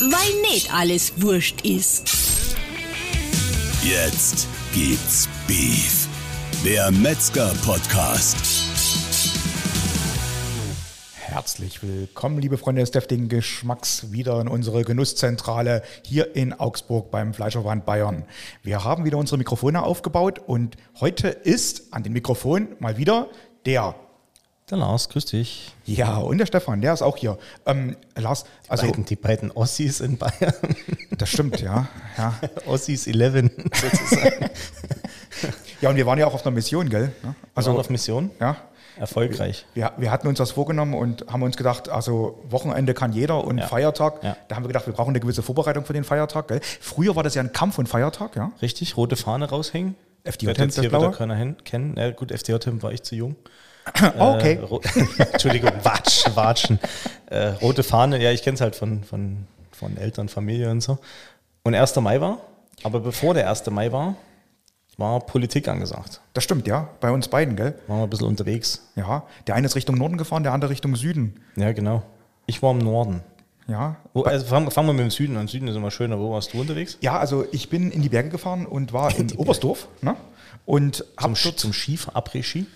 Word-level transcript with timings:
weil 0.00 0.40
nicht 0.42 0.72
alles 0.72 1.20
wurscht 1.20 1.62
ist. 1.62 2.56
Jetzt 3.82 4.46
gibt's 4.72 5.28
Beef. 5.46 6.08
Der 6.64 6.90
Metzger-Podcast. 6.90 8.36
Herzlich 11.16 11.82
willkommen, 11.82 12.38
liebe 12.38 12.58
Freunde 12.58 12.80
des 12.80 12.90
deftigen 12.90 13.28
Geschmacks, 13.28 14.12
wieder 14.12 14.40
in 14.40 14.48
unsere 14.48 14.84
Genusszentrale 14.84 15.82
hier 16.04 16.34
in 16.34 16.52
Augsburg 16.52 17.10
beim 17.10 17.34
Fleischerverband 17.34 17.84
Bayern. 17.84 18.24
Wir 18.62 18.84
haben 18.84 19.04
wieder 19.04 19.18
unsere 19.18 19.38
Mikrofone 19.38 19.82
aufgebaut 19.82 20.40
und 20.46 20.76
heute 21.00 21.28
ist 21.28 21.92
an 21.92 22.02
dem 22.02 22.12
Mikrofon 22.12 22.68
mal 22.78 22.96
wieder 22.98 23.28
der 23.66 23.94
Der 24.70 24.76
Lars, 24.78 25.08
grüß 25.08 25.24
dich. 25.26 25.72
ja, 25.86 26.18
und 26.18 26.36
der 26.38 26.44
Stefan, 26.46 26.82
der 26.82 26.92
ist 26.92 27.00
auch 27.02 27.16
hier. 27.16 27.38
Ähm, 27.64 27.96
Lars, 28.16 28.44
also 28.68 28.86
beiden, 28.86 29.04
die 29.06 29.16
beiden 29.16 29.50
Ossis 29.50 30.00
in 30.00 30.18
Bayern. 30.18 30.52
das 31.16 31.30
stimmt, 31.30 31.60
ja, 31.62 31.88
ja. 32.18 32.34
Ossis 32.66 33.06
11 33.06 33.50
sozusagen. 33.74 34.50
Ja, 35.80 35.90
und 35.90 35.96
wir 35.96 36.06
waren 36.06 36.18
ja 36.18 36.26
auch 36.26 36.34
auf 36.34 36.44
einer 36.44 36.54
Mission, 36.54 36.88
gell? 36.88 37.12
Ja, 37.22 37.34
Also 37.54 37.78
auf 37.78 37.88
Mission. 37.90 38.30
ja. 38.40 38.56
Erfolgreich. 38.96 39.64
Wir, 39.74 39.92
wir 39.96 40.10
hatten 40.10 40.26
uns 40.26 40.38
das 40.38 40.50
vorgenommen 40.50 40.94
und 40.94 41.24
haben 41.28 41.42
uns 41.42 41.56
gedacht, 41.56 41.88
also 41.88 42.42
Wochenende 42.50 42.94
kann 42.94 43.12
jeder 43.12 43.44
und 43.44 43.58
Ja. 43.58 43.68
Feiertag, 43.68 44.24
Ja. 44.24 44.36
da 44.48 44.56
haben 44.56 44.64
wir 44.64 44.68
gedacht, 44.68 44.86
wir 44.88 44.92
brauchen 44.94 45.10
eine 45.10 45.20
gewisse 45.20 45.44
Vorbereitung 45.44 45.84
für 45.84 45.92
den 45.92 46.02
Feiertag. 46.02 46.48
Gell? 46.48 46.60
Früher 46.80 47.14
war 47.14 47.22
das 47.22 47.36
ja 47.36 47.42
ein 47.42 47.52
Kampf 47.52 47.78
und 47.78 47.88
Feiertag, 47.88 48.34
ja. 48.34 48.50
Richtig, 48.60 48.96
rote 48.96 49.14
Fahne 49.14 49.48
raushängen. 49.48 49.94
FDJ 50.24 50.46
Wird 50.48 50.58
Hemd, 50.58 50.66
jetzt 50.70 50.78
das 50.78 50.82
hier 50.82 50.90
wieder 50.90 50.98
blaue? 50.98 51.12
keiner 51.12 51.36
hin, 51.36 51.56
kennen. 51.64 51.94
Ja, 51.96 52.10
gut, 52.10 52.32
FDJ 52.32 52.56
war 52.82 52.90
ich 52.90 53.04
zu 53.04 53.14
jung. 53.14 53.36
Oh, 54.18 54.34
okay. 54.34 54.58
Äh, 54.58 55.22
Entschuldigung, 55.32 55.72
Watsch, 55.82 56.24
Watschen. 56.34 56.78
Äh, 57.26 57.48
rote 57.48 57.82
Fahne, 57.82 58.22
ja, 58.22 58.30
ich 58.30 58.42
kenne 58.42 58.54
es 58.54 58.60
halt 58.60 58.76
von, 58.76 59.04
von, 59.04 59.46
von 59.72 59.96
Eltern, 59.96 60.28
Familie 60.28 60.70
und 60.70 60.80
so. 60.80 60.98
Und 61.62 61.74
1. 61.74 61.96
Mai 61.96 62.20
war, 62.20 62.38
aber 62.82 63.00
bevor 63.00 63.34
der 63.34 63.48
1. 63.48 63.68
Mai 63.70 63.92
war, 63.92 64.14
war 64.96 65.20
Politik 65.20 65.68
angesagt. 65.68 66.20
Das 66.34 66.44
stimmt, 66.44 66.66
ja. 66.66 66.88
Bei 67.00 67.10
uns 67.10 67.28
beiden, 67.28 67.56
gell? 67.56 67.74
Waren 67.86 67.98
wir 67.98 68.04
ein 68.04 68.10
bisschen 68.10 68.26
unterwegs. 68.26 68.88
Ja. 68.96 69.24
Der 69.46 69.54
eine 69.54 69.66
ist 69.66 69.76
Richtung 69.76 69.96
Norden 69.96 70.18
gefahren, 70.18 70.42
der 70.42 70.52
andere 70.52 70.70
Richtung 70.70 70.96
Süden. 70.96 71.40
Ja, 71.56 71.72
genau. 71.72 72.02
Ich 72.46 72.62
war 72.62 72.72
im 72.72 72.78
Norden. 72.78 73.22
Ja. 73.68 73.96
Wo, 74.14 74.22
also 74.22 74.46
fangen, 74.46 74.70
wir 74.74 74.92
mit 74.92 75.00
dem 75.00 75.10
Süden 75.10 75.36
an. 75.36 75.46
Süden 75.46 75.68
ist 75.68 75.76
immer 75.76 75.90
schöner. 75.90 76.18
Wo 76.18 76.32
warst 76.32 76.52
du 76.54 76.60
unterwegs? 76.60 76.96
Ja, 77.00 77.18
also 77.18 77.44
ich 77.52 77.68
bin 77.68 77.90
in 77.90 78.02
die 78.02 78.08
Berge 78.08 78.30
gefahren 78.30 78.66
und 78.66 78.92
war 78.92 79.14
in 79.16 79.30
Oberstdorf, 79.32 79.88
ne? 80.00 80.16
Und 80.64 81.04
Zum, 81.20 81.34
dort 81.42 81.58
zum 81.58 81.72
Ski, 81.72 81.98
Après-Ski? 82.12 82.66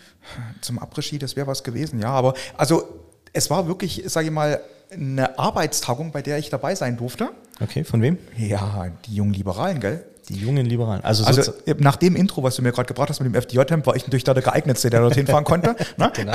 zum 0.61 0.79
Après-Ski, 0.79 1.19
das 1.19 1.37
wäre 1.37 1.47
was 1.47 1.65
gewesen, 1.65 1.99
ja. 2.01 2.11
Aber 2.11 2.35
also 2.57 2.85
es 3.33 3.51
war 3.51 3.67
wirklich, 3.67 4.03
sage 4.07 4.27
ich 4.27 4.33
mal, 4.33 4.61
eine 4.91 5.39
Arbeitstagung, 5.39 6.13
bei 6.13 6.23
der 6.23 6.39
ich 6.39 6.51
dabei 6.51 6.75
sein 6.75 6.97
durfte. 6.97 7.31
Okay, 7.61 7.85
von 7.85 8.03
wem? 8.03 8.19
Ja, 8.37 8.89
die 9.07 9.15
jungen 9.15 9.33
Liberalen, 9.33 9.81
gell? 9.81 10.05
Die 10.29 10.37
jungen 10.37 10.67
Liberalen. 10.67 11.03
Also, 11.05 11.25
Also 11.25 11.43
sozu- 11.43 11.75
nach 11.79 11.97
dem 11.97 12.15
Intro, 12.17 12.43
was 12.43 12.55
du 12.57 12.63
mir 12.63 12.71
gerade 12.73 12.87
gebracht 12.87 13.09
hast 13.11 13.21
mit 13.21 13.33
dem 13.33 13.35
FDJ-Temp, 13.41 13.87
war 13.87 13.97
ich 13.97 14.05
natürlich 14.07 14.25
da 14.25 14.35
der 14.35 14.43
geeignetste, 14.43 14.89
der 14.91 15.01
dorthin 15.01 15.27
fahren 15.27 15.45
konnte. 15.45 15.75
Ne? 15.97 16.11
genau. 16.15 16.33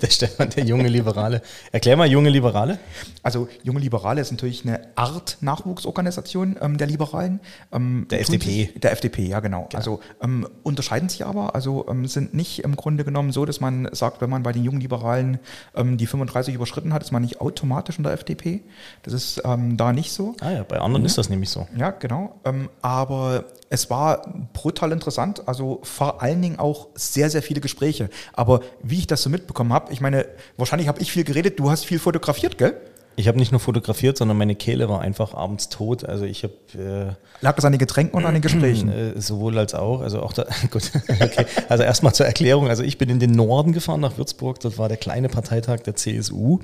der 0.00 0.10
Stefan, 0.10 0.50
der 0.50 0.64
junge 0.64 0.88
Liberale. 0.88 1.42
Erklär 1.72 1.96
mal, 1.96 2.06
junge 2.06 2.30
Liberale. 2.30 2.78
Also 3.22 3.48
Junge 3.64 3.80
Liberale 3.80 4.20
ist 4.20 4.30
natürlich 4.30 4.64
eine 4.64 4.80
Art 4.94 5.38
Nachwuchsorganisation 5.40 6.56
ähm, 6.60 6.78
der 6.78 6.86
Liberalen. 6.86 7.40
Ähm, 7.72 8.06
Der 8.10 8.20
FDP. 8.20 8.44
Sich, 8.72 8.80
der 8.80 8.92
FDP, 8.92 9.26
ja 9.26 9.40
genau. 9.40 9.68
Also 9.74 10.00
ähm, 10.22 10.46
unterscheiden 10.62 11.08
sich 11.08 11.26
aber, 11.26 11.54
also 11.54 11.86
ähm, 11.88 12.06
sind 12.06 12.34
nicht 12.34 12.60
im 12.64 12.76
Grunde 12.76 13.04
genommen 13.04 13.32
so, 13.32 13.44
dass 13.44 13.60
man 13.60 13.88
sagt, 13.92 14.20
wenn 14.20 14.30
man 14.30 14.42
bei 14.42 14.52
den 14.52 14.64
jungen 14.64 14.80
Liberalen 14.80 15.38
ähm, 15.74 15.96
die 15.96 16.06
35 16.06 16.54
überschritten 16.54 16.92
hat, 16.92 17.02
ist 17.02 17.12
man 17.12 17.22
nicht 17.22 17.40
automatisch 17.40 17.98
in 17.98 18.04
der 18.04 18.12
FDP. 18.12 18.62
Das 19.02 19.12
ist 19.12 19.42
ähm, 19.44 19.76
da 19.76 19.92
nicht 19.92 20.12
so. 20.12 20.34
Ah 20.40 20.50
ja, 20.52 20.62
bei 20.62 20.78
anderen 20.78 21.04
ist 21.04 21.18
das 21.18 21.28
nämlich 21.28 21.50
so. 21.50 21.66
Ja, 21.76 21.90
genau. 21.90 22.36
Ähm, 22.44 22.68
aber 23.16 23.44
es 23.70 23.90
war 23.90 24.22
brutal 24.52 24.92
interessant. 24.92 25.46
Also 25.48 25.80
vor 25.82 26.22
allen 26.22 26.40
Dingen 26.42 26.58
auch 26.58 26.88
sehr, 26.94 27.30
sehr 27.30 27.42
viele 27.42 27.60
Gespräche. 27.60 28.10
Aber 28.32 28.60
wie 28.82 28.98
ich 28.98 29.06
das 29.06 29.22
so 29.22 29.30
mitbekommen 29.30 29.72
habe, 29.72 29.92
ich 29.92 30.00
meine, 30.00 30.26
wahrscheinlich 30.56 30.88
habe 30.88 31.00
ich 31.00 31.10
viel 31.10 31.24
geredet, 31.24 31.58
du 31.58 31.70
hast 31.70 31.84
viel 31.84 31.98
fotografiert, 31.98 32.58
gell? 32.58 32.74
Ich 33.18 33.28
habe 33.28 33.38
nicht 33.38 33.50
nur 33.50 33.60
fotografiert, 33.60 34.18
sondern 34.18 34.36
meine 34.36 34.54
Kehle 34.54 34.90
war 34.90 35.00
einfach 35.00 35.32
abends 35.32 35.70
tot. 35.70 36.04
Also 36.04 36.26
ich 36.26 36.44
habe 36.44 37.16
Lag 37.40 37.56
das 37.56 37.64
an 37.64 37.72
den 37.72 37.78
Getränken 37.78 38.14
und 38.14 38.26
an 38.26 38.34
den 38.34 38.42
Gesprächen? 38.42 38.90
äh, 38.90 39.08
äh, 39.16 39.20
sowohl 39.20 39.56
als 39.58 39.74
auch, 39.74 40.02
also 40.02 40.20
auch 40.20 40.34
da, 40.34 40.44
gut, 40.70 40.90
okay. 41.08 41.46
Also 41.70 41.82
erstmal 41.82 42.14
zur 42.14 42.26
Erklärung. 42.26 42.68
Also 42.68 42.82
ich 42.82 42.98
bin 42.98 43.08
in 43.08 43.18
den 43.18 43.32
Norden 43.32 43.72
gefahren, 43.72 44.00
nach 44.00 44.18
Würzburg. 44.18 44.60
Dort 44.60 44.76
war 44.76 44.88
der 44.88 44.98
kleine 44.98 45.30
Parteitag 45.30 45.78
der 45.80 45.96
CSU. 45.96 46.58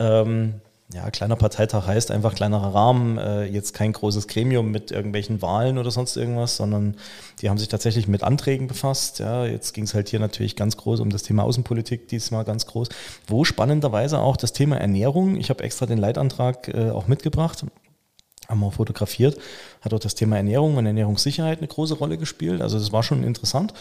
Ähm, 0.00 0.54
ja, 0.94 1.10
kleiner 1.10 1.34
Parteitag 1.34 1.86
heißt 1.88 2.12
einfach 2.12 2.34
kleinerer 2.34 2.72
Rahmen, 2.72 3.18
äh, 3.18 3.44
jetzt 3.44 3.74
kein 3.74 3.92
großes 3.92 4.28
Gremium 4.28 4.70
mit 4.70 4.92
irgendwelchen 4.92 5.42
Wahlen 5.42 5.78
oder 5.78 5.90
sonst 5.90 6.16
irgendwas, 6.16 6.56
sondern 6.56 6.96
die 7.40 7.50
haben 7.50 7.58
sich 7.58 7.66
tatsächlich 7.68 8.06
mit 8.06 8.22
Anträgen 8.22 8.68
befasst. 8.68 9.18
Ja, 9.18 9.44
jetzt 9.44 9.72
ging 9.72 9.84
es 9.84 9.94
halt 9.94 10.08
hier 10.08 10.20
natürlich 10.20 10.54
ganz 10.54 10.76
groß 10.76 11.00
um 11.00 11.10
das 11.10 11.24
Thema 11.24 11.42
Außenpolitik, 11.42 12.06
diesmal 12.06 12.44
ganz 12.44 12.66
groß, 12.66 12.88
wo 13.26 13.44
spannenderweise 13.44 14.20
auch 14.20 14.36
das 14.36 14.52
Thema 14.52 14.76
Ernährung, 14.76 15.36
ich 15.36 15.50
habe 15.50 15.64
extra 15.64 15.86
den 15.86 15.98
Leitantrag 15.98 16.68
äh, 16.68 16.90
auch 16.90 17.08
mitgebracht, 17.08 17.64
haben 18.48 18.60
wir 18.60 18.70
fotografiert, 18.70 19.38
hat 19.80 19.92
auch 19.92 19.98
das 19.98 20.14
Thema 20.14 20.36
Ernährung 20.36 20.76
und 20.76 20.86
Ernährungssicherheit 20.86 21.58
eine 21.58 21.66
große 21.66 21.94
Rolle 21.94 22.16
gespielt. 22.16 22.60
Also 22.60 22.78
das 22.78 22.92
war 22.92 23.02
schon 23.02 23.24
interessant. 23.24 23.74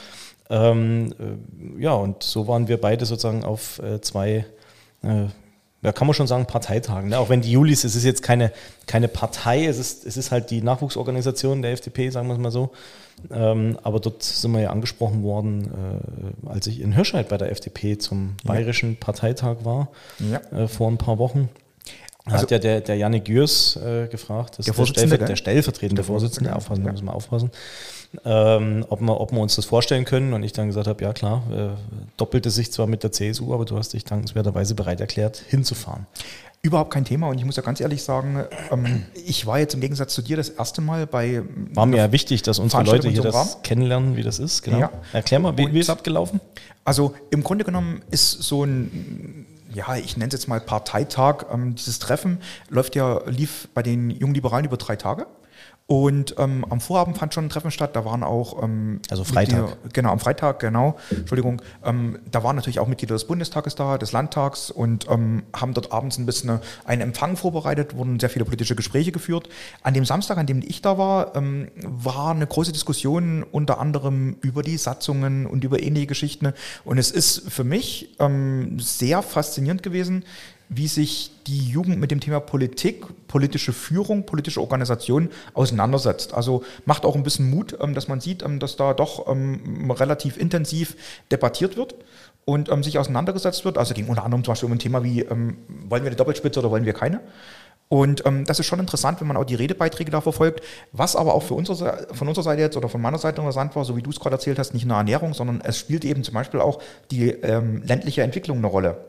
Ähm, 0.50 1.14
äh, 1.20 1.84
ja, 1.84 1.94
und 1.94 2.24
so 2.24 2.48
waren 2.48 2.68
wir 2.68 2.82
beide 2.82 3.06
sozusagen 3.06 3.44
auf 3.44 3.80
äh, 3.80 4.02
zwei, 4.02 4.46
äh, 5.04 5.26
ja, 5.86 5.92
kann 5.92 6.08
man 6.08 6.14
schon 6.16 6.26
sagen, 6.28 6.46
Parteitagen. 6.48 7.10
Ne? 7.10 7.20
Auch 7.20 7.30
wenn 7.30 7.42
die 7.42 7.52
Julis, 7.52 7.84
es 7.84 7.96
ist 7.96 8.04
jetzt 8.04 8.24
keine, 8.24 8.52
keine 8.88 9.08
Partei, 9.08 9.66
es 9.66 9.78
ist, 9.78 10.06
es 10.06 10.18
ist 10.18 10.32
halt 10.32 10.50
die 10.50 10.62
Nachwuchsorganisation 10.64 11.62
der 11.62 11.72
FDP, 11.74 12.10
sagen 12.10 12.28
wir 12.28 12.34
es 12.34 12.40
mal 12.40 12.52
so. 12.52 12.72
Ähm, 13.32 13.78
aber 13.84 14.00
dort 14.00 14.24
sind 14.24 14.52
wir 14.52 14.62
ja 14.62 14.70
angesprochen 14.72 15.22
worden, 15.24 15.72
äh, 16.46 16.50
als 16.50 16.68
ich 16.68 16.82
in 16.82 16.92
Hirscheid 16.92 17.30
bei 17.30 17.38
der 17.38 17.52
FDP 17.52 17.98
zum 17.98 18.36
bayerischen 18.44 18.98
Parteitag 18.98 19.58
war, 19.64 19.90
Ja. 20.20 20.40
äh, 20.58 20.68
vor 20.68 20.90
ein 20.90 20.98
paar 20.98 21.20
Wochen. 21.20 21.50
Also- 22.26 22.42
hat 22.42 22.52
ja 22.52 22.58
der, 22.60 22.82
der 22.82 22.96
Janik 22.96 23.26
Gürs 23.26 23.76
äh, 23.78 24.08
gefragt, 24.08 24.58
das 24.58 24.66
Der 24.66 24.74
der 24.74 25.36
stellvertretende 25.36 25.96
Der 25.96 26.04
Vorsitzende, 26.04 26.04
Vorsitzende, 26.04 26.56
aufpassen, 26.56 26.82
da 26.84 26.88
ja. 26.88 26.92
müssen 26.94 27.06
wir 27.06 27.14
aufpassen, 27.14 27.52
ähm, 28.24 28.86
ob, 28.90 29.02
wir, 29.02 29.20
ob 29.20 29.32
wir 29.32 29.40
uns 29.40 29.56
das 29.56 29.66
vorstellen 29.66 30.06
können. 30.06 30.34
Und 30.34 30.44
ich 30.44 30.54
dann 30.54 30.68
gesagt 30.68 30.88
habe, 30.88 31.04
ja 31.04 31.14
klar, 31.14 31.44
äh, 31.52 31.70
doppelte 32.18 32.50
sich 32.50 32.72
zwar 32.72 32.88
mit 32.88 33.04
der 33.04 33.12
CSU, 33.12 33.54
aber 33.54 33.66
du 33.66 33.78
hast 33.78 33.94
dich 33.94 34.04
dankenswerterweise 34.06 34.76
bereit 34.76 35.02
erklärt, 35.02 35.44
hinzufahren. 35.48 36.06
Überhaupt 36.62 36.92
kein 36.92 37.06
Thema 37.06 37.28
und 37.30 37.38
ich 37.38 37.46
muss 37.46 37.58
ja 37.58 37.62
ganz 37.62 37.80
ehrlich 37.80 38.02
sagen, 38.02 38.44
ähm, 38.72 39.04
ich 39.14 39.46
war 39.46 39.60
jetzt 39.60 39.76
im 39.76 39.82
Gegensatz 39.82 40.16
zu 40.16 40.24
dir 40.24 40.36
das 40.36 40.50
erste 40.50 40.82
Mal 40.82 41.06
bei 41.06 41.44
War 41.76 41.86
mir 41.86 41.98
ja 41.98 42.12
wichtig, 42.12 42.42
dass 42.42 42.58
unsere 42.58 42.82
Leute 42.84 43.08
hier 43.08 43.22
das 43.22 43.62
kennenlernen, 43.62 44.16
wie 44.16 44.24
das 44.24 44.40
ist. 44.40 44.64
Genau. 44.64 44.80
Ja. 44.80 44.92
Erklär 45.14 45.40
mal, 45.40 45.56
wie, 45.58 45.72
wie 45.72 45.80
ist 45.80 45.92
abgelaufen? 45.92 46.42
Also 46.84 47.14
im 47.30 47.44
Grunde 47.44 47.66
genommen 47.66 48.02
ist 48.10 48.32
so 48.32 48.64
ein, 48.64 49.46
ja, 49.76 49.96
ich 49.96 50.18
nenne 50.18 50.30
es 50.30 50.34
jetzt 50.34 50.48
mal 50.48 50.60
Parteitag. 50.60 51.46
Ähm, 51.54 51.76
dieses 51.76 52.00
Treffen 52.00 52.40
läuft 52.70 52.96
ja, 52.96 53.22
lief 53.28 53.68
bei 53.76 53.84
den 53.84 54.10
Jungen 54.10 54.34
Liberalen 54.34 54.66
über 54.66 54.78
drei 54.78 54.96
Tage. 54.96 55.28
Und 55.88 56.34
ähm, 56.40 56.66
am 56.68 56.82
Vorabend 56.82 57.16
fand 57.20 57.36
schon 57.36 57.46
ein 57.46 57.50
Treffen 57.50 57.70
statt. 57.70 57.96
Da 57.96 58.06
waren 58.06 58.24
auch 58.24 58.64
ähm, 58.64 59.02
Also 59.12 59.24
Freitag. 59.24 59.60
Mitglieder- 59.60 59.94
genau, 59.94 60.12
am 60.12 60.20
Freitag, 60.20 60.60
genau. 60.60 60.98
Entschuldigung. 61.12 61.62
Ähm, 61.84 62.18
da 62.32 62.44
waren 62.44 62.56
natürlich 62.56 62.80
auch 62.80 62.88
Mitglieder 62.88 63.14
des 63.14 63.26
Bundestages 63.26 63.76
da, 63.76 64.00
des 64.00 64.12
Landtags 64.12 64.72
und 64.72 65.08
ähm, 65.12 65.44
haben 65.56 65.76
dort 65.76 65.92
abends 65.92 66.18
ein 66.18 66.26
bisschen 66.26 66.60
einen 66.86 67.02
Empfang 67.02 67.38
vorbereitet, 67.38 67.96
wurden 67.96 68.20
sehr 68.20 68.32
viele 68.32 68.46
politische 68.46 68.76
Gespräche 68.76 69.12
geführt. 69.12 69.48
An 69.84 69.94
dem 69.94 70.06
Samstag, 70.06 70.40
an 70.40 70.48
dem 70.48 70.64
ich 70.66 70.82
da 70.82 70.98
war, 70.98 71.36
ähm, 71.36 71.68
war 71.84 72.32
eine 72.32 72.48
große 72.48 72.72
Diskussion 72.72 73.44
unter 73.44 73.80
anderem 73.80 74.38
über 74.42 74.64
die 74.64 74.78
Satzungen 74.78 75.46
und 75.46 75.64
über 75.64 75.84
ähnliche 75.84 76.08
Geschichten. 76.08 76.54
Und 76.84 76.98
es 76.98 77.12
ist 77.12 77.52
für 77.52 77.64
mich 77.64 78.16
ähm, 78.18 78.80
sehr 78.80 79.22
faszinierend 79.22 79.84
gewesen, 79.84 80.24
wie 80.70 80.88
sich 80.88 81.32
die 81.48 81.70
Jugend 81.70 82.00
mit 82.00 82.12
dem 82.12 82.20
Thema 82.20 82.40
Politik, 82.40 83.06
politische 83.28 83.74
Führung, 83.74 84.26
politische 84.26 84.62
Organisation 84.62 85.30
auseinandersetzt. 85.54 86.34
Also 86.34 86.64
macht 86.86 87.06
auch 87.06 87.16
ein 87.16 87.24
bisschen 87.24 87.50
Mut, 87.50 87.78
ähm, 87.82 87.94
dass 87.94 88.08
man 88.08 88.20
sieht, 88.20 88.44
ähm, 88.44 88.60
dass 88.60 88.76
da 88.76 88.94
doch 88.94 89.28
ähm, 89.28 89.92
relativ 89.92 90.38
intensiv 90.38 90.96
debattiert 91.32 91.78
wird 91.78 91.96
und 92.46 92.70
sich 92.84 93.00
auseinandergesetzt 93.00 93.66
wird. 93.66 93.78
Also 93.78 93.94
ging 93.94 94.08
unter 94.08 94.24
anderem 94.24 94.44
zum 94.44 94.52
Beispiel 94.52 94.68
um 94.68 94.74
ein 94.74 94.80
Thema 94.80 95.04
wie, 95.04 95.26
wollen 95.28 95.58
wir 95.90 96.08
eine 96.08 96.16
Doppelspitze 96.16 96.60
oder 96.60 96.70
wollen 96.70 96.86
wir 96.86 96.94
keine? 96.94 97.22
Und 97.88 98.26
ähm, 98.26 98.46
das 98.46 98.60
ist 98.60 98.66
schon 98.66 98.80
interessant, 98.80 99.20
wenn 99.22 99.28
man 99.28 99.38
auch 99.38 99.46
die 99.46 99.56
Redebeiträge 99.56 100.12
da 100.12 100.22
verfolgt. 100.22 100.64
Was 100.92 101.16
aber 101.16 101.34
auch 101.34 101.44
für 101.44 101.54
unsere, 101.54 101.76
Se- 101.76 102.08
von 102.14 102.28
unserer 102.28 102.44
Seite 102.44 102.62
jetzt 102.62 102.78
oder 102.78 102.90
von 102.90 103.02
meiner 103.02 103.20
Seite 103.20 103.42
interessant 103.42 103.76
war, 103.76 103.86
so 103.86 103.96
wie 103.96 104.02
du 104.02 104.10
es 104.10 104.20
gerade 104.20 104.36
erzählt 104.36 104.58
hast, 104.58 104.74
nicht 104.74 104.86
nur 104.86 104.98
Ernährung, 104.98 105.34
sondern 105.34 105.62
es 105.62 105.78
spielt 105.78 106.04
eben 106.04 106.24
zum 106.24 106.34
Beispiel 106.34 106.62
auch 106.62 106.80
die 107.12 107.30
ähm, 107.30 107.84
ländliche 107.84 108.24
Entwicklung 108.24 108.58
eine 108.58 108.68
Rolle 108.68 109.06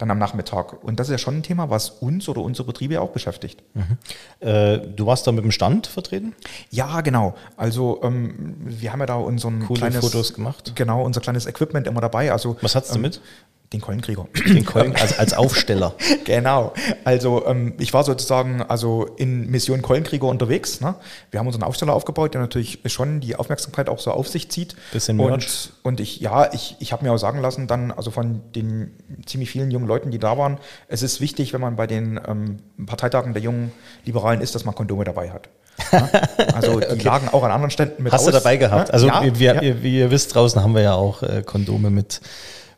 dann 0.00 0.10
am 0.10 0.18
Nachmittag. 0.18 0.82
Und 0.82 0.98
das 0.98 1.08
ist 1.08 1.12
ja 1.12 1.18
schon 1.18 1.36
ein 1.36 1.42
Thema, 1.42 1.70
was 1.70 1.90
uns 1.90 2.28
oder 2.28 2.40
unsere 2.40 2.66
Betriebe 2.66 2.94
ja 2.94 3.00
auch 3.00 3.10
beschäftigt. 3.10 3.62
Äh, 4.40 4.78
du 4.78 5.06
warst 5.06 5.26
da 5.26 5.32
mit 5.32 5.44
dem 5.44 5.52
Stand 5.52 5.86
vertreten? 5.86 6.34
Ja, 6.70 7.00
genau. 7.00 7.34
Also 7.56 8.00
ähm, 8.02 8.56
wir 8.60 8.92
haben 8.92 9.00
ja 9.00 9.06
da 9.06 9.14
unseren 9.14 9.66
Coole 9.66 9.80
kleines, 9.80 10.00
Fotos 10.00 10.32
gemacht. 10.32 10.72
Genau, 10.74 11.04
unser 11.04 11.20
kleines 11.20 11.46
Equipment 11.46 11.86
immer 11.86 12.00
dabei. 12.00 12.32
Also 12.32 12.56
Was 12.60 12.74
hattest 12.74 12.92
du 12.92 12.96
ähm, 12.96 13.02
mit? 13.02 13.20
Den 13.72 13.80
Keulenkrieger. 13.80 14.26
Den 14.46 14.64
Keulen, 14.64 14.96
also 14.96 15.14
als 15.16 15.32
Aufsteller. 15.32 15.94
genau. 16.24 16.72
Also 17.04 17.46
ähm, 17.46 17.74
ich 17.78 17.92
war 17.92 18.02
sozusagen 18.02 18.62
also 18.62 19.06
in 19.16 19.48
Mission 19.48 19.80
Keulenkrieger 19.80 20.26
unterwegs. 20.26 20.80
Ne? 20.80 20.96
Wir 21.30 21.38
haben 21.38 21.46
unseren 21.46 21.62
Aufsteller 21.62 21.94
aufgebaut, 21.94 22.34
der 22.34 22.40
natürlich 22.40 22.80
schon 22.86 23.20
die 23.20 23.36
Aufmerksamkeit 23.36 23.88
auch 23.88 24.00
so 24.00 24.10
auf 24.10 24.26
sich 24.26 24.50
zieht. 24.50 24.74
Bisschen 24.92 25.20
und, 25.20 25.30
Merch. 25.30 25.70
und 25.82 26.00
ich, 26.00 26.18
ja, 26.18 26.52
ich, 26.52 26.76
ich 26.80 26.92
habe 26.92 27.04
mir 27.04 27.12
auch 27.12 27.18
sagen 27.18 27.40
lassen, 27.40 27.68
dann, 27.68 27.92
also 27.92 28.10
von 28.10 28.40
den 28.56 28.90
ziemlich 29.24 29.50
vielen 29.50 29.70
jungen 29.70 29.86
Leuten, 29.86 30.10
die 30.10 30.18
da 30.18 30.36
waren, 30.36 30.58
es 30.88 31.02
ist 31.02 31.20
wichtig, 31.20 31.52
wenn 31.52 31.60
man 31.60 31.76
bei 31.76 31.86
den 31.86 32.20
ähm, 32.26 32.58
Parteitagen 32.86 33.34
der 33.34 33.42
jungen 33.42 33.70
Liberalen 34.04 34.40
ist, 34.40 34.56
dass 34.56 34.64
man 34.64 34.74
Kondome 34.74 35.04
dabei 35.04 35.30
hat. 35.30 35.48
Also 36.54 36.80
die 36.80 36.98
lagen 37.04 37.28
auch 37.28 37.44
an 37.44 37.52
anderen 37.52 37.70
Ständen 37.70 38.02
mit 38.02 38.12
Hast 38.12 38.26
du 38.26 38.30
aus, 38.30 38.34
dabei 38.34 38.56
gehabt? 38.56 38.88
ne? 38.88 38.94
Also 38.94 39.06
ja, 39.06 39.38
wir, 39.38 39.54
ja. 39.54 39.62
Ihr, 39.62 39.82
wie 39.82 39.98
ihr 39.98 40.10
wisst, 40.10 40.34
draußen 40.34 40.60
haben 40.60 40.74
wir 40.74 40.82
ja 40.82 40.94
auch 40.94 41.22
äh, 41.22 41.42
Kondome 41.44 41.90
mit, 41.90 42.20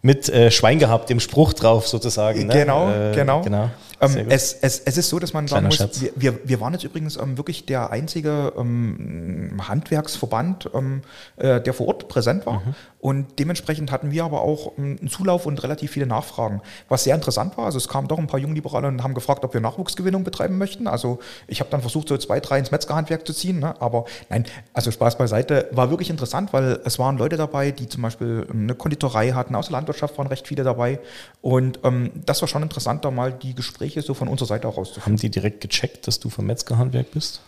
mit 0.02 0.28
äh, 0.28 0.50
Schwein 0.50 0.78
gehabt, 0.78 1.08
dem 1.10 1.20
Spruch 1.20 1.52
drauf 1.52 1.86
sozusagen. 1.88 2.46
Ne? 2.46 2.52
Genau, 2.52 2.90
Äh, 2.90 3.12
genau. 3.14 3.40
genau. 3.42 3.70
Ähm, 4.02 4.26
es, 4.30 4.52
es, 4.60 4.80
es 4.80 4.98
ist 4.98 5.08
so, 5.08 5.20
dass 5.20 5.32
man 5.32 5.46
sagen 5.46 5.68
Kleiner 5.68 5.86
muss, 5.86 6.00
wir, 6.00 6.12
wir, 6.16 6.40
wir 6.44 6.60
waren 6.60 6.72
jetzt 6.72 6.82
übrigens 6.82 7.16
ähm, 7.16 7.36
wirklich 7.36 7.66
der 7.66 7.90
einzige 7.90 8.52
ähm, 8.58 9.60
Handwerksverband, 9.68 10.70
ähm, 10.74 11.02
äh, 11.36 11.60
der 11.60 11.72
vor 11.72 11.86
Ort 11.86 12.08
präsent 12.08 12.44
war. 12.44 12.60
Mhm. 12.60 12.74
Und 12.98 13.38
dementsprechend 13.38 13.90
hatten 13.92 14.10
wir 14.10 14.24
aber 14.24 14.42
auch 14.42 14.72
ähm, 14.76 14.96
einen 15.00 15.08
Zulauf 15.08 15.46
und 15.46 15.62
relativ 15.62 15.92
viele 15.92 16.06
Nachfragen. 16.06 16.62
Was 16.88 17.04
sehr 17.04 17.14
interessant 17.14 17.56
war, 17.56 17.66
also 17.66 17.78
es 17.78 17.86
kamen 17.86 18.08
doch 18.08 18.18
ein 18.18 18.26
paar 18.26 18.40
Jungliberale 18.40 18.88
und 18.88 19.04
haben 19.04 19.14
gefragt, 19.14 19.44
ob 19.44 19.54
wir 19.54 19.60
Nachwuchsgewinnung 19.60 20.24
betreiben 20.24 20.58
möchten. 20.58 20.88
Also 20.88 21.20
ich 21.46 21.60
habe 21.60 21.70
dann 21.70 21.80
versucht, 21.80 22.08
so 22.08 22.16
zwei, 22.16 22.40
drei 22.40 22.58
ins 22.58 22.72
Metzgerhandwerk 22.72 23.24
zu 23.24 23.32
ziehen. 23.32 23.60
Ne? 23.60 23.80
Aber 23.80 24.06
nein, 24.30 24.46
also 24.72 24.90
Spaß 24.90 25.16
beiseite, 25.16 25.68
war 25.70 25.90
wirklich 25.90 26.10
interessant, 26.10 26.52
weil 26.52 26.80
es 26.84 26.98
waren 26.98 27.18
Leute 27.18 27.36
dabei, 27.36 27.70
die 27.70 27.88
zum 27.88 28.02
Beispiel 28.02 28.46
ähm, 28.50 28.62
eine 28.64 28.74
Konditorei 28.74 29.30
hatten, 29.30 29.54
aus 29.54 29.66
der 29.66 29.72
Landwirtschaft 29.72 30.18
waren 30.18 30.26
recht 30.26 30.48
viele 30.48 30.64
dabei. 30.64 30.98
Und 31.40 31.80
das 32.26 32.40
war 32.40 32.48
schon 32.48 32.62
interessant, 32.62 33.04
da 33.04 33.10
mal 33.10 33.32
die 33.32 33.54
Gespräche 33.54 33.91
so 34.00 34.14
von 34.14 34.28
unserer 34.28 34.48
Seite 34.48 34.68
auch 34.68 34.78
rauszufinden. 34.78 35.12
Haben 35.12 35.20
die 35.20 35.30
direkt 35.30 35.60
gecheckt, 35.60 36.06
dass 36.06 36.18
du 36.18 36.30
vom 36.30 36.46
Metzgerhandwerk 36.46 37.10
bist? 37.10 37.42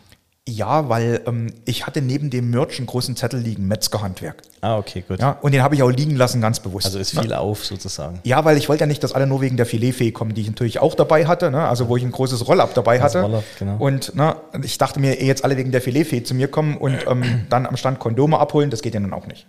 Ja, 0.46 0.90
weil 0.90 1.22
ähm, 1.26 1.46
ich 1.64 1.86
hatte 1.86 2.02
neben 2.02 2.28
dem 2.28 2.50
Merch 2.50 2.76
einen 2.76 2.86
großen 2.86 3.16
Zettel 3.16 3.40
liegen, 3.40 3.66
Metzgerhandwerk. 3.66 4.42
Ah, 4.60 4.76
okay, 4.76 5.02
gut. 5.08 5.18
Ja, 5.18 5.38
und 5.40 5.52
den 5.52 5.62
habe 5.62 5.74
ich 5.74 5.82
auch 5.82 5.88
liegen 5.88 6.16
lassen, 6.16 6.42
ganz 6.42 6.60
bewusst. 6.60 6.84
Also 6.84 6.98
ist 6.98 7.14
ne? 7.14 7.22
viel 7.22 7.32
auf 7.32 7.64
sozusagen. 7.64 8.20
Ja, 8.24 8.44
weil 8.44 8.58
ich 8.58 8.68
wollte 8.68 8.82
ja 8.82 8.86
nicht, 8.86 9.02
dass 9.02 9.14
alle 9.14 9.26
nur 9.26 9.40
wegen 9.40 9.56
der 9.56 9.64
Filetfee 9.64 10.12
kommen, 10.12 10.34
die 10.34 10.42
ich 10.42 10.48
natürlich 10.48 10.80
auch 10.80 10.94
dabei 10.94 11.24
hatte, 11.26 11.50
ne? 11.50 11.66
also 11.66 11.88
wo 11.88 11.96
ich 11.96 12.02
ein 12.02 12.12
großes 12.12 12.46
Roll-Up 12.46 12.74
dabei 12.74 12.98
Das 12.98 13.04
hatte. 13.14 13.22
Roll-up, 13.22 13.44
genau. 13.58 13.76
Und 13.78 14.14
ne, 14.16 14.36
ich 14.62 14.76
dachte 14.76 15.00
mir, 15.00 15.18
eh 15.18 15.26
jetzt 15.26 15.44
alle 15.44 15.56
wegen 15.56 15.72
der 15.72 15.80
Filetfee 15.80 16.22
zu 16.22 16.34
mir 16.34 16.48
kommen 16.48 16.76
und 16.76 16.98
ähm, 17.08 17.46
dann 17.48 17.64
am 17.64 17.78
Stand 17.78 17.98
Kondome 17.98 18.38
abholen, 18.38 18.68
das 18.68 18.82
geht 18.82 18.92
ja 18.92 19.00
nun 19.00 19.14
auch 19.14 19.26
nicht. 19.26 19.46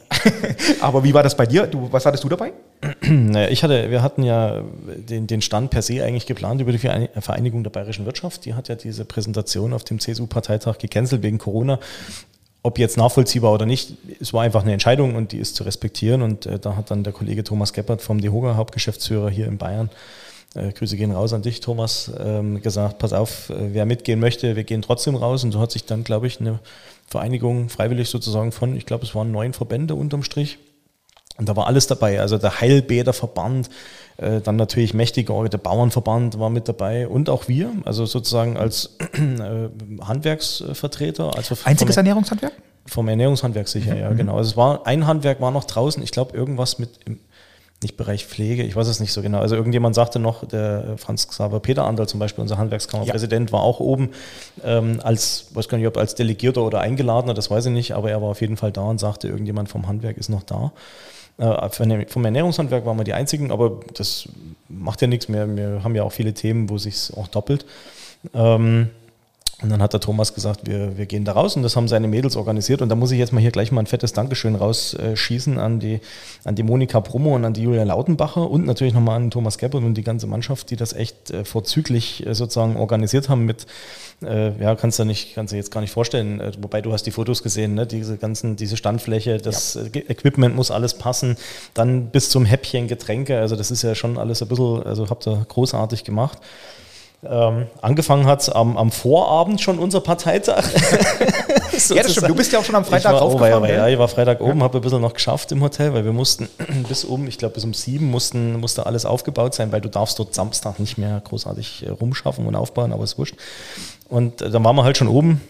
Aber 0.80 1.04
wie 1.04 1.14
war 1.14 1.22
das 1.22 1.36
bei 1.36 1.46
dir? 1.46 1.68
Du, 1.68 1.92
was 1.92 2.06
hattest 2.06 2.24
du 2.24 2.28
dabei? 2.28 2.52
Naja, 3.02 3.48
ich 3.48 3.62
hatte, 3.62 3.90
wir 3.90 4.02
hatten 4.02 4.22
ja 4.22 4.62
den, 4.96 5.26
den 5.26 5.42
Stand 5.42 5.70
per 5.70 5.82
se 5.82 6.02
eigentlich 6.04 6.26
geplant 6.26 6.60
über 6.60 6.72
die 6.72 6.78
Verein- 6.78 7.08
Vereinigung 7.18 7.62
der 7.62 7.70
bayerischen 7.70 8.06
Wirtschaft. 8.06 8.44
Die 8.44 8.54
hat 8.54 8.68
ja 8.68 8.74
diese 8.74 9.04
Präsentation 9.04 9.72
auf 9.72 9.84
dem 9.84 10.00
CSU-Parteitag 10.00 10.78
gecancelt 10.78 11.22
wegen 11.22 11.38
Corona. 11.38 11.78
Ob 12.62 12.78
jetzt 12.78 12.96
nachvollziehbar 12.96 13.52
oder 13.52 13.66
nicht, 13.66 13.94
es 14.20 14.32
war 14.32 14.42
einfach 14.42 14.62
eine 14.62 14.72
Entscheidung 14.72 15.16
und 15.16 15.32
die 15.32 15.38
ist 15.38 15.56
zu 15.56 15.64
respektieren. 15.64 16.22
Und 16.22 16.46
äh, 16.46 16.58
da 16.58 16.76
hat 16.76 16.90
dann 16.90 17.04
der 17.04 17.12
Kollege 17.12 17.44
Thomas 17.44 17.72
Geppert 17.72 18.02
vom 18.02 18.20
DEHOGA, 18.20 18.56
Hauptgeschäftsführer 18.56 19.30
hier 19.30 19.46
in 19.46 19.58
Bayern, 19.58 19.90
äh, 20.54 20.72
Grüße 20.72 20.96
gehen 20.96 21.12
raus 21.12 21.32
an 21.32 21.42
dich, 21.42 21.60
Thomas, 21.60 22.10
ähm, 22.18 22.62
gesagt, 22.62 22.98
pass 22.98 23.12
auf, 23.12 23.50
äh, 23.50 23.74
wer 23.74 23.86
mitgehen 23.86 24.20
möchte, 24.20 24.56
wir 24.56 24.64
gehen 24.64 24.82
trotzdem 24.82 25.14
raus. 25.14 25.44
Und 25.44 25.52
so 25.52 25.60
hat 25.60 25.72
sich 25.72 25.84
dann, 25.84 26.04
glaube 26.04 26.26
ich, 26.26 26.40
eine 26.40 26.60
Vereinigung 27.06 27.68
freiwillig 27.68 28.08
sozusagen 28.08 28.50
von, 28.50 28.76
ich 28.76 28.86
glaube, 28.86 29.04
es 29.04 29.14
waren 29.14 29.30
neun 29.30 29.52
Verbände 29.52 29.94
unterm 29.94 30.22
Strich, 30.22 30.58
und 31.36 31.48
da 31.48 31.56
war 31.56 31.66
alles 31.66 31.86
dabei. 31.86 32.20
Also 32.20 32.38
der 32.38 32.60
Heilbäderverband, 32.60 33.68
äh, 34.16 34.40
dann 34.40 34.56
natürlich 34.56 34.94
mächtiger, 34.94 35.48
der 35.48 35.58
Bauernverband 35.58 36.38
war 36.38 36.50
mit 36.50 36.68
dabei 36.68 37.08
und 37.08 37.28
auch 37.28 37.48
wir, 37.48 37.72
also 37.84 38.06
sozusagen 38.06 38.56
als 38.56 38.96
äh, 39.12 39.68
Handwerksvertreter. 40.00 41.36
Also 41.36 41.56
Einziges 41.64 41.94
vom, 41.94 42.00
Ernährungshandwerk? 42.00 42.52
vom 42.86 43.08
Ernährungshandwerk 43.08 43.68
sicher, 43.68 43.96
ja, 43.96 44.12
genau. 44.12 44.36
Also 44.36 44.50
es 44.50 44.56
war 44.56 44.86
ein 44.86 45.06
Handwerk 45.06 45.40
war 45.40 45.50
noch 45.50 45.64
draußen, 45.64 46.02
ich 46.02 46.12
glaube 46.12 46.36
irgendwas 46.36 46.78
mit 46.78 47.00
im 47.04 47.18
nicht 47.82 47.96
Bereich 47.96 48.26
Pflege, 48.26 48.62
ich 48.62 48.74
weiß 48.74 48.88
es 48.88 48.98
nicht 48.98 49.12
so 49.12 49.22
genau. 49.22 49.40
Also 49.40 49.56
irgendjemand 49.56 49.94
sagte 49.94 50.18
noch, 50.18 50.44
der 50.46 50.96
Franz 50.96 51.28
Xaver 51.28 51.60
Peter 51.60 51.84
Andal 51.84 52.08
zum 52.08 52.18
Beispiel, 52.18 52.42
unser 52.42 52.58
Handwerkskammerpräsident, 52.58 53.52
war 53.52 53.60
auch 53.60 53.78
oben 53.78 54.10
ähm, 54.64 55.00
als, 55.02 55.48
weiß 55.52 55.68
gar 55.68 55.78
nicht, 55.78 55.86
ob 55.86 55.96
als 55.96 56.14
Delegierter 56.14 56.62
oder 56.62 56.80
Eingeladener, 56.80 57.34
das 57.34 57.50
weiß 57.50 57.66
ich 57.66 57.72
nicht, 57.72 57.92
aber 57.92 58.10
er 58.10 58.22
war 58.22 58.30
auf 58.30 58.40
jeden 58.40 58.56
Fall 58.56 58.72
da 58.72 58.82
und 58.82 58.98
sagte, 58.98 59.28
irgendjemand 59.28 59.68
vom 59.68 59.86
Handwerk 59.86 60.16
ist 60.16 60.30
noch 60.30 60.42
da. 60.42 60.72
Äh, 61.36 62.06
vom 62.08 62.24
Ernährungshandwerk 62.24 62.86
waren 62.86 62.96
wir 62.96 63.04
die 63.04 63.14
einzigen, 63.14 63.50
aber 63.50 63.80
das 63.94 64.28
macht 64.68 65.00
ja 65.02 65.08
nichts 65.08 65.28
mehr. 65.28 65.56
Wir 65.56 65.82
haben 65.82 65.94
ja 65.94 66.02
auch 66.02 66.12
viele 66.12 66.34
Themen, 66.34 66.68
wo 66.70 66.78
sich 66.78 67.10
auch 67.16 67.28
doppelt. 67.28 67.66
Ähm, 68.34 68.90
und 69.64 69.70
dann 69.70 69.80
hat 69.80 69.94
der 69.94 70.00
Thomas 70.00 70.34
gesagt, 70.34 70.66
wir, 70.66 70.98
wir 70.98 71.06
gehen 71.06 71.24
da 71.24 71.32
raus 71.32 71.56
und 71.56 71.62
das 71.62 71.74
haben 71.74 71.88
seine 71.88 72.06
Mädels 72.06 72.36
organisiert. 72.36 72.82
Und 72.82 72.90
da 72.90 72.94
muss 72.96 73.10
ich 73.12 73.18
jetzt 73.18 73.32
mal 73.32 73.40
hier 73.40 73.50
gleich 73.50 73.72
mal 73.72 73.80
ein 73.80 73.86
fettes 73.86 74.12
Dankeschön 74.12 74.56
rausschießen 74.56 75.58
an 75.58 75.80
die, 75.80 76.00
an 76.44 76.54
die 76.54 76.62
Monika 76.62 77.00
Brummer 77.00 77.30
und 77.30 77.46
an 77.46 77.54
die 77.54 77.62
Julia 77.62 77.82
Lautenbacher 77.84 78.50
und 78.50 78.66
natürlich 78.66 78.92
nochmal 78.92 79.16
an 79.16 79.30
Thomas 79.30 79.56
Geppert 79.56 79.82
und 79.82 79.94
die 79.94 80.02
ganze 80.02 80.26
Mannschaft, 80.26 80.68
die 80.68 80.76
das 80.76 80.92
echt 80.92 81.30
äh, 81.30 81.46
vorzüglich 81.46 82.26
äh, 82.26 82.34
sozusagen 82.34 82.76
organisiert 82.76 83.30
haben 83.30 83.46
mit, 83.46 83.66
äh, 84.22 84.52
ja, 84.62 84.74
kannst 84.74 84.98
du 84.98 85.06
nicht, 85.06 85.34
kannst 85.34 85.54
du 85.54 85.56
jetzt 85.56 85.70
gar 85.70 85.80
nicht 85.80 85.92
vorstellen, 85.92 86.42
wobei 86.60 86.82
du 86.82 86.92
hast 86.92 87.04
die 87.04 87.10
Fotos 87.10 87.42
gesehen, 87.42 87.72
ne? 87.72 87.86
diese 87.86 88.18
ganzen, 88.18 88.56
diese 88.56 88.76
Standfläche, 88.76 89.38
das 89.38 89.76
äh, 89.76 89.98
Equipment 90.08 90.54
muss 90.54 90.70
alles 90.70 90.98
passen, 90.98 91.38
dann 91.72 92.10
bis 92.10 92.28
zum 92.28 92.44
Häppchen 92.44 92.86
Getränke, 92.86 93.40
also 93.40 93.56
das 93.56 93.70
ist 93.70 93.80
ja 93.80 93.94
schon 93.94 94.18
alles 94.18 94.42
ein 94.42 94.48
bisschen, 94.48 94.82
also 94.82 95.08
habt 95.08 95.26
ihr 95.26 95.46
großartig 95.48 96.04
gemacht. 96.04 96.38
Ähm, 97.28 97.66
angefangen 97.80 98.26
hat 98.26 98.54
am, 98.54 98.76
am 98.76 98.90
Vorabend 98.90 99.60
schon 99.60 99.78
unser 99.78 100.00
Parteitag. 100.00 100.64
Ja, 101.88 102.02
das 102.02 102.12
stimmt. 102.12 102.28
Du 102.28 102.34
bist 102.34 102.52
ja 102.52 102.60
auch 102.60 102.64
schon 102.64 102.76
am 102.76 102.84
Freitag 102.84 103.14
war, 103.14 103.22
oh, 103.22 103.30
raufgefahren. 103.30 103.64
ja, 103.64 103.74
ja, 103.74 103.88
ich 103.88 103.98
war 103.98 104.08
Freitag 104.08 104.40
oben, 104.40 104.62
habe 104.62 104.78
ein 104.78 104.80
bisschen 104.80 105.00
noch 105.00 105.12
geschafft 105.12 105.50
im 105.52 105.60
Hotel, 105.62 105.92
weil 105.92 106.04
wir 106.04 106.12
mussten 106.12 106.48
bis 106.88 107.04
um, 107.04 107.26
ich 107.26 107.36
glaube 107.38 107.54
bis 107.54 107.64
um 107.64 107.74
sieben 107.74 108.10
mussten, 108.10 108.60
musste 108.60 108.86
alles 108.86 109.04
aufgebaut 109.04 109.54
sein, 109.54 109.72
weil 109.72 109.80
du 109.80 109.88
darfst 109.88 110.18
dort 110.18 110.34
Samstag 110.34 110.78
nicht 110.78 110.98
mehr 110.98 111.20
großartig 111.24 111.86
äh, 111.86 111.90
rumschaffen 111.90 112.46
und 112.46 112.54
aufbauen, 112.54 112.92
aber 112.92 113.04
ist 113.04 113.18
wurscht. 113.18 113.34
Und 114.08 114.40
äh, 114.40 114.50
dann 114.50 114.64
waren 114.64 114.76
wir 114.76 114.84
halt 114.84 114.96
schon 114.96 115.08
oben. 115.08 115.40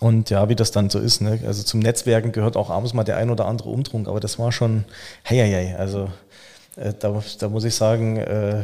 Und 0.00 0.30
ja, 0.30 0.48
wie 0.48 0.54
das 0.54 0.70
dann 0.70 0.90
so 0.90 1.00
ist, 1.00 1.22
ne? 1.22 1.40
also 1.44 1.64
zum 1.64 1.80
Netzwerken 1.80 2.30
gehört 2.30 2.56
auch 2.56 2.70
abends 2.70 2.94
mal 2.94 3.02
der 3.02 3.16
ein 3.16 3.30
oder 3.30 3.46
andere 3.46 3.70
Umtrunk, 3.70 4.06
aber 4.06 4.20
das 4.20 4.38
war 4.38 4.52
schon, 4.52 4.84
hey, 5.24 5.38
hey, 5.38 5.50
hey, 5.50 5.74
also 5.74 6.08
äh, 6.76 6.92
da, 6.96 7.20
da 7.40 7.48
muss 7.48 7.64
ich 7.64 7.74
sagen, 7.74 8.16
äh, 8.18 8.62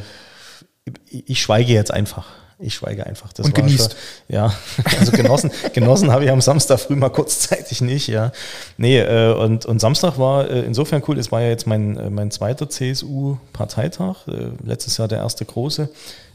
ich, 1.11 1.41
schweige 1.41 1.73
jetzt 1.73 1.91
einfach. 1.91 2.27
Ich 2.59 2.75
schweige 2.75 3.05
einfach. 3.05 3.33
Das 3.33 3.47
Und 3.47 3.55
genießt. 3.55 3.93
Schon, 3.93 4.35
ja, 4.35 4.55
also 4.99 5.13
genossen, 5.13 5.51
genossen 5.73 6.13
habe 6.13 6.25
ich 6.25 6.31
am 6.31 6.41
Samstag 6.41 6.79
früh 6.79 6.95
mal 6.95 7.09
kurzzeitig 7.09 7.81
nicht, 7.81 8.07
ja. 8.09 8.33
Nee, 8.77 9.01
äh, 9.01 9.33
und, 9.33 9.67
und 9.67 9.81
Samstag 9.81 10.19
war 10.19 10.49
äh, 10.49 10.61
insofern 10.61 11.03
cool, 11.09 11.19
es 11.19 11.33
war 11.33 11.41
ja 11.41 11.49
jetzt 11.49 11.67
mein, 11.67 11.97
äh, 11.97 12.11
mein 12.11 12.31
zweiter 12.31 12.69
CSU-Parteitag, 12.69 14.29
äh, 14.29 14.51
letztes 14.65 14.99
Jahr 14.99 15.09
der 15.09 15.19
erste 15.19 15.45
große, 15.45 15.89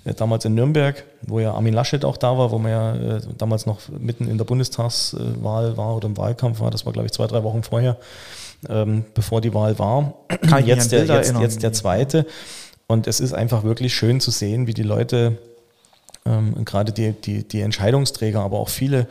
äh, 0.03 0.13
damals 0.13 0.43
in 0.45 0.55
Nürnberg, 0.55 1.05
wo 1.21 1.39
ja 1.39 1.53
Armin 1.53 1.73
Laschet 1.73 2.03
auch 2.03 2.17
da 2.17 2.37
war, 2.37 2.51
wo 2.51 2.57
man 2.57 2.71
ja 2.71 2.95
äh, 2.95 3.21
damals 3.37 3.65
noch 3.65 3.79
mitten 3.87 4.27
in 4.27 4.37
der 4.37 4.45
Bundestagswahl 4.45 5.77
war 5.77 5.95
oder 5.95 6.07
im 6.07 6.17
Wahlkampf 6.17 6.59
war, 6.59 6.69
das 6.69 6.85
war 6.85 6.91
glaube 6.91 7.05
ich 7.05 7.13
zwei, 7.13 7.27
drei 7.27 7.43
Wochen 7.43 7.63
vorher, 7.63 7.97
ähm, 8.67 9.05
bevor 9.13 9.39
die 9.39 9.53
Wahl 9.53 9.79
war. 9.79 10.15
Kann 10.49 10.65
Jetzt 10.65 10.91
der, 10.91 11.05
jetzt, 11.05 11.33
jetzt 11.39 11.63
der 11.63 11.71
zweite. 11.71 12.25
Und 12.89 13.05
es 13.05 13.19
ist 13.19 13.33
einfach 13.33 13.63
wirklich 13.63 13.93
schön 13.93 14.19
zu 14.19 14.31
sehen, 14.31 14.65
wie 14.65 14.73
die 14.73 14.81
Leute 14.81 15.37
ähm, 16.25 16.65
gerade 16.65 16.91
die, 16.91 17.11
die, 17.11 17.47
die 17.47 17.61
Entscheidungsträger, 17.61 18.41
aber 18.41 18.57
auch 18.57 18.69
viele 18.69 19.05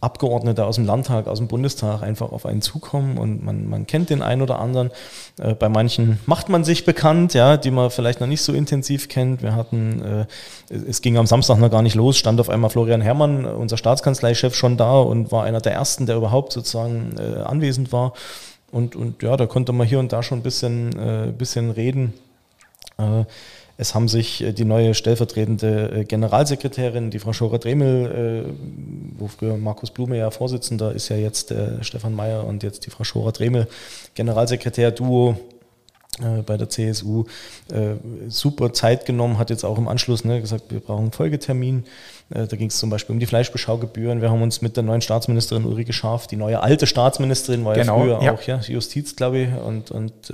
Abgeordnete 0.00 0.64
aus 0.64 0.76
dem 0.76 0.86
Landtag, 0.86 1.26
aus 1.26 1.38
dem 1.38 1.48
Bundestag 1.48 2.02
einfach 2.02 2.30
auf 2.30 2.46
einen 2.46 2.62
zukommen 2.62 3.18
und 3.18 3.44
man, 3.44 3.68
man 3.68 3.88
kennt 3.88 4.10
den 4.10 4.22
einen 4.22 4.42
oder 4.42 4.60
anderen. 4.60 4.92
Äh, 5.40 5.54
bei 5.54 5.68
manchen 5.68 6.20
macht 6.26 6.50
man 6.50 6.62
sich 6.62 6.84
bekannt, 6.84 7.34
ja, 7.34 7.56
die 7.56 7.72
man 7.72 7.90
vielleicht 7.90 8.20
noch 8.20 8.28
nicht 8.28 8.42
so 8.42 8.52
intensiv 8.52 9.08
kennt. 9.08 9.42
Wir 9.42 9.56
hatten, 9.56 10.26
äh, 10.70 10.72
es 10.88 11.02
ging 11.02 11.16
am 11.18 11.26
Samstag 11.26 11.58
noch 11.58 11.72
gar 11.72 11.82
nicht 11.82 11.96
los, 11.96 12.16
stand 12.16 12.38
auf 12.38 12.48
einmal 12.48 12.70
Florian 12.70 13.00
Herrmann, 13.00 13.44
unser 13.44 13.76
Staatskanzleichef, 13.76 14.54
schon 14.54 14.76
da 14.76 15.00
und 15.00 15.32
war 15.32 15.42
einer 15.42 15.60
der 15.60 15.72
ersten, 15.72 16.06
der 16.06 16.14
überhaupt 16.14 16.52
sozusagen 16.52 17.16
äh, 17.18 17.40
anwesend 17.40 17.90
war. 17.90 18.12
Und, 18.70 18.94
und 18.94 19.20
ja, 19.24 19.36
da 19.36 19.46
konnte 19.46 19.72
man 19.72 19.84
hier 19.84 19.98
und 19.98 20.12
da 20.12 20.22
schon 20.22 20.38
ein 20.38 20.44
bisschen, 20.44 20.96
äh, 20.96 21.32
bisschen 21.36 21.72
reden. 21.72 22.14
Äh, 22.96 23.24
Es 23.80 23.94
haben 23.94 24.08
sich 24.08 24.42
äh, 24.42 24.52
die 24.52 24.64
neue 24.64 24.92
stellvertretende 24.92 26.00
äh, 26.00 26.04
Generalsekretärin, 26.04 27.10
die 27.10 27.20
Frau 27.20 27.32
Schorer-Dremel, 27.32 28.46
äh, 28.46 29.20
wo 29.20 29.28
früher 29.28 29.56
Markus 29.56 29.92
Blume 29.92 30.18
ja 30.18 30.32
Vorsitzender 30.32 30.92
ist, 30.92 31.08
ja 31.08 31.16
jetzt 31.16 31.54
Stefan 31.82 32.14
Mayer 32.14 32.44
und 32.44 32.64
jetzt 32.64 32.86
die 32.86 32.90
Frau 32.90 33.04
Schorer-Dremel, 33.04 33.68
Generalsekretär-Duo 34.14 35.36
äh, 36.20 36.42
bei 36.42 36.56
der 36.56 36.68
CSU, 36.68 37.24
super 38.28 38.72
Zeit 38.72 39.06
genommen, 39.06 39.38
hat 39.38 39.50
jetzt 39.50 39.64
auch 39.64 39.78
im 39.78 39.86
Anschluss 39.86 40.24
ne, 40.24 40.40
gesagt, 40.40 40.64
wir 40.70 40.80
brauchen 40.80 41.02
einen 41.02 41.12
Folgetermin. 41.12 41.84
Da 42.30 42.44
ging 42.44 42.68
es 42.68 42.78
zum 42.78 42.90
Beispiel 42.90 43.14
um 43.14 43.20
die 43.20 43.26
Fleischbeschaugebühren. 43.26 44.20
Wir 44.20 44.30
haben 44.30 44.42
uns 44.42 44.60
mit 44.60 44.76
der 44.76 44.82
neuen 44.82 45.00
Staatsministerin 45.00 45.64
Ulrike 45.64 45.92
Scharf, 45.92 46.26
die 46.26 46.36
neue 46.36 46.60
alte 46.60 46.86
Staatsministerin 46.86 47.64
war 47.64 47.74
Genau, 47.74 47.98
ja 47.98 48.02
früher 48.02 48.22
ja. 48.22 48.32
auch 48.34 48.42
ja, 48.42 48.60
Justiz, 48.60 49.16
glaube 49.16 49.38
ich, 49.38 49.48
und, 49.64 49.90
und 49.90 50.30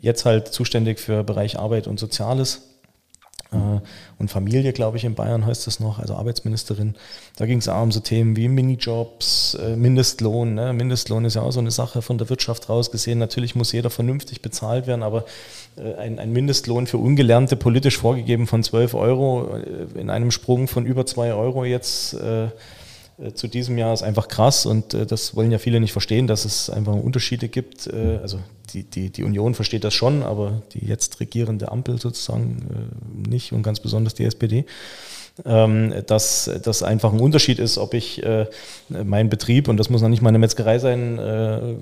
jetzt 0.00 0.24
halt 0.24 0.48
zuständig 0.48 1.00
für 1.00 1.24
Bereich 1.24 1.58
Arbeit 1.58 1.88
und 1.88 1.98
Soziales 1.98 2.70
äh, 3.52 3.80
und 4.18 4.30
Familie, 4.30 4.72
glaube 4.72 4.96
ich, 4.96 5.04
in 5.04 5.14
Bayern 5.14 5.46
heißt 5.46 5.66
das 5.66 5.80
noch, 5.80 5.98
also 5.98 6.14
Arbeitsministerin. 6.14 6.94
Da 7.36 7.46
ging 7.46 7.58
es 7.58 7.68
auch 7.68 7.82
um 7.82 7.92
so 7.92 8.00
Themen 8.00 8.36
wie 8.36 8.48
Minijobs, 8.48 9.54
äh, 9.54 9.76
Mindestlohn. 9.76 10.54
Ne? 10.54 10.72
Mindestlohn 10.72 11.24
ist 11.24 11.34
ja 11.34 11.42
auch 11.42 11.50
so 11.50 11.60
eine 11.60 11.70
Sache 11.70 12.02
von 12.02 12.18
der 12.18 12.28
Wirtschaft 12.28 12.68
rausgesehen. 12.68 13.18
Natürlich 13.18 13.54
muss 13.54 13.72
jeder 13.72 13.90
vernünftig 13.90 14.42
bezahlt 14.42 14.86
werden, 14.86 15.02
aber 15.02 15.24
äh, 15.76 15.94
ein, 15.94 16.18
ein 16.18 16.32
Mindestlohn 16.32 16.86
für 16.86 16.98
Ungelernte 16.98 17.56
politisch 17.56 17.98
vorgegeben 17.98 18.46
von 18.46 18.62
12 18.62 18.94
Euro 18.94 19.56
in 19.94 20.10
einem 20.10 20.30
Sprung 20.30 20.68
von 20.68 20.86
über 20.86 21.06
2 21.06 21.32
Euro 21.34 21.64
jetzt 21.64 22.14
äh, 22.14 22.48
zu 23.34 23.48
diesem 23.48 23.76
Jahr 23.78 23.92
ist 23.92 24.02
einfach 24.02 24.28
krass 24.28 24.66
und 24.66 24.94
äh, 24.94 25.06
das 25.06 25.36
wollen 25.36 25.50
ja 25.50 25.58
viele 25.58 25.80
nicht 25.80 25.92
verstehen, 25.92 26.26
dass 26.26 26.44
es 26.44 26.70
einfach 26.70 26.94
Unterschiede 26.94 27.48
gibt. 27.48 27.86
Äh, 27.86 28.18
also 28.22 28.38
die, 28.72 28.84
die, 28.84 29.10
die 29.10 29.24
Union 29.24 29.54
versteht 29.54 29.84
das 29.84 29.94
schon, 29.94 30.22
aber 30.22 30.62
die 30.72 30.86
jetzt 30.86 31.20
regierende 31.20 31.70
Ampel 31.70 32.00
sozusagen 32.00 32.90
äh, 33.26 33.28
nicht 33.28 33.52
und 33.52 33.62
ganz 33.62 33.80
besonders 33.80 34.14
die 34.14 34.24
SPD. 34.24 34.64
Ähm, 35.44 35.94
dass 36.06 36.50
das 36.62 36.82
einfach 36.82 37.12
ein 37.12 37.20
Unterschied 37.20 37.60
ist, 37.60 37.78
ob 37.78 37.94
ich 37.94 38.22
äh, 38.22 38.46
meinen 38.88 39.30
Betrieb, 39.30 39.68
und 39.68 39.78
das 39.78 39.88
muss 39.88 40.02
noch 40.02 40.08
nicht 40.08 40.20
mal 40.20 40.28
eine 40.28 40.38
Metzgerei 40.38 40.78
sein, 40.78 41.18
äh, 41.18 41.76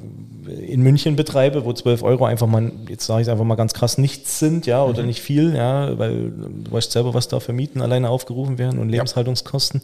in 0.61 0.83
München 0.83 1.17
betreibe, 1.17 1.65
wo 1.65 1.73
12 1.73 2.03
Euro 2.03 2.25
einfach 2.25 2.47
mal, 2.47 2.71
jetzt 2.89 3.07
sage 3.07 3.23
ich 3.23 3.27
es 3.27 3.33
einfach 3.33 3.45
mal 3.45 3.57
ganz 3.57 3.75
krass, 3.75 3.99
nichts 3.99 4.39
sind, 4.39 4.67
ja, 4.67 4.85
oder 4.85 5.01
mhm. 5.01 5.09
nicht 5.09 5.23
viel, 5.23 5.57
ja, 5.57 5.99
weil 5.99 6.31
du 6.31 6.71
weißt 6.71 6.93
selber, 6.93 7.15
was 7.15 7.27
da 7.27 7.41
für 7.41 7.53
Mieten 7.53 7.81
alleine 7.81 8.11
aufgerufen 8.11 8.59
werden 8.59 8.79
und 8.79 8.91
Lebenshaltungskosten. 8.91 9.83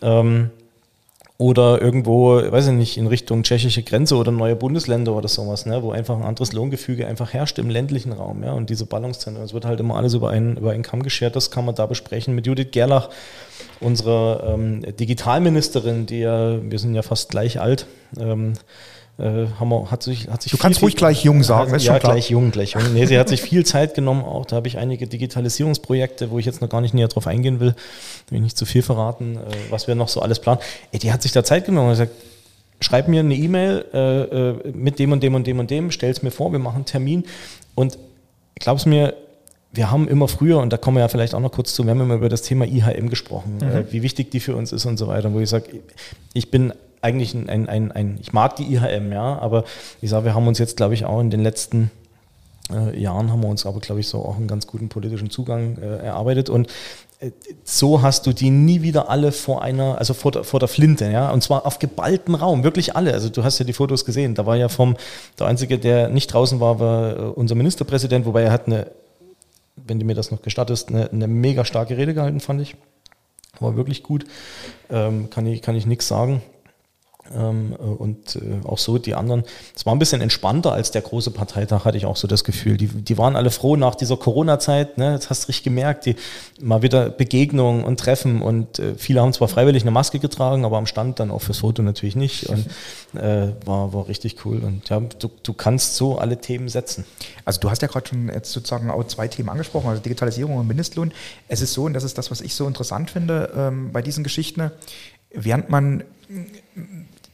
Ja. 0.00 0.20
Ähm, 0.20 0.50
oder 1.40 1.80
irgendwo, 1.80 2.34
weiß 2.34 2.66
ich 2.66 2.72
nicht, 2.72 2.96
in 2.96 3.06
Richtung 3.06 3.44
tschechische 3.44 3.84
Grenze 3.84 4.16
oder 4.16 4.32
neue 4.32 4.56
Bundesländer 4.56 5.14
oder 5.14 5.28
sowas, 5.28 5.66
ne, 5.66 5.84
wo 5.84 5.92
einfach 5.92 6.16
ein 6.16 6.24
anderes 6.24 6.52
Lohngefüge 6.52 7.06
einfach 7.06 7.32
herrscht 7.32 7.60
im 7.60 7.70
ländlichen 7.70 8.12
Raum. 8.12 8.42
Ja, 8.42 8.52
und 8.54 8.70
diese 8.70 8.86
Ballungszentren, 8.86 9.44
es 9.44 9.54
wird 9.54 9.64
halt 9.64 9.78
immer 9.78 9.94
alles 9.94 10.14
über 10.14 10.30
einen, 10.30 10.56
über 10.56 10.72
einen 10.72 10.82
Kamm 10.82 11.04
geschert, 11.04 11.36
das 11.36 11.52
kann 11.52 11.64
man 11.64 11.76
da 11.76 11.86
besprechen 11.86 12.34
mit 12.34 12.48
Judith 12.48 12.72
Gerlach, 12.72 13.08
unserer 13.78 14.52
ähm, 14.52 14.82
Digitalministerin, 14.98 16.06
die 16.06 16.18
ja, 16.20 16.58
wir 16.60 16.78
sind 16.80 16.96
ja 16.96 17.02
fast 17.02 17.30
gleich 17.30 17.60
alt, 17.60 17.86
ähm, 18.18 18.54
äh, 18.54 18.97
haben 19.18 19.68
wir, 19.68 19.90
hat 19.90 20.04
sich, 20.04 20.28
hat 20.28 20.42
sich 20.42 20.52
du 20.52 20.58
kannst 20.58 20.80
ruhig 20.80 20.94
gleich 20.94 21.24
jung 21.24 21.42
sagen, 21.42 21.72
hat, 21.72 21.82
ja, 21.82 21.98
gleich 21.98 22.30
jung, 22.30 22.52
gleich 22.52 22.72
jung. 22.72 22.82
Nee, 22.94 23.06
sie 23.06 23.18
hat 23.18 23.28
sich 23.28 23.42
viel 23.42 23.66
Zeit 23.66 23.94
genommen, 23.94 24.22
auch 24.24 24.46
da 24.46 24.56
habe 24.56 24.68
ich 24.68 24.78
einige 24.78 25.08
Digitalisierungsprojekte, 25.08 26.30
wo 26.30 26.38
ich 26.38 26.46
jetzt 26.46 26.60
noch 26.60 26.68
gar 26.68 26.80
nicht 26.80 26.94
näher 26.94 27.08
drauf 27.08 27.26
eingehen 27.26 27.58
will, 27.58 27.74
will 28.28 28.36
ich 28.38 28.42
nicht 28.42 28.56
zu 28.56 28.64
viel 28.64 28.82
verraten, 28.82 29.36
äh, 29.36 29.40
was 29.70 29.88
wir 29.88 29.96
noch 29.96 30.08
so 30.08 30.22
alles 30.22 30.38
planen. 30.38 30.60
Ey, 30.92 31.00
die 31.00 31.12
hat 31.12 31.22
sich 31.22 31.32
da 31.32 31.42
Zeit 31.42 31.66
genommen 31.66 31.88
und 31.88 31.92
gesagt, 31.94 32.12
schreib 32.80 33.08
mir 33.08 33.20
eine 33.20 33.34
E-Mail 33.34 33.84
äh, 33.92 33.98
äh, 34.22 34.72
mit 34.72 34.98
dem 34.98 35.12
und 35.12 35.22
dem 35.22 35.34
und 35.34 35.46
dem 35.46 35.58
und 35.58 35.70
dem, 35.70 35.90
stell 35.90 36.10
es 36.10 36.22
mir 36.22 36.30
vor, 36.30 36.52
wir 36.52 36.58
machen 36.58 36.76
einen 36.76 36.84
Termin 36.84 37.24
und 37.74 37.98
glaub's 38.54 38.86
mir, 38.86 39.14
wir 39.72 39.90
haben 39.90 40.08
immer 40.08 40.28
früher, 40.28 40.58
und 40.58 40.72
da 40.72 40.76
kommen 40.76 40.96
wir 40.96 41.00
ja 41.00 41.08
vielleicht 41.08 41.34
auch 41.34 41.40
noch 41.40 41.52
kurz 41.52 41.74
zu, 41.74 41.84
wir 41.84 41.90
haben 41.90 42.00
immer 42.00 42.14
über 42.14 42.28
das 42.28 42.42
Thema 42.42 42.66
IHM 42.66 43.10
gesprochen, 43.10 43.58
mhm. 43.60 43.68
äh, 43.68 43.92
wie 43.92 44.02
wichtig 44.02 44.30
die 44.30 44.40
für 44.40 44.56
uns 44.56 44.72
ist 44.72 44.86
und 44.86 44.96
so 44.96 45.08
weiter, 45.08 45.32
wo 45.32 45.40
ich 45.40 45.48
sage, 45.48 45.80
ich 46.34 46.50
bin 46.50 46.72
eigentlich 47.02 47.34
ein, 47.34 47.48
ein, 47.48 47.68
ein, 47.68 47.92
ein, 47.92 48.18
ich 48.20 48.32
mag 48.32 48.56
die 48.56 48.74
IHM, 48.74 49.12
ja, 49.12 49.38
aber 49.38 49.64
ich 50.00 50.10
sage, 50.10 50.26
wir 50.26 50.34
haben 50.34 50.48
uns 50.48 50.58
jetzt, 50.58 50.76
glaube 50.76 50.94
ich, 50.94 51.04
auch 51.04 51.20
in 51.20 51.30
den 51.30 51.42
letzten 51.42 51.90
äh, 52.70 52.98
Jahren 52.98 53.30
haben 53.30 53.42
wir 53.42 53.48
uns 53.48 53.66
aber, 53.66 53.80
glaube 53.80 54.00
ich, 54.00 54.08
so 54.08 54.24
auch 54.24 54.36
einen 54.36 54.48
ganz 54.48 54.66
guten 54.66 54.88
politischen 54.88 55.30
Zugang 55.30 55.78
äh, 55.78 56.04
erarbeitet 56.06 56.50
und 56.50 56.68
äh, 57.20 57.30
so 57.64 58.02
hast 58.02 58.26
du 58.26 58.32
die 58.32 58.50
nie 58.50 58.82
wieder 58.82 59.08
alle 59.08 59.32
vor 59.32 59.62
einer, 59.62 59.98
also 59.98 60.14
vor 60.14 60.32
der, 60.32 60.44
vor 60.44 60.60
der 60.60 60.68
Flinte, 60.68 61.10
ja, 61.10 61.30
und 61.30 61.42
zwar 61.42 61.66
auf 61.66 61.78
geballten 61.78 62.34
Raum, 62.34 62.64
wirklich 62.64 62.96
alle. 62.96 63.12
Also 63.12 63.28
du 63.28 63.44
hast 63.44 63.58
ja 63.58 63.64
die 63.64 63.72
Fotos 63.72 64.04
gesehen. 64.04 64.34
Da 64.34 64.46
war 64.46 64.56
ja 64.56 64.68
vom, 64.68 64.96
der 65.38 65.46
Einzige, 65.46 65.78
der 65.78 66.08
nicht 66.08 66.32
draußen 66.32 66.60
war, 66.60 66.80
war 66.80 67.16
äh, 67.16 67.22
unser 67.22 67.54
Ministerpräsident, 67.54 68.26
wobei 68.26 68.42
er 68.42 68.52
hat 68.52 68.66
eine, 68.66 68.88
wenn 69.76 69.98
du 69.98 70.06
mir 70.06 70.14
das 70.14 70.30
noch 70.30 70.42
gestattest, 70.42 70.90
eine, 70.90 71.10
eine 71.10 71.28
mega 71.28 71.64
starke 71.64 71.96
Rede 71.96 72.14
gehalten, 72.14 72.40
fand 72.40 72.60
ich. 72.60 72.76
War 73.60 73.76
wirklich 73.76 74.02
gut. 74.02 74.24
Ähm, 74.90 75.30
kann 75.30 75.46
ich, 75.46 75.62
kann 75.62 75.74
ich 75.74 75.86
nichts 75.86 76.06
sagen. 76.06 76.42
Ähm, 77.34 77.74
äh, 77.78 77.82
und 77.82 78.36
äh, 78.36 78.66
auch 78.66 78.78
so 78.78 78.98
die 78.98 79.14
anderen. 79.14 79.44
Es 79.76 79.84
war 79.84 79.94
ein 79.94 79.98
bisschen 79.98 80.20
entspannter 80.20 80.72
als 80.72 80.90
der 80.90 81.02
große 81.02 81.30
Parteitag, 81.30 81.84
hatte 81.84 81.98
ich 81.98 82.06
auch 82.06 82.16
so 82.16 82.26
das 82.26 82.44
Gefühl. 82.44 82.76
Die, 82.76 82.86
die 82.86 83.18
waren 83.18 83.36
alle 83.36 83.50
froh 83.50 83.76
nach 83.76 83.94
dieser 83.94 84.16
Corona-Zeit. 84.16 84.98
Ne? 84.98 85.12
Jetzt 85.12 85.30
hast 85.30 85.44
du 85.44 85.48
richtig 85.48 85.64
gemerkt, 85.64 86.06
die 86.06 86.16
mal 86.60 86.82
wieder 86.82 87.10
Begegnungen 87.10 87.84
und 87.84 88.00
Treffen. 88.00 88.40
Und 88.40 88.78
äh, 88.78 88.94
viele 88.96 89.20
haben 89.20 89.32
zwar 89.32 89.48
freiwillig 89.48 89.82
eine 89.82 89.90
Maske 89.90 90.18
getragen, 90.18 90.64
aber 90.64 90.78
am 90.78 90.86
Stand 90.86 91.20
dann 91.20 91.30
auch 91.30 91.42
fürs 91.42 91.58
Foto 91.58 91.82
natürlich 91.82 92.16
nicht. 92.16 92.46
Und 92.46 92.66
äh, 93.14 93.52
war, 93.64 93.92
war 93.92 94.08
richtig 94.08 94.44
cool. 94.44 94.58
Und 94.58 94.88
ja, 94.88 95.00
du, 95.00 95.30
du 95.42 95.52
kannst 95.52 95.96
so 95.96 96.18
alle 96.18 96.40
Themen 96.40 96.68
setzen. 96.68 97.04
Also 97.44 97.60
du 97.60 97.70
hast 97.70 97.82
ja 97.82 97.88
gerade 97.88 98.08
schon 98.08 98.28
jetzt 98.28 98.52
sozusagen 98.52 98.90
auch 98.90 99.04
zwei 99.04 99.28
Themen 99.28 99.48
angesprochen, 99.48 99.88
also 99.88 100.02
Digitalisierung 100.02 100.56
und 100.56 100.66
Mindestlohn. 100.66 101.12
Es 101.48 101.60
ist 101.60 101.74
so, 101.74 101.84
und 101.84 101.92
das 101.92 102.04
ist 102.04 102.16
das, 102.16 102.30
was 102.30 102.40
ich 102.40 102.54
so 102.54 102.66
interessant 102.66 103.10
finde 103.10 103.50
ähm, 103.56 103.92
bei 103.92 104.02
diesen 104.02 104.24
Geschichten, 104.24 104.70
während 105.30 105.68
man 105.68 106.04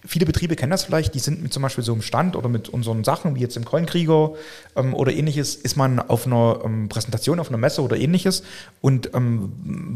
viele 0.06 0.26
Betriebe 0.26 0.56
kennen 0.56 0.70
das 0.70 0.84
vielleicht, 0.84 1.14
die 1.14 1.18
sind 1.18 1.42
mit 1.42 1.52
zum 1.52 1.62
Beispiel 1.62 1.84
so 1.84 1.92
einem 1.92 2.02
Stand 2.02 2.36
oder 2.36 2.48
mit 2.48 2.68
unseren 2.68 3.04
Sachen, 3.04 3.34
wie 3.34 3.40
jetzt 3.40 3.56
im 3.56 3.64
Coinkrieger 3.64 4.32
ähm, 4.76 4.94
oder 4.94 5.12
ähnliches, 5.12 5.54
ist 5.54 5.76
man 5.76 5.98
auf 5.98 6.26
einer 6.26 6.60
ähm, 6.64 6.88
Präsentation, 6.88 7.40
auf 7.40 7.48
einer 7.48 7.58
Messe 7.58 7.82
oder 7.82 7.96
ähnliches 7.96 8.42
und 8.80 9.14
ähm, 9.14 9.52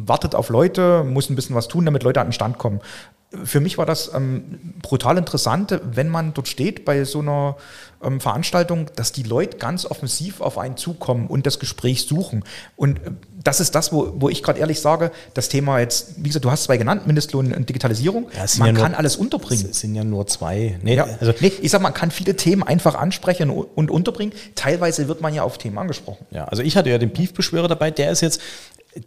wartet 0.07 0.35
auf 0.35 0.49
Leute, 0.49 1.05
muss 1.05 1.31
ein 1.31 1.37
bisschen 1.37 1.57
was 1.57 1.69
tun, 1.69 1.85
damit 1.85 2.03
Leute 2.03 2.21
an 2.21 2.29
den 2.29 2.33
Stand 2.33 2.59
kommen 2.59 2.81
für 3.45 3.61
mich 3.61 3.77
war 3.77 3.85
das 3.85 4.13
ähm, 4.15 4.59
brutal 4.81 5.19
interessant, 5.19 5.79
wenn 5.85 6.09
man 6.09 6.33
dort 6.33 6.49
steht 6.49 6.87
bei 6.87 7.05
so 7.05 7.21
einer 7.21 7.57
ähm, 8.03 8.21
Veranstaltung, 8.21 8.87
dass 8.97 9.13
die 9.13 9.23
Leute 9.23 9.59
ganz 9.59 9.85
offensiv 9.85 10.41
auf 10.41 10.57
einen 10.57 10.79
zukommen 10.79 11.27
und 11.27 11.47
das 11.47 11.59
Gespräch 11.59 12.07
suchen. 12.07 12.43
Und 12.77 12.99
äh, 12.99 13.11
das 13.45 13.61
ist 13.61 13.75
das, 13.75 13.93
wo, 13.93 14.15
wo 14.17 14.31
ich 14.31 14.43
gerade 14.43 14.61
ehrlich 14.61 14.81
sage, 14.81 15.11
das 15.35 15.51
Thema 15.51 15.79
jetzt, 15.79 16.15
wie 16.17 16.29
gesagt, 16.29 16.45
du 16.47 16.51
hast 16.51 16.65
zwei 16.65 16.79
genannt, 16.79 17.07
Mindestlohn 17.07 17.53
und 17.53 17.69
Digitalisierung. 17.69 18.29
Ja, 18.35 18.47
man 18.59 18.75
ja 18.75 18.81
kann 18.81 18.93
nur, 18.93 18.99
alles 18.99 19.17
unterbringen. 19.17 19.69
Es 19.71 19.81
sind 19.81 19.95
ja 19.95 20.05
nur 20.05 20.27
zwei. 20.27 20.79
Nee, 20.83 20.97
ja, 20.97 21.07
also, 21.21 21.35
nee, 21.41 21.53
ich 21.61 21.71
sag, 21.71 21.83
man 21.83 21.93
kann 21.93 22.11
viele 22.11 22.35
Themen 22.35 22.63
einfach 22.63 22.95
ansprechen 22.95 23.51
und 23.51 23.91
unterbringen. 23.91 24.33
Teilweise 24.55 25.07
wird 25.07 25.21
man 25.21 25.35
ja 25.35 25.43
auf 25.43 25.59
Themen 25.59 25.77
angesprochen. 25.77 26.27
Ja, 26.31 26.45
also 26.45 26.63
ich 26.63 26.79
hatte 26.79 26.89
ja 26.89 26.97
den 26.97 27.11
Beef-Beschwörer 27.11 27.69
dabei, 27.69 27.91
der 27.91 28.11
ist 28.11 28.23
jetzt 28.23 28.41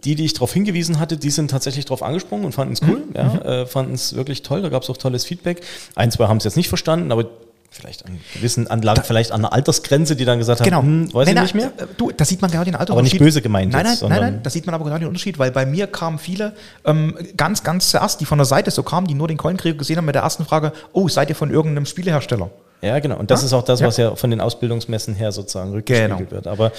die, 0.03 0.15
die 0.15 0.25
ich 0.25 0.33
darauf 0.33 0.53
hingewiesen 0.53 0.99
hatte, 0.99 1.17
die 1.17 1.29
sind 1.29 1.51
tatsächlich 1.51 1.85
darauf 1.85 2.03
angesprungen 2.03 2.45
und 2.45 2.53
fanden 2.53 2.73
es 2.73 2.81
cool, 2.81 3.03
mhm. 3.07 3.15
ja, 3.15 3.23
mhm. 3.23 3.41
äh, 3.41 3.65
fanden 3.65 3.93
es 3.93 4.15
wirklich 4.15 4.41
toll, 4.43 4.61
da 4.61 4.69
gab 4.69 4.83
es 4.83 4.89
auch 4.89 4.97
tolles 4.97 5.25
Feedback. 5.25 5.61
Ein, 5.95 6.11
zwei 6.11 6.27
haben 6.27 6.37
es 6.37 6.43
jetzt 6.43 6.57
nicht 6.57 6.69
verstanden, 6.69 7.11
aber 7.11 7.25
vielleicht 7.71 8.05
an 8.05 8.19
gewissen 8.33 8.67
Anlagen, 8.67 8.97
da, 8.97 9.03
vielleicht 9.03 9.31
an 9.31 9.41
einer 9.41 9.53
Altersgrenze, 9.53 10.17
die 10.17 10.25
dann 10.25 10.39
gesagt 10.39 10.61
genau. 10.61 10.77
haben, 10.77 11.05
hm, 11.05 11.13
weiß 11.13 11.25
nein, 11.27 11.37
ich 11.37 11.41
nicht 11.41 11.55
mehr. 11.55 11.67
Äh, 11.77 11.87
du, 11.95 12.11
da 12.11 12.25
sieht 12.25 12.41
man 12.41 12.51
genau 12.51 12.65
den 12.65 12.75
Alter. 12.75 12.93
Aber 12.93 13.01
nicht 13.01 13.17
böse 13.17 13.41
gemeint. 13.41 13.71
Nein, 13.71 13.83
nein, 13.83 13.91
jetzt, 13.93 14.01
nein, 14.03 14.19
nein, 14.19 14.39
da 14.43 14.49
sieht 14.49 14.65
man 14.65 14.75
aber 14.75 14.83
genau 14.85 14.97
den 14.97 15.07
Unterschied, 15.07 15.39
weil 15.39 15.51
bei 15.51 15.65
mir 15.65 15.87
kamen 15.87 16.19
viele 16.19 16.53
ähm, 16.85 17.17
ganz, 17.37 17.63
ganz 17.63 17.89
zuerst, 17.89 18.19
die 18.19 18.25
von 18.25 18.37
der 18.37 18.45
Seite 18.45 18.71
so 18.71 18.83
kamen, 18.83 19.07
die 19.07 19.13
nur 19.13 19.29
den 19.29 19.37
Coinkrieger 19.37 19.77
gesehen 19.77 19.97
haben 19.97 20.05
mit 20.05 20.15
der 20.15 20.23
ersten 20.23 20.45
Frage, 20.45 20.73
oh, 20.91 21.07
seid 21.07 21.29
ihr 21.29 21.35
von 21.35 21.49
irgendeinem 21.49 21.85
Spielehersteller? 21.85 22.51
Ja, 22.81 22.99
genau. 22.99 23.17
Und 23.17 23.29
das 23.29 23.41
ja? 23.41 23.45
ist 23.47 23.53
auch 23.53 23.63
das, 23.63 23.81
was 23.81 23.97
ja. 23.97 24.09
ja 24.09 24.15
von 24.15 24.31
den 24.31 24.41
Ausbildungsmessen 24.41 25.13
her 25.13 25.31
sozusagen 25.31 25.71
rückgespiegelt 25.71 26.17
genau. 26.17 26.31
wird. 26.31 26.47
Aber 26.47 26.71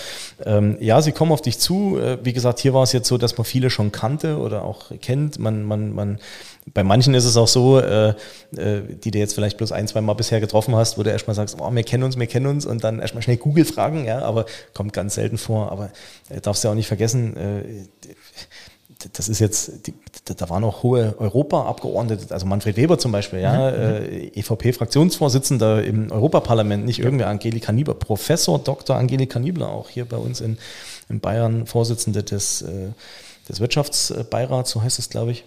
ähm, 0.44 0.76
ja, 0.80 1.00
sie 1.00 1.12
kommen 1.12 1.30
auf 1.30 1.42
dich 1.42 1.58
zu. 1.58 1.98
Äh, 1.98 2.18
wie 2.24 2.32
gesagt, 2.32 2.58
hier 2.58 2.74
war 2.74 2.82
es 2.82 2.92
jetzt 2.92 3.06
so, 3.08 3.18
dass 3.18 3.36
man 3.38 3.44
viele 3.44 3.70
schon 3.70 3.92
kannte 3.92 4.38
oder 4.38 4.64
auch 4.64 4.90
kennt. 5.00 5.38
Man, 5.38 5.62
man, 5.62 5.92
man, 5.94 6.18
bei 6.74 6.82
manchen 6.82 7.14
ist 7.14 7.24
es 7.24 7.36
auch 7.36 7.46
so, 7.46 7.78
äh, 7.78 8.14
äh, 8.56 8.82
die 9.04 9.12
du 9.12 9.18
jetzt 9.18 9.34
vielleicht 9.34 9.58
bloß 9.58 9.70
ein, 9.70 9.86
zwei 9.86 10.00
Mal 10.00 10.14
bisher 10.14 10.40
getroffen 10.40 10.74
hast, 10.74 10.98
wo 10.98 11.04
du 11.04 11.10
erstmal 11.10 11.36
sagst, 11.36 11.56
oh, 11.60 11.70
wir 11.72 11.84
kennen 11.84 12.02
uns, 12.02 12.18
wir 12.18 12.26
kennen 12.26 12.46
uns 12.46 12.66
und 12.66 12.82
dann 12.82 12.98
erstmal 12.98 13.22
schnell 13.22 13.36
Google 13.36 13.64
fragen, 13.64 14.04
ja, 14.04 14.20
aber 14.22 14.46
kommt 14.74 14.92
ganz 14.92 15.14
selten 15.14 15.38
vor. 15.38 15.70
Aber 15.70 15.90
äh, 16.30 16.40
darfst 16.40 16.64
du 16.64 16.68
ja 16.68 16.72
auch 16.72 16.76
nicht 16.76 16.88
vergessen, 16.88 17.36
äh, 17.36 17.62
das 19.12 19.28
ist 19.28 19.38
jetzt, 19.38 19.72
da 20.24 20.48
waren 20.48 20.64
auch 20.64 20.82
hohe 20.82 21.14
Europaabgeordnete, 21.18 22.32
also 22.32 22.46
Manfred 22.46 22.76
Weber 22.76 22.98
zum 22.98 23.12
Beispiel, 23.12 23.40
ja, 23.40 23.70
mhm. 23.70 23.76
äh, 23.76 24.26
EVP-Fraktionsvorsitzender 24.34 25.84
im 25.84 26.10
Europaparlament, 26.10 26.84
nicht 26.84 27.00
irgendwer 27.00 27.28
Angelika 27.28 27.72
Niebler, 27.72 27.94
Professor 27.94 28.58
Dr. 28.58 28.96
Angelika 28.96 29.38
Niebler, 29.38 29.68
auch 29.68 29.88
hier 29.88 30.04
bei 30.04 30.16
uns 30.16 30.40
in, 30.40 30.58
in 31.08 31.20
Bayern, 31.20 31.66
Vorsitzende 31.66 32.22
des, 32.22 32.62
äh, 32.62 32.88
des 33.48 33.60
Wirtschaftsbeirats, 33.60 34.70
so 34.70 34.82
heißt 34.82 34.98
es, 34.98 35.10
glaube 35.10 35.32
ich. 35.32 35.44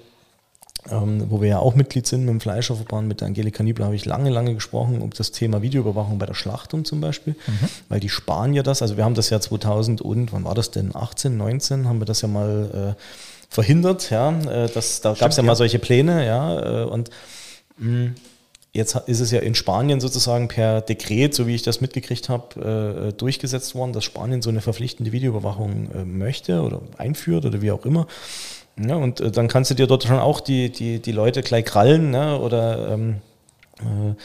Ähm, 0.91 1.31
wo 1.31 1.41
wir 1.41 1.49
ja 1.49 1.59
auch 1.59 1.73
Mitglied 1.73 2.05
sind 2.05 2.21
mit 2.21 2.29
dem 2.29 2.39
Fleischerverband, 2.39 3.07
mit 3.07 3.21
der 3.21 3.27
Angelika 3.27 3.63
Niebler 3.63 3.85
habe 3.85 3.95
ich 3.95 4.05
lange, 4.05 4.29
lange 4.29 4.53
gesprochen 4.53 5.01
um 5.01 5.09
das 5.09 5.31
Thema 5.31 5.63
Videoüberwachung 5.63 6.19
bei 6.19 6.27
der 6.27 6.35
Schlachtung 6.35 6.85
zum 6.85 7.01
Beispiel, 7.01 7.33
mhm. 7.47 7.69
weil 7.89 7.99
die 7.99 8.09
sparen 8.09 8.53
ja 8.53 8.61
das, 8.61 8.83
also 8.83 8.95
wir 8.95 9.03
haben 9.03 9.15
das 9.15 9.31
ja 9.31 9.39
2000 9.39 10.01
und, 10.01 10.31
wann 10.31 10.43
war 10.43 10.53
das 10.53 10.69
denn, 10.69 10.95
18, 10.95 11.37
19, 11.37 11.87
haben 11.87 11.99
wir 11.99 12.05
das 12.05 12.21
ja 12.21 12.27
mal 12.27 12.95
äh, 12.95 13.01
verhindert. 13.55 14.09
Ja, 14.11 14.29
äh, 14.41 14.69
das, 14.71 15.01
da 15.01 15.13
gab 15.13 15.31
es 15.31 15.37
ja 15.37 15.43
mal 15.43 15.55
solche 15.55 15.79
Pläne. 15.79 16.25
Ja, 16.25 16.83
äh, 16.83 16.85
und 16.85 17.09
mh, 17.77 17.89
mm, 17.89 18.15
Jetzt 18.71 18.93
ist 19.07 19.21
es 19.21 19.31
ja 19.31 19.39
in 19.39 19.55
Spanien 19.55 20.01
sozusagen 20.01 20.49
per 20.49 20.81
Dekret, 20.81 21.33
so 21.33 21.47
wie 21.47 21.55
ich 21.55 21.63
das 21.63 21.79
mitgekriegt 21.79 22.27
habe, 22.27 23.07
äh, 23.07 23.13
durchgesetzt 23.13 23.73
worden, 23.73 23.93
dass 23.93 24.03
Spanien 24.03 24.41
so 24.41 24.49
eine 24.49 24.59
verpflichtende 24.59 25.13
Videoüberwachung 25.13 25.87
möchte 26.05 26.61
oder 26.61 26.81
einführt 26.97 27.45
oder 27.45 27.61
wie 27.61 27.71
auch 27.71 27.85
immer. 27.85 28.05
Ja, 28.77 28.97
und 28.97 29.37
dann 29.37 29.47
kannst 29.47 29.71
du 29.71 29.75
dir 29.75 29.87
dort 29.87 30.03
schon 30.03 30.19
auch 30.19 30.41
die, 30.41 30.73
die, 30.73 30.99
die 30.99 31.13
Leute 31.13 31.41
gleich 31.41 31.63
krallen 31.63 32.11
ne, 32.11 32.37
oder 32.37 32.89
ähm, 32.89 33.21
Äh, 33.79 34.09
äh, 34.09 34.15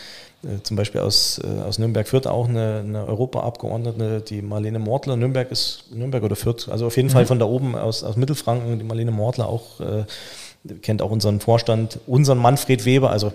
zum 0.63 0.77
Beispiel 0.77 1.01
aus, 1.01 1.41
äh, 1.45 1.63
aus 1.63 1.79
Nürnberg 1.79 2.09
Fürth 2.09 2.27
auch 2.27 2.49
eine, 2.49 2.83
eine 2.85 3.07
Europaabgeordnete, 3.07 4.23
die 4.23 4.43
Marlene 4.43 4.79
Mortler. 4.79 5.17
Nürnberg 5.17 5.51
ist 5.51 5.85
Nürnberg 5.93 6.23
oder 6.23 6.37
Fürth, 6.37 6.69
also 6.71 6.87
auf 6.87 6.97
jeden 6.97 7.09
mhm. 7.09 7.13
Fall 7.13 7.27
von 7.27 7.39
da 7.39 7.45
oben 7.45 7.77
aus, 7.77 8.03
aus 8.03 8.17
Mittelfranken, 8.17 8.79
die 8.79 8.85
Marlene 8.85 9.11
Mortler 9.11 9.49
auch, 9.49 9.81
äh, 9.81 10.05
kennt 10.83 11.03
auch 11.03 11.11
unseren 11.11 11.41
Vorstand, 11.41 11.99
unseren 12.07 12.39
Manfred 12.39 12.85
Weber, 12.85 13.11
also 13.11 13.33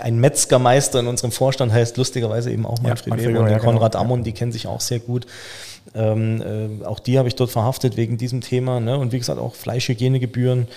ein 0.00 0.18
Metzgermeister 0.18 1.00
in 1.00 1.06
unserem 1.06 1.32
Vorstand 1.32 1.72
heißt 1.72 1.96
lustigerweise 1.96 2.50
eben 2.50 2.66
auch 2.66 2.80
Manfred, 2.82 3.06
ja, 3.06 3.10
Manfred 3.10 3.28
Weber 3.28 3.40
und 3.40 3.50
ja, 3.50 3.58
Konrad 3.58 3.92
genau. 3.92 4.04
Ammon, 4.04 4.24
die 4.24 4.32
kennen 4.32 4.52
sich 4.52 4.66
auch 4.66 4.80
sehr 4.80 4.98
gut. 4.98 5.26
Ähm, 5.94 6.80
äh, 6.82 6.84
auch 6.84 7.00
die 7.00 7.18
habe 7.18 7.28
ich 7.28 7.36
dort 7.36 7.50
verhaftet 7.50 7.96
wegen 7.96 8.18
diesem 8.18 8.40
Thema. 8.40 8.80
Ne? 8.80 8.98
Und 8.98 9.12
wie 9.12 9.18
gesagt, 9.18 9.40
auch 9.40 9.54
Fleischhygienegebühren. 9.54 10.68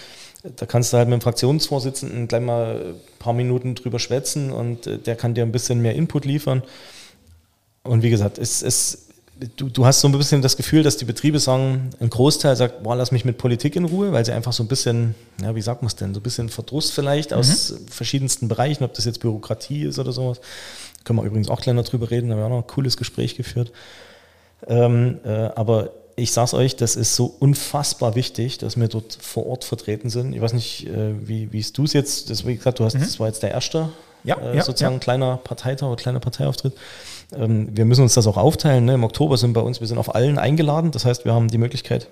Da 0.43 0.65
kannst 0.65 0.91
du 0.91 0.97
halt 0.97 1.07
mit 1.07 1.19
dem 1.19 1.21
Fraktionsvorsitzenden 1.21 2.27
gleich 2.27 2.41
mal 2.41 2.93
ein 2.93 3.17
paar 3.17 3.33
Minuten 3.33 3.75
drüber 3.75 3.97
schwätzen 3.97 4.51
und 4.51 4.87
äh, 4.87 4.97
der 4.97 5.15
kann 5.15 5.33
dir 5.33 5.43
ein 5.43 5.53
bisschen 5.53 5.81
mehr 5.81 5.95
Input 5.95 6.25
liefern. 6.25 6.63
Und 7.83 8.03
wie 8.03 8.09
gesagt, 8.09 8.37
es, 8.37 8.61
es, 8.61 9.07
du, 9.55 9.69
du 9.69 9.85
hast 9.85 10.01
so 10.01 10.07
ein 10.09 10.11
bisschen 10.11 10.41
das 10.41 10.57
Gefühl, 10.57 10.83
dass 10.83 10.97
die 10.97 11.05
Betriebe 11.05 11.39
sagen, 11.39 11.91
ein 12.01 12.09
Großteil 12.09 12.57
sagt, 12.57 12.83
boah, 12.83 12.95
lass 12.95 13.11
mich 13.11 13.23
mit 13.23 13.37
Politik 13.37 13.77
in 13.77 13.85
Ruhe, 13.85 14.11
weil 14.11 14.25
sie 14.25 14.33
einfach 14.33 14.51
so 14.51 14.63
ein 14.63 14.67
bisschen, 14.67 15.15
ja, 15.41 15.55
wie 15.55 15.61
sagt 15.61 15.81
man 15.81 15.87
es 15.87 15.95
denn, 15.95 16.13
so 16.13 16.19
ein 16.19 16.23
bisschen 16.23 16.49
Verdruss 16.49 16.91
vielleicht 16.91 17.31
mhm. 17.31 17.37
aus 17.37 17.75
verschiedensten 17.89 18.49
Bereichen, 18.49 18.83
ob 18.83 18.93
das 18.93 19.05
jetzt 19.05 19.21
Bürokratie 19.21 19.83
ist 19.83 19.97
oder 19.97 20.11
sowas. 20.11 20.41
Können 21.05 21.19
wir 21.19 21.23
übrigens 21.23 21.49
auch 21.49 21.61
gleich 21.61 21.75
noch 21.75 21.85
drüber 21.85 22.11
reden, 22.11 22.27
da 22.27 22.35
haben 22.35 22.41
wir 22.41 22.45
auch 22.45 22.49
noch 22.49 22.63
ein 22.63 22.67
cooles 22.67 22.97
Gespräch 22.97 23.35
geführt. 23.35 23.71
Ähm, 24.67 25.19
äh, 25.23 25.29
aber 25.55 25.91
ich 26.15 26.31
sage 26.31 26.45
es 26.45 26.53
euch, 26.53 26.75
das 26.75 26.95
ist 26.95 27.15
so 27.15 27.33
unfassbar 27.39 28.15
wichtig, 28.15 28.57
dass 28.59 28.77
wir 28.77 28.87
dort 28.87 29.17
vor 29.19 29.47
Ort 29.47 29.63
vertreten 29.63 30.09
sind. 30.09 30.33
Ich 30.33 30.41
weiß 30.41 30.53
nicht, 30.53 30.87
äh, 30.87 31.27
wie, 31.27 31.51
wie 31.51 31.61
du 31.61 31.83
es 31.83 31.93
jetzt, 31.93 32.29
das, 32.29 32.45
wie 32.45 32.55
gesagt, 32.55 32.79
du 32.79 32.85
hast, 32.85 32.95
mhm. 32.95 32.99
das 32.99 33.19
war 33.19 33.27
jetzt 33.27 33.41
der 33.41 33.51
erste 33.51 33.89
ja, 34.23 34.37
äh, 34.37 34.57
ja, 34.57 34.63
sozusagen 34.63 34.95
ja. 34.95 34.99
kleiner 34.99 35.37
Parteitag 35.37 35.87
oder 35.87 35.95
kleiner 35.95 36.19
Parteiauftritt. 36.19 36.73
Ähm, 37.35 37.69
wir 37.71 37.85
müssen 37.85 38.03
uns 38.03 38.13
das 38.13 38.27
auch 38.27 38.37
aufteilen. 38.37 38.85
Ne? 38.85 38.93
Im 38.93 39.03
Oktober 39.03 39.37
sind 39.37 39.53
bei 39.53 39.61
uns, 39.61 39.79
wir 39.79 39.87
sind 39.87 39.97
auf 39.97 40.13
allen 40.13 40.37
eingeladen. 40.37 40.91
Das 40.91 41.05
heißt, 41.05 41.25
wir 41.25 41.33
haben 41.33 41.47
die 41.47 41.57
Möglichkeit, 41.57 42.07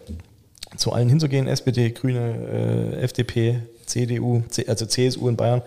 zu 0.77 0.93
allen 0.93 1.09
hinzugehen, 1.09 1.47
SPD, 1.47 1.91
Grüne, 1.91 2.93
äh, 2.97 3.03
FDP, 3.03 3.61
CDU, 3.85 4.43
C, 4.49 4.65
also 4.67 4.85
CSU 4.85 5.27
in 5.27 5.35
Bayern 5.35 5.61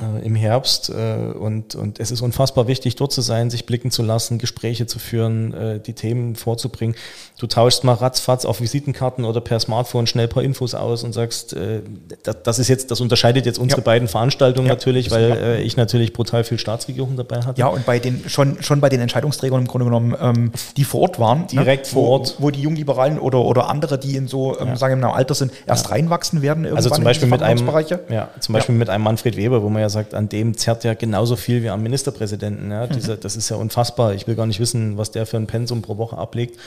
äh, 0.00 0.24
im 0.24 0.34
Herbst 0.34 0.90
äh, 0.90 1.32
und, 1.38 1.74
und 1.74 2.00
es 2.00 2.10
ist 2.10 2.20
unfassbar 2.20 2.66
wichtig, 2.66 2.96
dort 2.96 3.12
zu 3.12 3.20
sein, 3.20 3.50
sich 3.50 3.66
blicken 3.66 3.90
zu 3.90 4.02
lassen, 4.02 4.38
Gespräche 4.38 4.86
zu 4.86 4.98
führen, 4.98 5.54
äh, 5.54 5.80
die 5.80 5.92
Themen 5.92 6.36
vorzubringen. 6.36 6.96
Du 7.38 7.46
tauschst 7.46 7.84
mal 7.84 7.94
ratzfatz 7.94 8.44
auf 8.44 8.60
Visitenkarten 8.60 9.24
oder 9.24 9.40
per 9.40 9.60
Smartphone 9.60 10.06
schnell 10.06 10.26
ein 10.26 10.30
paar 10.30 10.42
Infos 10.42 10.74
aus 10.74 11.04
und 11.04 11.12
sagst, 11.12 11.52
äh, 11.54 11.80
das, 12.22 12.36
das, 12.42 12.58
ist 12.58 12.68
jetzt, 12.68 12.90
das 12.90 13.00
unterscheidet 13.00 13.46
jetzt 13.46 13.58
unsere 13.58 13.80
ja. 13.80 13.84
beiden 13.84 14.08
Veranstaltungen 14.08 14.66
ja, 14.66 14.74
natürlich, 14.74 15.10
weil 15.10 15.30
äh, 15.32 15.62
ich 15.62 15.76
natürlich 15.76 16.12
brutal 16.12 16.44
viel 16.44 16.58
Staatsregierung 16.58 17.16
dabei 17.16 17.42
hatte. 17.42 17.60
Ja, 17.60 17.68
und 17.68 17.86
bei 17.86 17.98
den, 17.98 18.28
schon, 18.28 18.62
schon 18.62 18.80
bei 18.80 18.88
den 18.88 19.00
Entscheidungsträgern 19.00 19.60
im 19.60 19.66
Grunde 19.66 19.84
genommen, 19.86 20.16
ähm, 20.20 20.52
die 20.76 20.84
vor 20.84 21.02
Ort 21.02 21.18
waren. 21.18 21.40
Ne, 21.40 21.46
Direkt 21.50 21.86
ne? 21.86 21.92
vor 21.92 22.08
Ort. 22.08 22.36
Wo, 22.38 22.44
wo 22.44 22.50
die 22.50 22.62
Jungliberalen 22.62 23.18
oder, 23.18 23.40
oder 23.40 23.68
andere, 23.68 23.98
die 23.98 24.16
in 24.16 24.28
so, 24.28 24.58
ähm, 24.58 24.68
ja. 24.68 24.76
sagen 24.76 25.00
wir 25.00 25.08
mal, 25.08 25.14
Alter 25.14 25.34
sind, 25.34 25.52
erst 25.66 25.90
reinwachsen 25.90 26.42
werden 26.42 26.64
irgendwann 26.64 26.84
Also 26.84 26.90
zum 26.90 27.04
Beispiel 27.04 27.28
mit 27.28 27.42
einem, 27.42 27.68
ja, 28.08 28.28
zum 28.40 28.52
Beispiel 28.54 28.74
mit 28.74 28.88
einem 28.88 29.04
Manfred 29.04 29.36
Weber, 29.36 29.62
wo 29.62 29.68
man 29.68 29.82
ja 29.82 29.89
sagt, 29.90 30.14
an 30.14 30.28
dem 30.28 30.56
zerrt 30.56 30.84
ja 30.84 30.94
genauso 30.94 31.36
viel 31.36 31.62
wie 31.62 31.68
am 31.68 31.82
Ministerpräsidenten. 31.82 32.70
Ja. 32.70 32.86
Mhm. 32.86 32.92
Dieser, 32.92 33.16
das 33.16 33.36
ist 33.36 33.48
ja 33.48 33.56
unfassbar. 33.56 34.14
Ich 34.14 34.26
will 34.26 34.34
gar 34.34 34.46
nicht 34.46 34.60
wissen, 34.60 34.96
was 34.96 35.10
der 35.10 35.26
für 35.26 35.36
ein 35.36 35.46
Pensum 35.46 35.82
pro 35.82 35.98
Woche 35.98 36.16
ablegt. 36.16 36.58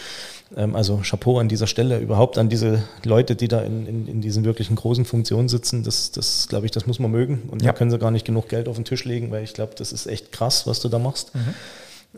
Ähm, 0.56 0.76
also 0.76 1.02
Chapeau 1.04 1.40
an 1.40 1.48
dieser 1.48 1.68
Stelle, 1.68 2.00
überhaupt 2.00 2.38
an 2.38 2.50
diese 2.50 2.84
Leute, 3.04 3.36
die 3.36 3.48
da 3.48 3.62
in, 3.62 3.88
in, 3.88 4.08
in 4.08 4.22
diesen 4.22 4.46
wirklichen 4.46 4.76
großen 4.76 5.06
Funktionen 5.06 5.50
sitzen. 5.50 5.84
Das, 5.84 6.12
das 6.12 6.48
glaube 6.48 6.66
ich, 6.66 6.72
das 6.72 6.86
muss 6.86 7.00
man 7.00 7.12
mögen. 7.12 7.44
Und 7.50 7.62
ja. 7.62 7.72
da 7.72 7.78
können 7.78 7.92
sie 7.92 8.00
gar 8.00 8.12
nicht 8.12 8.26
genug 8.26 8.50
Geld 8.50 8.68
auf 8.68 8.76
den 8.76 8.86
Tisch 8.86 9.06
legen, 9.06 9.32
weil 9.32 9.44
ich 9.44 9.54
glaube, 9.54 9.74
das 9.78 9.92
ist 9.92 10.06
echt 10.06 10.32
krass, 10.32 10.68
was 10.68 10.80
du 10.80 10.90
da 10.90 11.00
machst. 11.00 11.34
Mhm. 11.34 11.54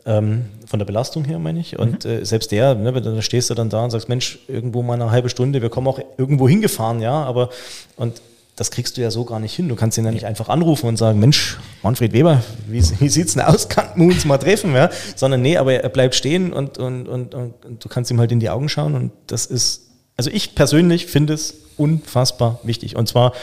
Ähm, 0.05 0.45
von 0.65 0.77
der 0.79 0.85
Belastung 0.85 1.23
her, 1.23 1.39
meine 1.39 1.61
ich. 1.61 1.79
Und 1.79 2.03
mhm. 2.03 2.11
äh, 2.11 2.25
selbst 2.25 2.51
der, 2.51 2.75
ne, 2.75 2.91
da 2.91 3.21
stehst 3.21 3.49
du 3.49 3.53
dann 3.53 3.69
da 3.69 3.85
und 3.85 3.91
sagst, 3.91 4.09
Mensch, 4.09 4.39
irgendwo 4.49 4.83
mal 4.83 4.95
eine 4.95 5.09
halbe 5.09 5.29
Stunde, 5.29 5.61
wir 5.61 5.69
kommen 5.69 5.87
auch 5.87 5.99
irgendwo 6.17 6.49
hingefahren, 6.49 7.01
ja, 7.01 7.23
aber 7.23 7.49
und 7.95 8.21
das 8.55 8.71
kriegst 8.71 8.95
du 8.95 9.01
ja 9.01 9.11
so 9.11 9.25
gar 9.25 9.39
nicht 9.39 9.53
hin. 9.53 9.67
Du 9.67 9.75
kannst 9.75 9.97
ihn 9.97 10.05
ja 10.05 10.11
nicht 10.11 10.25
einfach 10.25 10.47
anrufen 10.47 10.87
und 10.87 10.97
sagen, 10.97 11.19
Mensch, 11.19 11.57
Manfred 11.83 12.13
Weber, 12.13 12.41
wie, 12.67 12.81
wie 12.99 13.09
sieht's 13.09 13.33
denn 13.33 13.43
aus? 13.43 13.67
Kannten 13.67 13.99
wir 13.99 14.07
uns 14.07 14.23
mal 14.23 14.37
treffen? 14.37 14.73
Ja? 14.73 14.89
Sondern 15.15 15.41
nee, 15.41 15.57
aber 15.57 15.73
er 15.73 15.89
bleibt 15.89 16.15
stehen 16.15 16.53
und, 16.53 16.77
und, 16.77 17.07
und, 17.07 17.35
und, 17.35 17.83
du 17.83 17.89
kannst 17.89 18.11
ihm 18.11 18.19
halt 18.19 18.31
in 18.31 18.39
die 18.39 18.49
Augen 18.49 18.69
schauen 18.69 18.95
und 18.95 19.11
das 19.27 19.45
ist, 19.45 19.89
also 20.15 20.29
ich 20.31 20.55
persönlich 20.55 21.07
finde 21.07 21.33
es 21.33 21.53
unfassbar 21.77 22.59
wichtig. 22.63 22.95
Und 22.95 23.09
zwar 23.09 23.33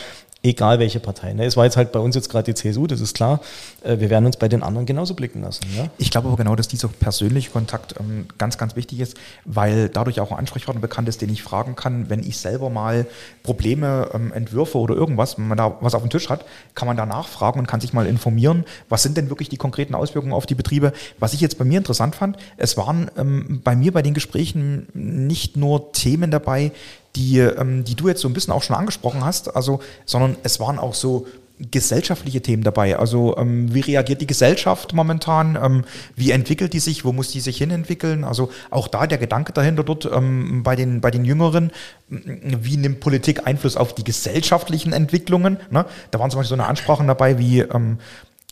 egal 0.43 0.79
welche 0.79 1.01
Partei. 1.01 1.33
Ne? 1.33 1.45
Es 1.45 1.57
war 1.57 1.65
jetzt 1.65 1.77
halt 1.77 1.93
bei 1.93 2.01
uns 2.01 2.15
jetzt 2.15 2.29
gerade 2.29 2.53
die 2.53 2.55
CSU, 2.55 2.87
das 2.87 3.01
ist 3.01 3.15
klar. 3.15 3.41
Äh, 3.83 4.01
wir 4.01 4.11
werden 4.11 4.27
uns 4.27 4.37
bei 4.37 4.49
den 4.49 4.63
anderen 4.63 4.87
genauso 4.87 5.15
blicken 5.15 5.43
lassen. 5.43 5.65
Ja? 5.77 5.89
Ich 5.99 6.11
glaube 6.11 6.29
aber 6.29 6.37
genau, 6.37 6.57
dass 6.57 6.69
dieser 6.69 6.89
persönliche 6.89 7.51
Kontakt 7.51 7.95
ähm, 8.01 8.27
ganz, 8.39 8.59
ganz 8.59 8.75
wichtig 8.75 9.01
ist, 9.01 9.17
weil 9.45 9.89
dadurch 9.89 10.21
auch 10.21 10.33
ein 10.33 10.39
Ansprechpartner 10.39 10.81
bekannt 10.81 11.09
ist, 11.09 11.23
den 11.23 11.31
ich 11.31 11.43
fragen 11.43 11.77
kann, 11.77 12.11
wenn 12.11 12.21
ich 12.21 12.39
selber 12.39 12.71
mal 12.71 13.07
Probleme, 13.43 14.11
ähm, 14.13 14.33
Entwürfe 14.33 14.79
oder 14.79 14.95
irgendwas, 14.95 15.39
wenn 15.39 15.49
man 15.49 15.59
da 15.59 15.77
was 15.81 15.95
auf 15.95 16.03
dem 16.03 16.11
Tisch 16.11 16.29
hat, 16.29 16.45
kann 16.75 16.89
man 16.89 16.97
da 16.97 17.07
nachfragen 17.07 17.61
und 17.61 17.67
kann 17.67 17.81
sich 17.81 17.93
mal 17.93 18.07
informieren, 18.07 18.65
was 18.89 19.03
sind 19.03 19.17
denn 19.17 19.31
wirklich 19.31 19.49
die 19.49 19.57
konkreten 19.57 19.95
Auswirkungen 19.95 20.33
auf 20.33 20.47
die 20.47 20.55
Betriebe. 20.55 20.93
Was 21.19 21.35
ich 21.35 21.41
jetzt 21.41 21.59
bei 21.59 21.65
mir 21.65 21.79
interessant 21.79 22.17
fand, 22.17 22.37
es 22.57 22.77
waren 22.77 23.11
ähm, 23.17 23.61
bei 23.63 23.77
mir 23.77 23.93
bei 23.93 24.03
den 24.03 24.15
Gesprächen 24.15 24.89
nicht 24.93 25.57
nur 25.57 25.93
Themen 25.93 26.31
dabei, 26.31 26.73
die, 27.17 27.39
ähm, 27.39 27.85
die 27.85 27.95
du 27.95 28.09
jetzt 28.09 28.21
so 28.21 28.29
ein 28.29 28.35
bisschen 28.35 28.53
auch 28.53 28.63
schon 28.63 28.77
angesprochen 28.77 29.25
hast, 29.25 29.55
also, 29.55 29.81
sondern 30.07 30.37
es 30.43 30.61
waren 30.61 30.79
auch 30.79 30.95
so 30.95 31.27
gesellschaftliche 31.71 32.41
Themen 32.41 32.63
dabei. 32.63 32.97
Also 32.99 33.37
ähm, 33.37 33.73
wie 33.73 33.81
reagiert 33.81 34.21
die 34.21 34.27
Gesellschaft 34.27 34.95
momentan? 34.95 35.59
Ähm, 35.63 35.85
wie 36.17 36.33
entwickelt 36.33 36.73
die 36.73 36.81
sich? 36.81 37.05
Wo 37.05 37.13
muss 37.13 37.31
die 37.31 37.41
sich 37.41 37.59
hinentwickeln? 37.59 38.25
Also 38.25 38.51
auch 38.71 38.89
da 38.89 39.07
der 39.07 39.19
Gedanke 39.19 39.53
dahinter 39.53 39.85
dort 39.85 40.07
ähm, 40.07 40.63
bei, 40.63 40.75
den, 40.75 41.01
bei 41.01 41.11
den 41.11 41.25
Jüngeren, 41.25 41.71
wie 42.09 42.77
nimmt 42.77 43.01
Politik 43.01 43.47
Einfluss 43.47 43.77
auf 43.77 43.95
die 43.95 44.05
gesellschaftlichen 44.05 44.93
Entwicklungen? 44.93 45.59
Ne? 45.71 45.85
Da 46.11 46.19
waren 46.19 46.31
zum 46.31 46.39
Beispiel 46.39 46.57
so 46.57 46.61
eine 46.61 46.69
Ansprachen 46.69 47.07
dabei 47.07 47.39
wie, 47.39 47.61
ähm, 47.61 47.99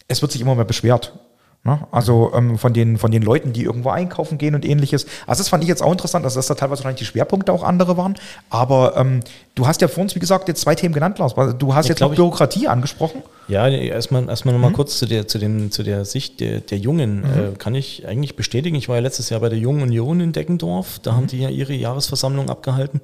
es 0.06 0.22
wird 0.22 0.32
sich 0.32 0.40
immer 0.40 0.54
mehr 0.54 0.64
beschwert. 0.64 1.18
Ne? 1.62 1.78
Also 1.90 2.32
ähm, 2.34 2.56
von, 2.56 2.72
den, 2.72 2.96
von 2.96 3.10
den 3.10 3.20
Leuten, 3.20 3.52
die 3.52 3.64
irgendwo 3.64 3.90
einkaufen 3.90 4.38
gehen 4.38 4.54
und 4.54 4.64
ähnliches. 4.64 5.04
Also 5.26 5.40
das 5.40 5.50
fand 5.50 5.62
ich 5.62 5.68
jetzt 5.68 5.82
auch 5.82 5.92
interessant, 5.92 6.24
also 6.24 6.38
dass 6.38 6.46
da 6.46 6.54
teilweise 6.54 6.80
wahrscheinlich 6.80 7.00
die 7.00 7.04
Schwerpunkte 7.04 7.52
auch 7.52 7.62
andere 7.62 7.98
waren. 7.98 8.14
Aber 8.48 8.96
ähm, 8.96 9.20
du 9.54 9.66
hast 9.66 9.82
ja 9.82 9.88
vor 9.88 10.02
uns, 10.02 10.14
wie 10.14 10.20
gesagt, 10.20 10.48
jetzt 10.48 10.62
zwei 10.62 10.74
Themen 10.74 10.94
genannt, 10.94 11.18
Lars. 11.18 11.34
Du 11.58 11.74
hast 11.74 11.84
ich 11.84 11.90
jetzt 11.90 12.00
noch 12.00 12.14
Bürokratie 12.14 12.66
angesprochen. 12.66 13.22
Ja, 13.46 13.68
erstmal 13.68 14.26
erstmal 14.26 14.54
nochmal 14.54 14.70
mhm. 14.70 14.74
kurz 14.74 14.98
zu 14.98 15.04
der, 15.04 15.28
zu, 15.28 15.38
dem, 15.38 15.70
zu 15.70 15.82
der 15.82 16.06
Sicht 16.06 16.40
der, 16.40 16.60
der 16.60 16.78
Jungen. 16.78 17.18
Mhm. 17.18 17.24
Äh, 17.24 17.56
kann 17.58 17.74
ich 17.74 18.08
eigentlich 18.08 18.36
bestätigen. 18.36 18.76
Ich 18.76 18.88
war 18.88 18.96
ja 18.96 19.02
letztes 19.02 19.28
Jahr 19.28 19.40
bei 19.40 19.50
der 19.50 19.58
Jungen 19.58 19.82
Union 19.82 20.20
in 20.20 20.32
Deckendorf. 20.32 20.98
Da 21.00 21.12
mhm. 21.12 21.16
haben 21.16 21.26
die 21.26 21.40
ja 21.40 21.50
ihre 21.50 21.74
Jahresversammlung 21.74 22.48
abgehalten. 22.48 23.02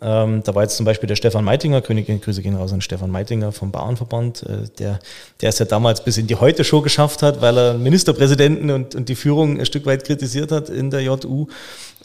Ähm, 0.00 0.42
da 0.44 0.54
war 0.54 0.62
jetzt 0.62 0.76
zum 0.76 0.86
Beispiel 0.86 1.08
der 1.08 1.16
Stefan 1.16 1.44
Meitinger, 1.44 1.82
Königin, 1.82 2.20
Grüße 2.20 2.42
gehen 2.42 2.54
raus 2.54 2.72
an 2.72 2.80
Stefan 2.80 3.10
Meitinger 3.10 3.50
vom 3.50 3.72
Bauernverband, 3.72 4.44
äh, 4.44 4.68
der, 4.78 5.00
der 5.40 5.48
es 5.48 5.58
ja 5.58 5.66
damals 5.66 6.04
bis 6.04 6.16
in 6.16 6.26
die 6.26 6.36
Heute-Show 6.36 6.80
geschafft 6.80 7.22
hat, 7.22 7.40
weil 7.40 7.58
er 7.58 7.74
Ministerpräsidenten 7.74 8.70
und, 8.70 8.94
und 8.94 9.08
die 9.08 9.16
Führung 9.16 9.58
ein 9.58 9.66
Stück 9.66 9.86
weit 9.86 10.04
kritisiert 10.04 10.52
hat 10.52 10.68
in 10.68 10.90
der 10.90 11.02
JU. 11.02 11.48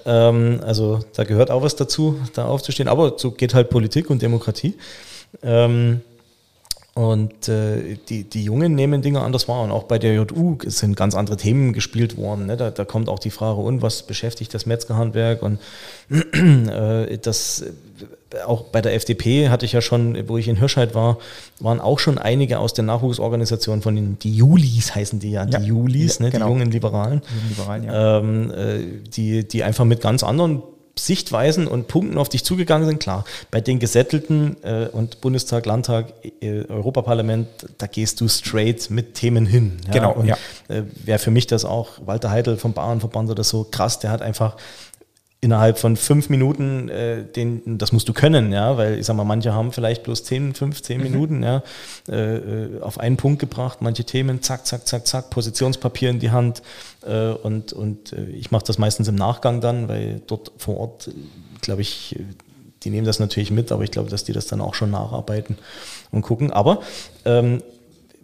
Ähm, 0.06 0.62
also 0.66 1.00
da 1.16 1.24
gehört 1.24 1.52
auch 1.52 1.62
was 1.62 1.76
dazu, 1.76 2.20
da 2.34 2.46
aufzustehen. 2.46 2.90
Aber 2.90 3.14
so 3.18 3.32
geht 3.32 3.54
halt 3.54 3.70
Politik 3.70 4.10
und 4.10 4.22
Demokratie. 4.22 4.76
Ähm, 5.44 6.02
und 6.98 7.50
äh, 7.50 7.98
die, 8.08 8.24
die 8.24 8.46
Jungen 8.46 8.74
nehmen 8.74 9.02
Dinge 9.02 9.20
anders 9.20 9.50
wahr. 9.50 9.64
Und 9.64 9.72
auch 9.72 9.84
bei 9.84 10.00
der 10.00 10.14
JU 10.14 10.58
sind 10.66 10.96
ganz 10.96 11.14
andere 11.14 11.36
Themen 11.36 11.74
gespielt 11.74 12.16
worden. 12.16 12.46
Ne? 12.46 12.56
Da, 12.56 12.72
da 12.72 12.86
kommt 12.86 13.10
auch 13.10 13.20
die 13.20 13.32
Frage, 13.32 13.60
und 13.60 13.82
was 13.82 14.04
beschäftigt 14.04 14.54
das 14.54 14.66
Metzgerhandwerk? 14.66 15.42
Und 15.44 15.60
äh, 16.10 17.18
das 17.18 17.64
äh, 17.64 17.74
auch 18.46 18.64
bei 18.64 18.82
der 18.82 18.96
FDP 18.96 19.50
hatte 19.50 19.66
ich 19.66 19.74
ja 19.74 19.82
schon, 19.82 20.30
wo 20.30 20.38
ich 20.38 20.48
in 20.48 20.56
Hirscheid 20.56 20.96
war, 20.96 21.18
waren 21.60 21.82
auch 21.82 22.00
schon 22.00 22.18
einige 22.18 22.60
aus 22.60 22.74
der 22.74 22.86
Nachwuchsorganisation 22.86 23.82
von 23.82 23.96
den 23.96 24.18
die 24.20 24.34
Julis 24.34 24.96
heißen 24.96 25.20
die 25.20 25.32
ja, 25.32 25.46
ja 25.46 25.60
die 25.60 25.68
Julis, 25.68 26.20
ja, 26.20 26.26
ne? 26.26 26.32
genau. 26.32 26.46
die 26.46 26.52
jungen 26.52 26.72
Liberalen, 26.72 27.22
jungen 27.36 27.50
Liberalen 27.50 27.84
ja. 27.84 28.20
ähm, 28.20 28.52
äh, 28.52 29.10
die, 29.10 29.46
die 29.46 29.64
einfach 29.64 29.84
mit 29.86 30.00
ganz 30.00 30.24
anderen 30.24 30.64
Sichtweisen 30.98 31.68
und 31.68 31.88
Punkten 31.88 32.18
auf 32.18 32.30
dich 32.30 32.46
zugegangen 32.46 32.88
sind, 32.88 33.00
klar. 33.00 33.26
Bei 33.52 33.60
den 33.60 33.80
Gesättelten 33.80 34.58
äh, 34.64 34.88
und 34.88 35.20
Bundestag, 35.22 35.66
Landtag, 35.66 36.14
äh, 36.42 36.64
Europaparlament, 36.70 37.48
da 37.78 37.88
gehst 37.88 38.22
du 38.22 38.30
straight 38.30 38.90
mit 38.90 39.14
Themen 39.16 39.46
hin. 39.46 39.78
Ja? 39.88 39.94
Genau, 39.94 40.14
und, 40.14 40.28
ja. 40.28 40.38
Äh, 40.70 40.84
Wäre 41.04 41.20
für 41.20 41.32
mich 41.32 41.48
das 41.48 41.66
auch 41.66 41.90
Walter 42.06 42.32
Heidel 42.32 42.58
vom 42.58 42.74
Bauernverband 42.74 43.30
oder 43.30 43.44
so 43.44 43.66
krass, 43.70 44.00
der 44.00 44.12
hat 44.12 44.22
einfach 44.22 44.56
innerhalb 45.46 45.78
von 45.78 45.96
fünf 45.96 46.30
Minuten, 46.30 46.90
äh, 46.90 47.24
den, 47.24 47.78
das 47.78 47.92
musst 47.92 48.10
du 48.10 48.14
können, 48.14 48.52
ja, 48.52 48.78
weil 48.78 48.98
ich 48.98 49.06
sag 49.06 49.16
mal, 49.16 49.26
manche 49.26 49.54
haben 49.54 49.72
vielleicht 49.72 50.02
bloß 50.02 50.24
10, 50.24 50.56
15 50.56 50.98
mhm. 50.98 51.04
Minuten, 51.04 51.44
ja, 51.44 51.62
äh, 52.10 52.38
äh, 52.38 52.82
auf 52.82 53.00
einen 53.00 53.16
Punkt 53.16 53.40
gebracht, 53.40 53.78
manche 53.80 54.04
Themen, 54.04 54.42
zack, 54.42 54.66
zack, 54.66 54.88
zack, 54.88 55.06
zack, 55.06 55.30
Positionspapier 55.30 56.10
in 56.10 56.20
die 56.20 56.32
Hand 56.32 56.64
äh, 57.06 57.30
und, 57.30 57.74
und 57.74 58.14
äh, 58.14 58.26
ich 58.32 58.50
mache 58.50 58.64
das 58.66 58.80
meistens 58.80 59.08
im 59.08 59.14
Nachgang 59.14 59.62
dann, 59.62 59.88
weil 59.88 60.20
dort 60.26 60.52
vor 60.58 60.78
Ort, 60.78 61.12
glaube 61.62 61.84
ich, 61.84 62.18
die 62.84 62.90
nehmen 62.90 63.06
das 63.06 63.20
natürlich 63.20 63.52
mit, 63.52 63.72
aber 63.72 63.84
ich 63.84 63.92
glaube, 63.92 64.10
dass 64.10 64.24
die 64.24 64.34
das 64.34 64.48
dann 64.48 64.62
auch 64.62 64.74
schon 64.74 64.90
nacharbeiten 64.90 65.60
und 66.10 66.24
gucken. 66.24 66.50
Aber 66.50 66.82
ähm, 67.24 67.62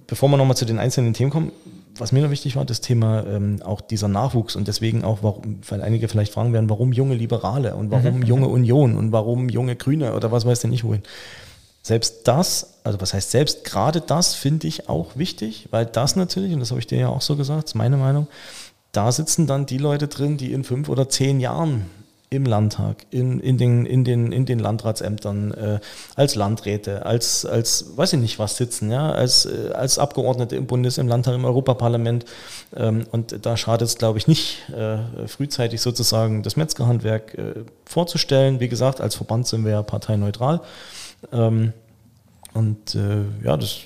bevor 0.07 0.27
wir 0.29 0.37
nochmal 0.37 0.57
zu 0.57 0.65
den 0.65 0.79
einzelnen 0.79 1.13
Themen 1.13 1.29
kommen, 1.29 1.51
was 2.01 2.11
mir 2.11 2.21
noch 2.21 2.31
wichtig 2.31 2.55
war, 2.55 2.65
das 2.65 2.81
Thema 2.81 3.25
ähm, 3.27 3.61
auch 3.63 3.79
dieser 3.79 4.07
Nachwuchs 4.07 4.55
und 4.55 4.67
deswegen 4.67 5.03
auch, 5.03 5.19
warum, 5.21 5.59
weil 5.69 5.81
einige 5.81 6.07
vielleicht 6.07 6.33
fragen 6.33 6.51
werden, 6.51 6.69
warum 6.69 6.91
junge 6.91 7.15
Liberale 7.15 7.75
und 7.75 7.91
warum 7.91 8.17
mhm. 8.17 8.23
junge 8.23 8.47
Union 8.47 8.97
und 8.97 9.11
warum 9.11 9.49
junge 9.49 9.75
Grüne 9.75 10.13
oder 10.13 10.31
was 10.31 10.45
weiß 10.45 10.61
denn 10.61 10.73
ich 10.73 10.83
wohin. 10.83 11.03
Selbst 11.83 12.27
das, 12.27 12.79
also 12.83 12.99
was 13.01 13.13
heißt 13.13 13.31
selbst, 13.31 13.63
gerade 13.63 14.01
das 14.01 14.35
finde 14.35 14.67
ich 14.67 14.89
auch 14.89 15.15
wichtig, 15.15 15.67
weil 15.71 15.85
das 15.85 16.15
natürlich, 16.15 16.53
und 16.53 16.59
das 16.59 16.71
habe 16.71 16.79
ich 16.79 16.87
dir 16.87 16.99
ja 16.99 17.09
auch 17.09 17.21
so 17.21 17.35
gesagt, 17.35 17.69
ist 17.69 17.75
meine 17.75 17.97
Meinung, 17.97 18.27
da 18.91 19.11
sitzen 19.11 19.47
dann 19.47 19.65
die 19.65 19.77
Leute 19.77 20.07
drin, 20.07 20.37
die 20.37 20.53
in 20.53 20.63
fünf 20.63 20.89
oder 20.89 21.07
zehn 21.07 21.39
Jahren 21.39 21.85
im 22.33 22.45
Landtag, 22.45 23.05
in, 23.11 23.41
in, 23.41 23.57
den, 23.57 23.85
in, 23.85 24.05
den, 24.05 24.31
in 24.31 24.45
den 24.45 24.57
Landratsämtern, 24.57 25.51
äh, 25.51 25.79
als 26.15 26.35
Landräte, 26.35 27.05
als, 27.05 27.45
als, 27.45 27.97
weiß 27.97 28.13
ich 28.13 28.21
nicht 28.21 28.39
was 28.39 28.55
sitzen, 28.55 28.89
ja, 28.89 29.11
als, 29.11 29.45
äh, 29.45 29.73
als 29.73 29.99
Abgeordnete 29.99 30.55
im 30.55 30.65
Bundes-, 30.65 30.97
im 30.97 31.09
Landtag, 31.09 31.35
im 31.35 31.43
Europaparlament. 31.43 32.23
Ähm, 32.73 33.05
und 33.11 33.45
da 33.45 33.57
schadet 33.57 33.89
es, 33.89 33.97
glaube 33.97 34.17
ich, 34.17 34.27
nicht, 34.27 34.69
äh, 34.69 35.27
frühzeitig 35.27 35.81
sozusagen 35.81 36.41
das 36.41 36.55
Metzgerhandwerk 36.55 37.37
äh, 37.37 37.53
vorzustellen. 37.83 38.61
Wie 38.61 38.69
gesagt, 38.69 39.01
als 39.01 39.15
Verband 39.15 39.47
sind 39.47 39.65
wir 39.65 39.71
ja 39.71 39.83
parteineutral. 39.83 40.61
Ähm, 41.33 41.73
und 42.53 42.95
äh, 42.95 43.45
ja, 43.45 43.57
das 43.57 43.79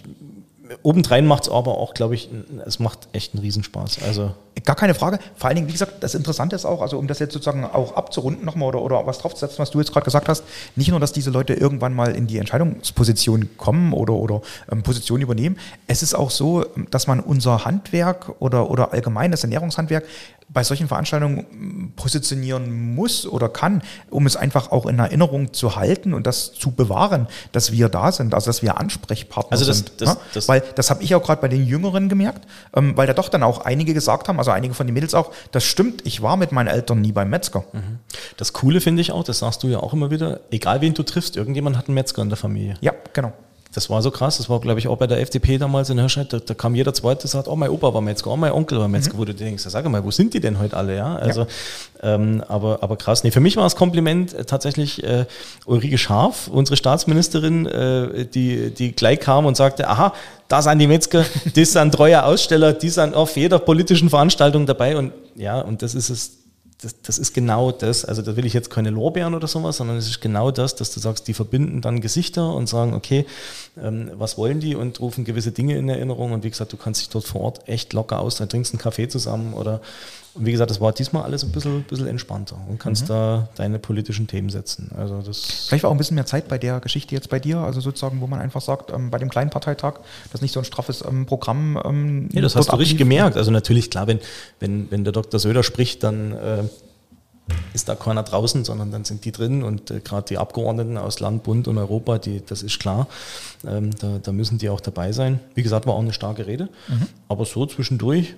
obendrein 0.84 1.26
macht 1.26 1.44
es 1.44 1.50
aber 1.50 1.80
auch, 1.80 1.96
glaube 1.96 2.14
ich, 2.14 2.30
es 2.64 2.78
macht 2.78 3.08
echt 3.12 3.34
einen 3.34 3.42
Riesenspaß. 3.42 4.04
Also 4.04 4.36
Gar 4.64 4.76
keine 4.78 4.94
Frage. 4.94 5.20
Vor 5.36 5.50
allen 5.50 5.58
Dingen, 5.58 5.68
wie 5.68 5.74
gesagt, 5.74 6.02
das 6.02 6.16
Interessante 6.16 6.56
ist 6.56 6.64
auch, 6.64 6.82
also 6.82 6.98
um 6.98 7.08
das 7.08 7.20
jetzt 7.20 7.34
sozusagen 7.34 7.66
auch 7.66 7.96
abzurunden 7.96 8.46
nochmal 8.46 8.70
oder, 8.70 8.82
oder 8.82 9.06
was 9.06 9.18
draufzusetzen, 9.18 9.60
was 9.60 9.72
du 9.72 9.80
jetzt 9.80 9.92
gerade 9.92 10.06
gesagt 10.06 10.30
hast, 10.30 10.44
nicht 10.76 10.90
nur, 10.90 11.00
dass 11.00 11.12
diese 11.12 11.30
Leute 11.30 11.54
irgendwann 11.54 11.94
mal 11.94 12.16
in 12.16 12.26
die 12.26 12.38
Entscheidungsposition 12.38 13.50
kommen 13.58 13.92
oder, 13.92 14.14
oder 14.14 14.42
ähm, 14.72 14.82
Position 14.82 15.22
übernehmen, 15.22 15.58
es 15.88 16.02
ist 16.02 16.14
auch 16.14 16.32
so, 16.32 16.66
dass 16.90 17.06
man 17.06 17.20
unser 17.20 17.66
Handwerk 17.66 18.32
oder, 18.40 18.70
oder 18.72 18.94
allgemein 18.94 19.32
das 19.32 19.44
Ernährungshandwerk 19.44 20.06
bei 20.48 20.64
solchen 20.64 20.88
Veranstaltungen 20.88 21.94
positionieren 21.96 22.96
muss 22.96 23.26
oder 23.26 23.50
kann, 23.50 23.82
um 24.10 24.26
es 24.26 24.38
einfach 24.38 24.72
auch 24.72 24.86
in 24.86 25.00
Erinnerung 25.00 25.54
zu 25.54 25.76
halten 25.76 26.14
und 26.14 26.28
das 26.28 26.54
zu 26.54 26.72
bewahren, 26.72 27.28
dass 27.52 27.72
wir 27.72 27.90
da 27.90 28.12
sind, 28.12 28.34
also 28.34 28.48
dass 28.48 28.62
wir 28.62 28.80
Ansprechpartner 28.80 29.54
also 29.54 29.66
das, 29.66 29.78
sind. 29.78 30.02
Das, 30.02 30.10
ja? 30.10 30.18
das, 30.34 30.48
weil 30.48 30.64
das 30.76 30.90
habe 30.92 31.04
ich 31.04 31.16
auch 31.16 31.24
gerade 31.24 31.42
bei 31.42 31.48
den 31.48 31.66
Jüngeren 31.66 32.10
gemerkt, 32.10 32.48
ähm, 32.76 32.96
weil 32.96 33.08
da 33.08 33.14
doch 33.14 33.30
dann 33.30 33.42
auch 33.42 33.66
einige 33.66 33.94
gesagt 33.94 34.28
haben, 34.28 34.38
also 34.38 34.45
einige 34.52 34.74
von 34.74 34.88
den 34.88 34.94
Mädels 34.94 35.14
auch, 35.14 35.32
das 35.52 35.64
stimmt, 35.64 36.06
ich 36.06 36.22
war 36.22 36.38
mit 36.38 36.52
meinen 36.52 36.68
Eltern 36.68 37.02
nie 37.02 37.12
beim 37.12 37.30
Metzger. 37.30 37.64
Mhm. 37.74 38.00
Das 38.38 38.54
Coole 38.54 38.82
finde 38.82 39.02
ich 39.02 39.12
auch, 39.12 39.24
das 39.24 39.40
sagst 39.40 39.64
du 39.64 39.68
ja 39.68 39.80
auch 39.80 39.94
immer 39.94 40.12
wieder, 40.12 40.42
egal 40.52 40.82
wen 40.82 40.94
du 40.94 41.04
triffst, 41.04 41.38
irgendjemand 41.38 41.78
hat 41.78 41.88
einen 41.88 41.96
Metzger 41.96 42.22
in 42.22 42.30
der 42.30 42.38
Familie. 42.38 42.76
Ja, 42.82 42.94
genau. 43.14 43.34
Das 43.76 43.90
war 43.90 44.02
so 44.02 44.10
krass. 44.10 44.38
Das 44.38 44.50
war, 44.50 44.62
glaube 44.62 44.80
ich, 44.80 44.88
auch 44.88 44.98
bei 44.98 45.06
der 45.06 45.20
FDP 45.20 45.58
damals 45.58 45.90
in 45.90 46.00
Hirscheid. 46.00 46.32
Da, 46.32 46.40
da, 46.40 46.54
kam 46.54 46.76
jeder 46.76 46.94
Zweite 46.94 47.24
und 47.24 47.30
sagt, 47.30 47.50
oh, 47.50 47.58
mein 47.58 47.70
Opa 47.70 47.94
war 47.94 48.00
Metzger, 48.00 48.32
oh, 48.32 48.38
mein 48.38 48.54
Onkel 48.54 48.80
war 48.80 48.88
Metzger. 48.88 49.16
Mhm. 49.16 49.18
Wo 49.18 49.26
du 49.26 49.34
denkst, 49.36 49.64
sag 49.68 49.86
mal, 49.90 50.02
wo 50.02 50.12
sind 50.12 50.34
die 50.34 50.40
denn 50.40 50.60
heute 50.60 50.78
alle? 50.78 50.96
Ja, 50.96 51.18
also, 51.18 51.42
ja. 51.42 51.48
Ähm, 52.02 52.42
aber, 52.48 52.82
aber 52.82 52.96
krass. 52.96 53.26
Nee, 53.26 53.32
für 53.32 53.42
mich 53.42 53.58
war 53.58 53.64
das 53.64 53.76
Kompliment 53.76 54.34
äh, 54.34 54.46
tatsächlich 54.46 55.04
äh, 55.04 55.26
Ulrike 55.66 55.98
Scharf, 55.98 56.48
unsere 56.48 56.78
Staatsministerin, 56.78 57.66
äh, 57.66 58.26
die, 58.26 58.70
die 58.70 58.94
gleich 58.94 59.20
kam 59.20 59.46
und 59.46 59.58
sagte, 59.58 59.90
aha, 59.90 60.14
da 60.48 60.62
sind 60.62 60.80
die 60.80 60.88
Metzger, 60.88 61.26
das 61.54 61.74
sind 61.74 61.94
treue 61.94 62.24
Aussteller, 62.24 62.72
die 62.72 62.90
sind 62.90 63.14
auf 63.14 63.36
jeder 63.36 63.60
politischen 63.60 64.10
Veranstaltung 64.10 64.66
dabei. 64.66 64.96
Und 64.96 65.12
ja, 65.36 65.60
und 65.60 65.82
das 65.82 65.96
ist 65.96 66.10
es 66.10 66.45
das, 66.86 67.02
das 67.02 67.18
ist 67.18 67.34
genau 67.34 67.72
das, 67.72 68.06
also 68.06 68.22
da 68.22 68.36
will 68.36 68.46
ich 68.46 68.54
jetzt 68.54 68.70
keine 68.70 68.92
Lorbeeren 68.92 69.34
oder 69.34 69.48
sowas, 69.48 69.78
sondern 69.78 69.98
es 69.98 70.08
ist 70.08 70.22
genau 70.22 70.52
das, 70.52 70.76
dass 70.76 70.94
du 70.94 71.00
sagst, 71.00 71.28
die 71.28 71.34
verbinden 71.34 71.82
dann 71.82 72.00
Gesichter 72.00 72.54
und 72.54 72.70
sagen, 72.70 72.94
okay, 72.94 73.26
ähm, 73.82 74.12
was 74.14 74.38
wollen 74.38 74.60
die 74.60 74.76
und 74.76 75.00
rufen 75.00 75.26
gewisse 75.26 75.52
Dinge 75.52 75.78
in 75.78 75.90
Erinnerung. 75.90 76.32
Und 76.32 76.44
wie 76.44 76.50
gesagt, 76.50 76.74
du 76.74 76.78
kannst 76.78 77.02
dich 77.02 77.10
dort 77.10 77.26
vor 77.26 77.42
Ort 77.42 77.68
echt 77.68 77.94
locker 77.94 78.20
aus, 78.20 78.36
dann 78.36 78.50
trinkst 78.50 78.72
einen 78.74 78.82
Kaffee 78.82 79.08
zusammen 79.08 79.54
oder 79.54 79.82
und 80.36 80.46
wie 80.46 80.52
gesagt, 80.52 80.70
das 80.70 80.82
war 80.82 80.92
diesmal 80.92 81.24
alles 81.24 81.44
ein 81.44 81.52
bisschen, 81.52 81.84
bisschen 81.84 82.08
entspannter 82.08 82.58
und 82.68 82.78
kannst 82.78 83.04
mhm. 83.04 83.08
da 83.08 83.50
deine 83.56 83.80
politischen 83.80 84.28
Themen 84.28 84.50
setzen. 84.50 84.92
Also 84.98 85.22
das 85.22 85.68
Vielleicht 85.68 85.84
war 85.84 85.90
auch 85.90 85.96
ein 85.96 85.98
bisschen 85.98 86.16
mehr 86.16 86.26
Zeit 86.26 86.50
bei 86.50 86.58
der 86.58 86.82
Geschichte 86.82 87.16
jetzt 87.16 87.30
bei 87.30 87.40
dir, 87.40 87.60
also 87.60 87.80
sozusagen, 87.80 88.20
wo 88.20 88.28
man 88.28 88.42
einfach 88.42 88.60
sagt, 88.60 88.92
ähm, 88.92 89.10
bei 89.12 89.18
dem 89.18 89.30
kleinen 89.30 89.50
Parteitag, 89.50 89.96
das 90.26 90.36
ist 90.36 90.42
nicht 90.42 90.52
so 90.52 90.60
ein 90.60 90.66
straffes 90.66 91.04
ähm, 91.08 91.26
Programm. 91.26 91.80
Ähm, 91.86 92.30
nee, 92.34 92.42
das 92.42 92.58
hast 92.58 92.70
du 92.70 92.76
richtig 92.76 92.98
gemerkt. 92.98 93.38
Also 93.38 93.50
natürlich, 93.50 93.90
klar, 93.90 94.08
wenn, 94.08 94.20
wenn, 94.60 94.92
wenn 94.92 95.06
der 95.06 95.14
Dr. 95.14 95.40
Söder 95.40 95.64
spricht, 95.64 96.04
dann 96.04 96.34
äh, 96.34 96.64
ist 97.74 97.88
da 97.88 97.96
keiner 97.96 98.24
draußen, 98.24 98.66
sondern 98.66 98.92
dann 98.92 99.06
sind 99.06 99.24
die 99.24 99.32
drin 99.32 99.64
und 99.64 99.90
äh, 99.90 100.02
gerade 100.02 100.28
die 100.28 100.38
Abgeordneten 100.38 100.98
aus 100.98 101.22
Land, 101.22 101.44
Bund 101.44 101.70
und 101.70 101.78
Europa, 101.78 102.18
die, 102.18 102.44
das 102.46 102.62
ist 102.62 102.80
klar, 102.80 103.08
ähm, 103.66 103.92
da, 104.00 104.20
da, 104.22 104.32
müssen 104.34 104.58
die 104.58 104.70
auch 104.70 104.82
dabei 104.82 105.12
sein. 105.12 105.40
Wie 105.54 105.64
gesagt, 105.64 105.86
war 105.88 105.94
auch 105.94 106.02
eine 106.02 106.14
starke 106.14 106.48
Rede, 106.48 106.70
mhm. 106.90 107.08
aber 107.30 107.46
so 107.46 107.66
zwischendurch 107.66 108.36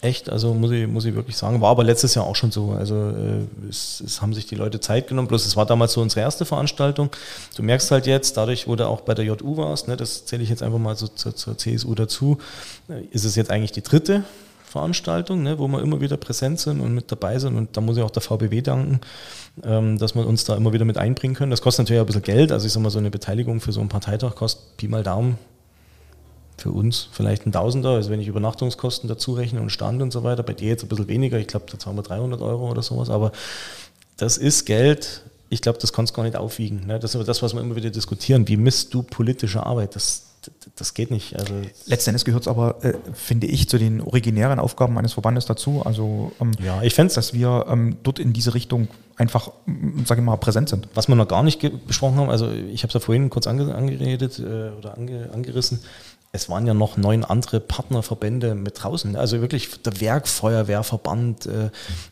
Echt, 0.00 0.30
also 0.30 0.54
muss 0.54 0.70
ich, 0.70 0.86
muss 0.86 1.04
ich 1.06 1.14
wirklich 1.16 1.36
sagen, 1.36 1.60
war 1.60 1.70
aber 1.70 1.82
letztes 1.82 2.14
Jahr 2.14 2.24
auch 2.24 2.36
schon 2.36 2.52
so. 2.52 2.70
Also 2.70 2.94
äh, 2.94 3.68
es, 3.68 4.00
es, 4.00 4.22
haben 4.22 4.32
sich 4.32 4.46
die 4.46 4.54
Leute 4.54 4.78
Zeit 4.78 5.08
genommen, 5.08 5.26
bloß 5.26 5.44
es 5.44 5.56
war 5.56 5.66
damals 5.66 5.94
so 5.94 6.00
unsere 6.00 6.20
erste 6.20 6.44
Veranstaltung. 6.44 7.10
Du 7.56 7.64
merkst 7.64 7.90
halt 7.90 8.06
jetzt, 8.06 8.36
dadurch, 8.36 8.68
wo 8.68 8.76
du 8.76 8.86
auch 8.86 9.00
bei 9.00 9.14
der 9.14 9.24
JU 9.24 9.56
warst, 9.56 9.88
ne, 9.88 9.96
das 9.96 10.24
zähle 10.24 10.44
ich 10.44 10.50
jetzt 10.50 10.62
einfach 10.62 10.78
mal 10.78 10.94
so 10.94 11.08
zur, 11.08 11.34
zur 11.34 11.58
CSU 11.58 11.96
dazu, 11.96 12.38
äh, 12.88 13.02
ist 13.10 13.24
es 13.24 13.34
jetzt 13.34 13.50
eigentlich 13.50 13.72
die 13.72 13.82
dritte 13.82 14.22
Veranstaltung, 14.62 15.42
ne, 15.42 15.58
wo 15.58 15.66
wir 15.66 15.82
immer 15.82 16.00
wieder 16.00 16.16
präsent 16.16 16.60
sind 16.60 16.80
und 16.80 16.94
mit 16.94 17.10
dabei 17.10 17.40
sind. 17.40 17.56
Und 17.56 17.76
da 17.76 17.80
muss 17.80 17.96
ich 17.96 18.04
auch 18.04 18.10
der 18.10 18.22
VBW 18.22 18.60
danken, 18.62 19.00
ähm, 19.64 19.98
dass 19.98 20.14
wir 20.14 20.24
uns 20.24 20.44
da 20.44 20.54
immer 20.54 20.72
wieder 20.72 20.84
mit 20.84 20.96
einbringen 20.96 21.34
können. 21.34 21.50
Das 21.50 21.60
kostet 21.60 21.86
natürlich 21.86 22.00
auch 22.00 22.04
ein 22.04 22.06
bisschen 22.06 22.22
Geld. 22.22 22.52
Also 22.52 22.68
ich 22.68 22.72
sag 22.72 22.82
mal, 22.82 22.90
so 22.90 23.00
eine 23.00 23.10
Beteiligung 23.10 23.60
für 23.60 23.72
so 23.72 23.80
einen 23.80 23.88
Parteitag 23.88 24.36
kostet 24.36 24.76
Pi 24.76 24.86
mal 24.86 25.02
Daumen 25.02 25.38
für 26.58 26.70
uns 26.70 27.08
vielleicht 27.12 27.46
ein 27.46 27.52
Tausender, 27.52 27.90
also 27.90 28.10
wenn 28.10 28.20
ich 28.20 28.28
Übernachtungskosten 28.28 29.08
dazu 29.08 29.32
rechne 29.32 29.60
und 29.60 29.70
Stand 29.70 30.02
und 30.02 30.12
so 30.12 30.24
weiter, 30.24 30.42
bei 30.42 30.54
dir 30.54 30.68
jetzt 30.68 30.82
ein 30.84 30.88
bisschen 30.88 31.08
weniger, 31.08 31.38
ich 31.38 31.46
glaube, 31.46 31.66
da 31.70 31.78
zahlen 31.78 31.96
wir 31.96 32.02
300 32.02 32.40
Euro 32.42 32.70
oder 32.70 32.82
sowas, 32.82 33.10
aber 33.10 33.32
das 34.16 34.36
ist 34.36 34.66
Geld, 34.66 35.22
ich 35.50 35.62
glaube, 35.62 35.78
das 35.78 35.92
kannst 35.92 36.12
du 36.12 36.16
gar 36.16 36.24
nicht 36.24 36.36
aufwiegen. 36.36 36.86
Ne? 36.86 36.98
Das 36.98 37.14
ist 37.14 37.26
das, 37.26 37.42
was 37.42 37.54
wir 37.54 37.60
immer 37.60 37.76
wieder 37.76 37.90
diskutieren. 37.90 38.46
Wie 38.48 38.56
misst 38.56 38.92
du 38.92 39.02
politische 39.02 39.64
Arbeit? 39.64 39.96
Das, 39.96 40.26
das 40.76 40.92
geht 40.92 41.10
nicht. 41.10 41.38
Also 41.38 41.54
Letzten 41.86 42.10
Endes 42.10 42.24
gehört 42.24 42.42
es 42.42 42.48
aber, 42.48 42.84
äh, 42.84 42.94
finde 43.14 43.46
ich, 43.46 43.68
zu 43.68 43.78
den 43.78 44.00
originären 44.00 44.58
Aufgaben 44.58 44.98
eines 44.98 45.14
Verbandes 45.14 45.46
dazu. 45.46 45.82
Also, 45.84 46.32
ähm, 46.40 46.52
ja, 46.62 46.82
ich 46.82 46.94
fände 46.94 47.14
dass 47.14 47.32
wir 47.32 47.64
ähm, 47.68 47.96
dort 48.02 48.18
in 48.18 48.32
diese 48.32 48.52
Richtung 48.54 48.88
einfach, 49.16 49.50
sage 50.04 50.20
ich 50.20 50.24
mal, 50.24 50.36
präsent 50.36 50.68
sind. 50.68 50.88
Was 50.94 51.08
wir 51.08 51.14
noch 51.14 51.28
gar 51.28 51.42
nicht 51.42 51.60
besprochen 51.86 52.16
haben, 52.18 52.30
also 52.30 52.50
ich 52.50 52.82
habe 52.82 52.88
es 52.88 52.94
ja 52.94 53.00
vorhin 53.00 53.30
kurz 53.30 53.46
ange 53.46 53.74
angeredet 53.74 54.38
äh, 54.38 54.70
oder 54.78 54.96
ange 54.96 55.30
angerissen, 55.32 55.80
es 56.30 56.50
waren 56.50 56.66
ja 56.66 56.74
noch 56.74 56.98
neun 56.98 57.24
andere 57.24 57.58
Partnerverbände 57.58 58.54
mit 58.54 58.82
draußen. 58.82 59.16
Also 59.16 59.40
wirklich 59.40 59.82
der 59.82 59.98
Werkfeuerwehrverband, 59.98 61.46
äh, 61.46 61.50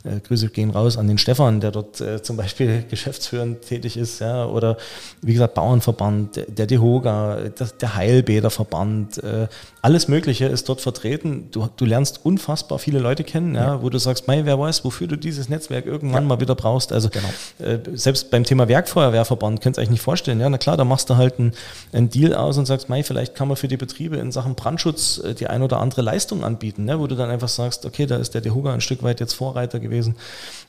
äh, 0.09 0.21
Grüße 0.21 0.49
gehen 0.49 0.71
raus 0.71 0.97
an 0.97 1.07
den 1.07 1.19
Stefan, 1.19 1.61
der 1.61 1.71
dort 1.71 2.01
äh, 2.01 2.23
zum 2.23 2.39
Beispiel 2.39 2.85
geschäftsführend 2.91 3.63
tätig 3.63 3.99
ist, 3.99 4.21
ja, 4.21 4.47
oder 4.47 4.79
wie 5.21 5.35
gesagt 5.35 5.53
Bauernverband, 5.55 6.37
der 6.49 6.67
DeHoga, 6.67 7.41
der, 7.59 7.67
der 7.67 7.95
Heilbäderverband, 7.95 9.23
äh, 9.23 9.49
alles 9.83 10.09
Mögliche 10.09 10.47
ist 10.47 10.69
dort 10.69 10.81
vertreten. 10.81 11.49
Du, 11.53 11.69
du 11.77 11.85
lernst 11.85 12.25
unfassbar 12.25 12.79
viele 12.79 12.99
Leute 12.99 13.23
kennen, 13.23 13.55
ja, 13.55 13.65
ja. 13.65 13.83
wo 13.83 13.91
du 13.91 13.99
sagst, 13.99 14.27
mei, 14.27 14.45
wer 14.45 14.59
weiß, 14.59 14.85
wofür 14.85 15.07
du 15.07 15.17
dieses 15.17 15.49
Netzwerk 15.49 15.87
irgendwann 15.87 16.25
ja. 16.25 16.29
mal 16.29 16.41
wieder 16.41 16.55
brauchst. 16.55 16.93
Also 16.93 17.11
genau. 17.11 17.29
Äh, 17.59 17.79
selbst 17.95 18.31
beim 18.31 18.45
Thema 18.45 18.67
Werkfeuerwehrverband 18.67 19.61
könnt 19.61 19.77
ihr 19.77 19.81
eigentlich 19.81 19.91
nicht 19.91 20.03
vorstellen. 20.03 20.41
Ja, 20.41 20.49
na 20.49 20.59
klar, 20.59 20.77
da 20.77 20.85
machst 20.85 21.11
du 21.11 21.17
halt 21.17 21.39
einen, 21.39 21.53
einen 21.93 22.11
Deal 22.11 22.35
aus 22.35 22.59
und 22.59 22.67
sagst, 22.67 22.89
mei, 22.89 23.05
vielleicht 23.05 23.35
kann 23.35 23.47
man 23.47 23.57
für 23.57 23.69
die 23.69 23.77
Betriebe 23.77 24.06
Betriebe 24.07 24.17
in 24.23 24.33
Sachen 24.33 24.55
Brandschutz 24.55 25.19
äh, 25.19 25.35
die 25.35 25.49
ein 25.49 25.63
oder 25.63 25.81
andere 25.81 26.03
Leistung 26.03 26.45
anbieten, 26.45 26.85
ne? 26.85 27.01
wo 27.01 27.07
du 27.07 27.17
dann 27.17 27.31
einfach 27.31 27.49
sagst, 27.49 27.85
okay, 27.85 28.07
da 28.07 28.17
ist 28.17 28.35
der 28.35 28.41
Dehuga 28.41 28.73
ein 28.73 28.81
Stück 28.81 29.03
weit 29.03 29.21
jetzt 29.21 29.35
Vorreiter 29.35 29.81
gewesen. 29.81 30.17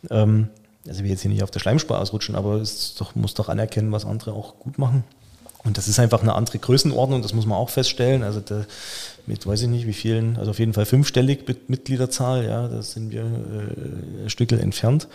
Ähm, 0.09 0.49
also 0.87 0.99
ich 0.99 1.03
will 1.03 1.11
jetzt 1.11 1.21
hier 1.21 1.31
nicht 1.31 1.43
auf 1.43 1.51
der 1.51 1.59
Schleimspur 1.59 1.99
ausrutschen, 1.99 2.35
aber 2.35 2.55
es 2.55 2.95
doch, 2.95 3.15
muss 3.15 3.33
doch 3.33 3.49
anerkennen, 3.49 3.91
was 3.91 4.05
andere 4.05 4.33
auch 4.33 4.57
gut 4.59 4.77
machen. 4.77 5.03
Und 5.63 5.77
das 5.77 5.87
ist 5.87 5.99
einfach 5.99 6.21
eine 6.21 6.33
andere 6.33 6.59
Größenordnung, 6.59 7.21
das 7.21 7.33
muss 7.33 7.45
man 7.45 7.57
auch 7.57 7.69
feststellen. 7.69 8.23
Also 8.23 8.39
der, 8.39 8.65
mit 9.25 9.45
weiß 9.45 9.63
ich 9.63 9.67
nicht 9.67 9.85
wie 9.85 9.93
vielen, 9.93 10.37
also 10.37 10.51
auf 10.51 10.59
jeden 10.59 10.73
Fall 10.73 10.85
fünfstellig 10.85 11.47
mit 11.47 11.69
Mitgliederzahl, 11.69 12.45
ja, 12.45 12.67
da 12.67 12.81
sind 12.81 13.11
wir 13.11 13.21
äh, 13.21 14.23
ein 14.25 14.29
Stückel 14.29 14.59
entfernt. 14.59 15.07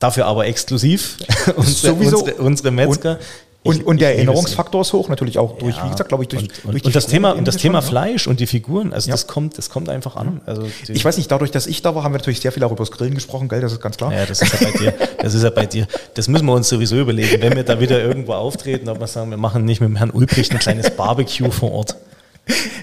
Dafür 0.00 0.26
aber 0.26 0.46
exklusiv 0.46 1.16
unsere, 1.56 1.94
unsere, 1.94 2.34
unsere 2.34 2.70
Metzger. 2.70 3.12
Und, 3.12 3.47
und 3.64 4.00
der 4.00 4.14
Erinnerungsfaktor 4.14 4.80
ist 4.80 4.92
hoch, 4.92 5.08
natürlich 5.08 5.38
auch 5.38 5.58
durch, 5.58 5.76
ja. 5.76 5.84
wie 5.84 5.90
gesagt, 5.90 6.08
glaube 6.08 6.24
ich, 6.24 6.28
durch, 6.28 6.42
und, 6.42 6.52
durch 6.64 6.74
und, 6.76 6.86
und 6.86 6.96
das 6.96 7.06
Thema 7.06 7.32
und 7.32 7.46
das 7.46 7.56
Thema 7.56 7.82
Fleisch 7.82 8.26
und 8.26 8.40
die 8.40 8.46
Figuren, 8.46 8.92
also 8.92 9.08
ja. 9.08 9.14
das 9.14 9.26
kommt, 9.26 9.58
das 9.58 9.68
kommt 9.68 9.88
einfach 9.88 10.16
an. 10.16 10.40
Also 10.46 10.66
ich 10.88 11.04
weiß 11.04 11.16
nicht, 11.16 11.30
dadurch, 11.30 11.50
dass 11.50 11.66
ich 11.66 11.82
da 11.82 11.94
war, 11.94 12.04
haben 12.04 12.12
wir 12.12 12.18
natürlich 12.18 12.40
sehr 12.40 12.52
viel 12.52 12.62
auch 12.64 12.70
über 12.70 12.84
das 12.84 12.90
Grillen 12.90 13.14
gesprochen, 13.14 13.48
gell, 13.48 13.60
das 13.60 13.72
ist 13.72 13.80
ganz 13.80 13.96
klar. 13.96 14.12
Ja, 14.12 14.24
das 14.24 14.40
ist 14.40 14.52
ja 14.52 14.70
bei 14.70 14.78
dir. 14.78 14.94
Das 15.20 15.34
ist 15.34 15.42
ja 15.42 15.50
bei 15.50 15.66
dir. 15.66 15.86
Das 16.14 16.28
müssen 16.28 16.46
wir 16.46 16.54
uns 16.54 16.68
sowieso 16.68 16.96
überlegen, 16.96 17.42
wenn 17.42 17.56
wir 17.56 17.64
da 17.64 17.80
wieder 17.80 18.00
irgendwo 18.00 18.34
auftreten, 18.34 18.88
ob 18.88 19.00
wir 19.00 19.06
sagen, 19.06 19.30
wir 19.30 19.36
machen 19.36 19.64
nicht 19.64 19.80
mit 19.80 19.90
dem 19.90 19.96
Herrn 19.96 20.10
Ulbricht 20.10 20.52
ein 20.52 20.60
kleines 20.60 20.90
Barbecue 20.90 21.50
vor 21.50 21.72
Ort. 21.72 21.96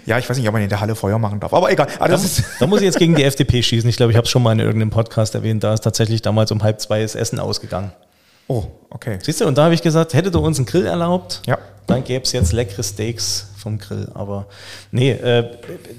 Ja, 0.05 0.19
ich 0.19 0.29
weiß 0.29 0.37
nicht, 0.37 0.47
ob 0.47 0.53
man 0.53 0.61
in 0.61 0.69
der 0.69 0.79
Halle 0.79 0.95
Feuer 0.95 1.17
machen 1.17 1.39
darf, 1.39 1.53
aber 1.53 1.71
egal. 1.71 1.87
Also 1.97 2.27
da, 2.27 2.47
da, 2.59 2.67
muss 2.67 2.81
ich 2.81 2.85
jetzt 2.85 2.99
gegen 2.99 3.15
die 3.15 3.23
FDP 3.31 3.63
schießen. 3.63 3.89
Ich 3.89 3.97
glaube, 3.97 4.11
ich 4.11 4.17
habe 4.17 4.25
es 4.25 4.29
schon 4.29 4.43
mal 4.43 4.51
in 4.51 4.59
irgendeinem 4.59 4.91
Podcast 4.91 5.33
erwähnt. 5.33 5.63
Da 5.63 5.73
ist 5.73 5.81
tatsächlich 5.81 6.21
damals 6.21 6.51
um 6.51 6.61
halb 6.61 6.79
zwei 6.79 7.01
das 7.01 7.15
Essen 7.15 7.39
ausgegangen. 7.39 7.91
Oh, 8.47 8.63
okay. 8.89 9.17
Siehst 9.21 9.41
du, 9.41 9.45
und 9.47 9.57
da 9.57 9.65
habe 9.65 9.73
ich 9.73 9.81
gesagt, 9.81 10.13
hätte 10.13 10.31
du 10.31 10.39
uns 10.39 10.57
einen 10.57 10.65
Grill 10.65 10.85
erlaubt, 10.85 11.41
ja. 11.47 11.57
dann 11.87 12.03
gäbe 12.03 12.23
es 12.25 12.31
jetzt 12.31 12.51
leckere 12.53 12.83
Steaks 12.83 13.47
vom 13.57 13.79
Grill. 13.79 14.07
Aber 14.13 14.45
nee, 14.91 15.11
äh, 15.11 15.49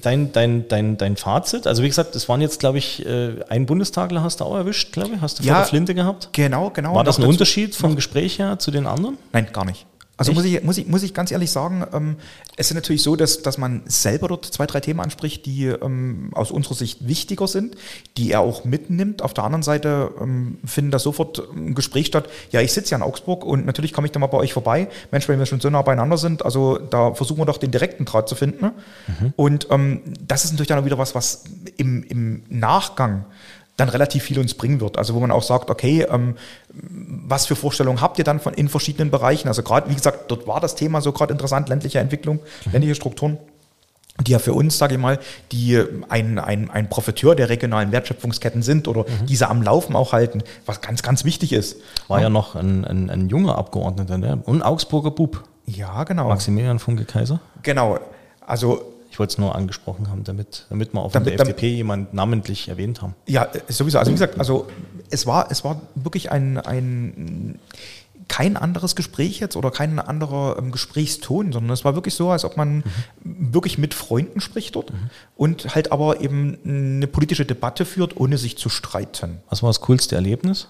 dein, 0.02 0.30
dein, 0.32 0.68
dein, 0.68 0.96
dein 0.96 1.16
Fazit, 1.16 1.66
also 1.66 1.82
wie 1.82 1.88
gesagt, 1.88 2.14
das 2.14 2.28
waren 2.28 2.40
jetzt, 2.40 2.60
glaube 2.60 2.78
ich, 2.78 3.04
äh, 3.04 3.32
ein 3.48 3.66
Bundestagler 3.66 4.22
hast 4.22 4.40
du 4.40 4.44
auch 4.44 4.54
erwischt, 4.54 4.92
glaube 4.92 5.16
ich, 5.16 5.20
hast 5.20 5.40
du 5.40 5.42
Ja, 5.42 5.54
vor 5.54 5.62
der 5.62 5.68
Flinte 5.70 5.94
gehabt? 5.94 6.28
Genau, 6.32 6.70
genau. 6.70 6.94
War 6.94 7.02
das 7.04 7.18
ein 7.18 7.22
dazu- 7.22 7.30
Unterschied 7.30 7.74
vom 7.74 7.96
Gespräch 7.96 8.38
her 8.38 8.58
zu 8.60 8.70
den 8.70 8.86
anderen? 8.86 9.18
Nein, 9.32 9.48
gar 9.52 9.64
nicht. 9.64 9.84
Also 10.18 10.32
Echt? 10.32 10.36
muss 10.36 10.46
ich, 10.46 10.62
muss, 10.62 10.78
ich, 10.78 10.86
muss 10.86 11.02
ich 11.02 11.14
ganz 11.14 11.30
ehrlich 11.30 11.50
sagen, 11.50 11.86
ähm, 11.92 12.16
es 12.56 12.70
ist 12.70 12.74
natürlich 12.74 13.02
so, 13.02 13.16
dass, 13.16 13.42
dass 13.42 13.58
man 13.58 13.82
selber 13.84 14.28
dort 14.28 14.46
zwei, 14.46 14.66
drei 14.66 14.80
Themen 14.80 15.00
anspricht, 15.00 15.44
die 15.44 15.66
ähm, 15.66 16.30
aus 16.32 16.50
unserer 16.50 16.74
Sicht 16.74 17.06
wichtiger 17.06 17.46
sind, 17.46 17.76
die 18.16 18.30
er 18.32 18.40
auch 18.40 18.64
mitnimmt. 18.64 19.20
Auf 19.20 19.34
der 19.34 19.44
anderen 19.44 19.62
Seite 19.62 20.12
ähm, 20.20 20.58
finden 20.64 20.90
da 20.90 20.98
sofort 20.98 21.42
ein 21.54 21.74
Gespräch 21.74 22.06
statt. 22.06 22.30
Ja, 22.50 22.62
ich 22.62 22.72
sitze 22.72 22.92
ja 22.92 22.96
in 22.96 23.02
Augsburg 23.02 23.44
und 23.44 23.66
natürlich 23.66 23.92
komme 23.92 24.06
ich 24.06 24.12
da 24.12 24.18
mal 24.18 24.28
bei 24.28 24.38
euch 24.38 24.54
vorbei. 24.54 24.88
Mensch, 25.10 25.28
wenn 25.28 25.38
wir 25.38 25.46
schon 25.46 25.60
so 25.60 25.68
nah 25.68 25.82
beieinander 25.82 26.16
sind, 26.16 26.44
also 26.44 26.78
da 26.78 27.12
versuchen 27.12 27.40
wir 27.40 27.46
doch 27.46 27.58
den 27.58 27.70
direkten 27.70 28.06
Draht 28.06 28.28
zu 28.28 28.36
finden. 28.36 28.70
Und 29.36 29.68
ähm, 29.70 30.00
das 30.26 30.44
ist 30.44 30.52
natürlich 30.52 30.68
dann 30.68 30.78
auch 30.78 30.84
wieder 30.86 30.98
was, 30.98 31.14
was 31.14 31.44
im, 31.76 32.02
im 32.04 32.42
Nachgang 32.48 33.26
dann 33.76 33.88
relativ 33.88 34.24
viel 34.24 34.38
uns 34.38 34.54
bringen 34.54 34.80
wird. 34.80 34.96
Also 34.96 35.14
wo 35.14 35.20
man 35.20 35.30
auch 35.30 35.42
sagt, 35.42 35.70
okay, 35.70 36.06
ähm, 36.10 36.36
was 36.72 37.46
für 37.46 37.56
Vorstellungen 37.56 38.00
habt 38.00 38.18
ihr 38.18 38.24
dann 38.24 38.40
von 38.40 38.54
in 38.54 38.68
verschiedenen 38.68 39.10
Bereichen? 39.10 39.48
Also 39.48 39.62
gerade, 39.62 39.90
wie 39.90 39.94
gesagt, 39.94 40.30
dort 40.30 40.46
war 40.46 40.60
das 40.60 40.74
Thema 40.74 41.00
so 41.00 41.12
gerade 41.12 41.32
interessant, 41.32 41.68
ländliche 41.68 41.98
Entwicklung, 41.98 42.40
ländliche 42.72 42.94
Strukturen, 42.94 43.38
die 44.20 44.32
ja 44.32 44.38
für 44.38 44.54
uns, 44.54 44.78
sage 44.78 44.94
ich 44.94 45.00
mal, 45.00 45.18
die 45.52 45.82
ein, 46.08 46.38
ein, 46.38 46.70
ein 46.70 46.88
Profiteur 46.88 47.34
der 47.34 47.50
regionalen 47.50 47.92
Wertschöpfungsketten 47.92 48.62
sind 48.62 48.88
oder 48.88 49.04
diese 49.28 49.48
am 49.48 49.60
Laufen 49.60 49.94
auch 49.94 50.12
halten, 50.12 50.42
was 50.64 50.80
ganz, 50.80 51.02
ganz 51.02 51.24
wichtig 51.24 51.52
ist. 51.52 51.76
War 52.08 52.22
ja 52.22 52.30
noch 52.30 52.54
ein, 52.54 52.86
ein, 52.86 53.10
ein 53.10 53.28
junger 53.28 53.58
Abgeordneter, 53.58 54.16
ne? 54.16 54.40
Und 54.44 54.62
Augsburger 54.62 55.10
Bub, 55.10 55.44
Ja, 55.66 56.04
genau. 56.04 56.28
Maximilian 56.28 56.78
Funke 56.78 57.04
Kaiser. 57.04 57.40
Genau. 57.62 57.98
Also 58.40 58.95
Ich 59.16 59.18
wollte 59.18 59.32
es 59.32 59.38
nur 59.38 59.54
angesprochen 59.54 60.10
haben, 60.10 60.24
damit, 60.24 60.66
damit 60.68 60.92
wir 60.92 61.00
auch 61.00 61.10
Damit- 61.10 61.38
der 61.38 61.40
FDP 61.40 61.70
jemand 61.70 62.12
namentlich 62.12 62.68
erwähnt 62.68 63.00
haben. 63.00 63.14
Ja, 63.26 63.44
äh, 63.44 63.62
sowieso. 63.72 63.98
Also 63.98 64.10
wie 64.10 64.14
gesagt, 64.14 64.38
also 64.38 64.66
es 65.08 65.24
war, 65.24 65.50
es 65.50 65.64
war 65.64 65.80
wirklich 65.94 66.30
ein, 66.32 66.58
ein 66.58 67.58
kein 68.28 68.58
anderes 68.58 68.94
Gespräch 68.94 69.40
jetzt 69.40 69.56
oder 69.56 69.70
kein 69.70 69.98
anderer 70.00 70.58
ähm, 70.58 70.70
Gesprächston, 70.70 71.50
sondern 71.50 71.72
es 71.72 71.82
war 71.82 71.94
wirklich 71.94 72.12
so, 72.12 72.28
als 72.28 72.44
ob 72.44 72.58
man 72.58 72.84
wirklich 73.24 73.78
mit 73.78 73.94
Freunden 73.94 74.42
spricht 74.42 74.76
dort 74.76 74.92
und 75.34 75.74
halt 75.74 75.92
aber 75.92 76.20
eben 76.20 76.58
eine 76.66 77.06
politische 77.06 77.46
Debatte 77.46 77.86
führt, 77.86 78.18
ohne 78.18 78.36
sich 78.36 78.58
zu 78.58 78.68
streiten. 78.68 79.38
Was 79.48 79.62
war 79.62 79.70
das 79.70 79.80
coolste 79.80 80.14
Erlebnis? 80.14 80.68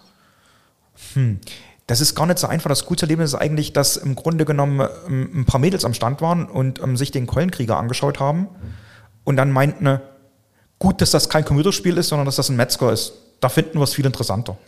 Das 1.86 2.00
ist 2.00 2.14
gar 2.16 2.26
nicht 2.26 2.38
so 2.38 2.48
einfach. 2.48 2.68
Das 2.68 2.86
coolste 2.86 3.06
Erlebnis 3.06 3.32
ist 3.32 3.38
eigentlich, 3.38 3.72
dass 3.72 3.96
im 3.96 4.16
Grunde 4.16 4.44
genommen 4.44 4.88
ähm, 5.06 5.30
ein 5.40 5.44
paar 5.44 5.60
Mädels 5.60 5.84
am 5.84 5.94
Stand 5.94 6.20
waren 6.20 6.46
und 6.46 6.80
ähm, 6.82 6.96
sich 6.96 7.12
den 7.12 7.26
Keulenkrieger 7.26 7.76
angeschaut 7.76 8.18
haben 8.18 8.48
und 9.24 9.36
dann 9.36 9.52
meinten, 9.52 10.00
gut, 10.78 11.00
dass 11.00 11.10
das 11.10 11.28
kein 11.28 11.44
Computerspiel 11.44 11.96
ist, 11.96 12.08
sondern 12.08 12.26
dass 12.26 12.36
das 12.36 12.48
ein 12.48 12.56
Metzger 12.56 12.92
ist. 12.92 13.12
Da 13.40 13.50
finden 13.50 13.78
wir 13.78 13.84
es 13.84 13.94
viel 13.94 14.06
interessanter. 14.06 14.56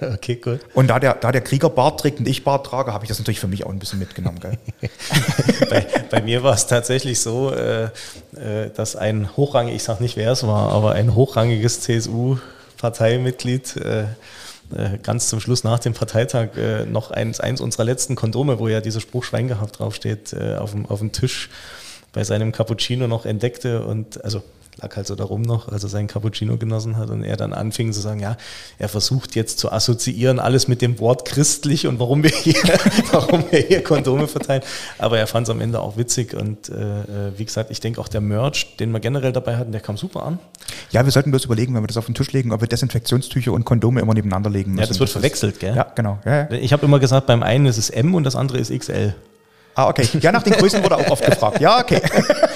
Okay, 0.00 0.36
gut. 0.36 0.60
Und 0.74 0.88
da 0.88 0.98
der, 0.98 1.14
da 1.14 1.30
der 1.30 1.40
Krieger 1.40 1.70
Bart 1.70 2.00
trägt 2.00 2.18
und 2.18 2.26
ich 2.26 2.42
Bart 2.42 2.66
trage, 2.66 2.92
habe 2.92 3.04
ich 3.04 3.08
das 3.08 3.18
natürlich 3.18 3.38
für 3.40 3.48
mich 3.48 3.64
auch 3.64 3.70
ein 3.70 3.78
bisschen 3.78 3.98
mitgenommen. 3.98 4.40
Gell? 4.40 4.58
bei, 5.70 5.86
bei 6.10 6.22
mir 6.22 6.42
war 6.42 6.54
es 6.54 6.66
tatsächlich 6.66 7.20
so, 7.20 7.52
äh, 7.52 7.84
äh, 8.34 8.70
dass 8.74 8.96
ein 8.96 9.36
hochrangig, 9.36 9.74
ich 9.74 9.82
sage 9.84 10.02
nicht 10.02 10.16
wer 10.16 10.32
es 10.32 10.46
war, 10.46 10.72
aber 10.72 10.92
ein 10.92 11.14
hochrangiges 11.14 11.80
CSU-Parteimitglied 11.82 13.76
äh, 13.76 14.04
ganz 15.02 15.28
zum 15.28 15.40
Schluss 15.40 15.64
nach 15.64 15.78
dem 15.78 15.94
Parteitag 15.94 16.56
äh, 16.56 16.86
noch 16.86 17.10
eins, 17.10 17.40
eins 17.40 17.60
unserer 17.60 17.84
letzten 17.84 18.14
Kondome, 18.14 18.58
wo 18.58 18.68
ja 18.68 18.80
dieser 18.80 19.00
Spruch 19.00 19.24
Schwein 19.24 19.48
gehabt 19.48 19.78
draufsteht, 19.78 20.32
äh, 20.32 20.56
auf, 20.56 20.72
dem, 20.72 20.86
auf 20.86 20.98
dem 20.98 21.12
Tisch 21.12 21.50
bei 22.12 22.24
seinem 22.24 22.52
Cappuccino 22.52 23.06
noch 23.06 23.26
entdeckte. 23.26 23.84
Und 23.84 24.22
also 24.24 24.42
lag 24.82 24.94
halt 24.94 25.06
so 25.06 25.14
darum 25.14 25.40
noch, 25.42 25.68
als 25.72 25.82
er 25.84 25.88
seinen 25.88 26.06
Cappuccino 26.06 26.58
genossen 26.58 26.98
hat 26.98 27.08
und 27.10 27.22
er 27.24 27.36
dann 27.38 27.52
anfing 27.54 27.92
zu 27.94 28.00
sagen, 28.00 28.20
ja, 28.20 28.36
er 28.78 28.88
versucht 28.90 29.34
jetzt 29.34 29.58
zu 29.58 29.72
assoziieren, 29.72 30.38
alles 30.38 30.68
mit 30.68 30.82
dem 30.82 31.00
Wort 31.00 31.24
christlich 31.26 31.86
und 31.86 31.98
warum 31.98 32.22
wir 32.22 32.30
hier, 32.30 32.54
warum 33.12 33.44
wir 33.50 33.60
hier 33.60 33.82
Kondome 33.82 34.28
verteilen. 34.28 34.62
Aber 34.98 35.18
er 35.18 35.26
fand 35.26 35.46
es 35.46 35.50
am 35.50 35.60
Ende 35.62 35.80
auch 35.80 35.96
witzig 35.96 36.34
und 36.34 36.68
äh, 36.68 37.36
wie 37.38 37.44
gesagt, 37.46 37.70
ich 37.70 37.80
denke 37.80 38.00
auch 38.02 38.08
der 38.08 38.20
Merch, 38.20 38.76
den 38.76 38.90
wir 38.92 39.00
generell 39.00 39.32
dabei 39.32 39.56
hatten, 39.56 39.72
der 39.72 39.80
kam 39.80 39.96
super 39.96 40.24
an. 40.24 40.38
Ja, 40.90 41.04
wir 41.04 41.10
sollten 41.12 41.30
bloß 41.30 41.46
überlegen, 41.46 41.74
wenn 41.74 41.82
wir 41.82 41.86
das 41.88 41.96
auf 41.96 42.06
den 42.06 42.14
Tisch 42.14 42.32
legen, 42.32 42.52
ob 42.52 42.60
wir 42.60 42.68
Desinfektionstücher 42.68 43.52
und 43.52 43.64
Kondome 43.64 44.00
immer 44.02 44.12
nebeneinander 44.12 44.50
legen 44.50 44.72
müssen. 44.72 44.80
Ja, 44.82 44.86
das 44.88 44.98
wird 45.00 45.08
ist- 45.08 45.12
verwechselt, 45.12 45.58
gell? 45.58 45.74
Ja, 45.74 45.86
genau. 45.94 46.18
Ja, 46.26 46.42
ja. 46.42 46.50
Ich 46.50 46.72
habe 46.74 46.84
immer 46.84 46.98
gesagt, 46.98 47.26
beim 47.26 47.42
einen 47.42 47.64
ist 47.64 47.78
es 47.78 47.88
M 47.88 48.14
und 48.14 48.24
das 48.24 48.36
andere 48.36 48.58
ist 48.58 48.70
XL. 48.76 49.14
Ah, 49.74 49.88
okay. 49.88 50.08
Ja, 50.20 50.32
nach 50.32 50.42
den 50.42 50.54
Größen 50.54 50.82
wurde 50.82 50.96
auch 50.96 51.10
oft 51.10 51.24
gefragt. 51.24 51.60
Ja, 51.60 51.80
okay. 51.80 52.00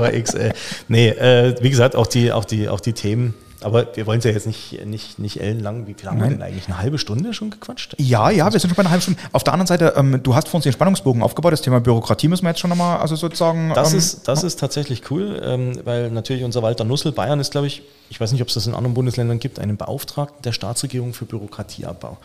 War 0.00 0.10
XL. 0.12 0.52
Nee, 0.88 1.08
äh, 1.08 1.54
wie 1.60 1.70
gesagt, 1.70 1.96
auch 1.96 2.06
die, 2.06 2.32
auch 2.32 2.44
die, 2.44 2.68
auch 2.68 2.80
die 2.80 2.92
Themen. 2.92 3.34
Aber 3.62 3.96
wir 3.96 4.06
wollen 4.06 4.18
es 4.18 4.24
ja 4.24 4.30
jetzt 4.30 4.46
nicht, 4.46 4.84
nicht, 4.84 5.18
nicht 5.18 5.40
ellenlang. 5.40 5.86
Wie 5.86 5.94
viel 5.94 6.08
haben 6.08 6.20
wir 6.20 6.28
denn 6.28 6.42
eigentlich? 6.42 6.66
Eine 6.66 6.78
halbe 6.78 6.98
Stunde 6.98 7.32
schon 7.32 7.50
gequatscht? 7.50 7.94
Ja, 7.98 8.30
ja, 8.30 8.52
wir 8.52 8.60
sind 8.60 8.70
schon 8.70 8.76
bei 8.76 8.82
einer 8.82 8.90
halben 8.90 9.02
Stunde. 9.02 9.20
Auf 9.32 9.44
der 9.44 9.54
anderen 9.54 9.66
Seite, 9.66 9.94
ähm, 9.96 10.20
du 10.22 10.34
hast 10.34 10.48
vor 10.48 10.58
uns 10.58 10.64
den 10.64 10.72
Spannungsbogen 10.72 11.22
aufgebaut. 11.22 11.52
Das 11.52 11.62
Thema 11.62 11.80
Bürokratie 11.80 12.28
müssen 12.28 12.44
wir 12.44 12.50
jetzt 12.50 12.60
schon 12.60 12.70
nochmal, 12.70 12.98
also 12.98 13.16
sozusagen. 13.16 13.72
Das, 13.74 13.92
ähm, 13.92 13.98
ist, 13.98 14.28
das 14.28 14.44
ist 14.44 14.60
tatsächlich 14.60 15.10
cool, 15.10 15.40
ähm, 15.42 15.80
weil 15.84 16.10
natürlich 16.10 16.44
unser 16.44 16.62
Walter 16.62 16.84
Nussel, 16.84 17.12
Bayern 17.12 17.40
ist, 17.40 17.50
glaube 17.50 17.66
ich, 17.66 17.82
ich 18.10 18.20
weiß 18.20 18.32
nicht, 18.32 18.42
ob 18.42 18.48
es 18.48 18.54
das 18.54 18.66
in 18.66 18.74
anderen 18.74 18.94
Bundesländern 18.94 19.38
gibt, 19.38 19.58
einen 19.58 19.76
Beauftragten 19.76 20.42
der 20.42 20.52
Staatsregierung 20.52 21.12
für 21.12 21.24
Bürokratieabbau. 21.24 22.18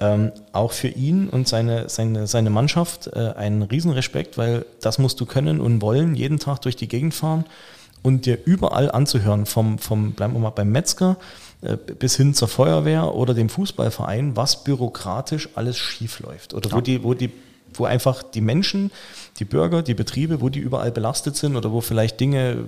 Ähm, 0.00 0.32
auch 0.52 0.72
für 0.72 0.88
ihn 0.88 1.28
und 1.28 1.48
seine, 1.48 1.88
seine, 1.88 2.26
seine 2.26 2.50
Mannschaft 2.50 3.06
äh, 3.06 3.32
einen 3.36 3.62
Riesenrespekt, 3.62 4.36
weil 4.36 4.66
das 4.80 4.98
musst 4.98 5.20
du 5.20 5.26
können 5.26 5.60
und 5.60 5.80
wollen, 5.80 6.14
jeden 6.14 6.38
Tag 6.38 6.60
durch 6.62 6.76
die 6.76 6.88
Gegend 6.88 7.14
fahren 7.14 7.44
und 8.04 8.26
dir 8.26 8.38
überall 8.44 8.90
anzuhören, 8.90 9.46
vom, 9.46 9.78
vom 9.78 10.12
bleiben 10.12 10.34
wir 10.34 10.38
mal 10.38 10.50
beim 10.50 10.70
Metzger, 10.70 11.16
äh, 11.62 11.76
bis 11.76 12.16
hin 12.16 12.34
zur 12.34 12.48
Feuerwehr 12.48 13.14
oder 13.14 13.32
dem 13.32 13.48
Fußballverein, 13.48 14.36
was 14.36 14.62
bürokratisch 14.62 15.48
alles 15.54 15.78
schief 15.78 16.20
läuft. 16.20 16.52
Oder 16.52 16.70
wo 16.70 16.82
die, 16.82 17.02
wo 17.02 17.14
die, 17.14 17.30
wo 17.72 17.86
einfach 17.86 18.22
die 18.22 18.42
Menschen, 18.42 18.90
die 19.38 19.46
Bürger, 19.46 19.82
die 19.82 19.94
Betriebe, 19.94 20.42
wo 20.42 20.50
die 20.50 20.58
überall 20.58 20.92
belastet 20.92 21.36
sind 21.36 21.56
oder 21.56 21.72
wo 21.72 21.80
vielleicht 21.80 22.20
Dinge 22.20 22.66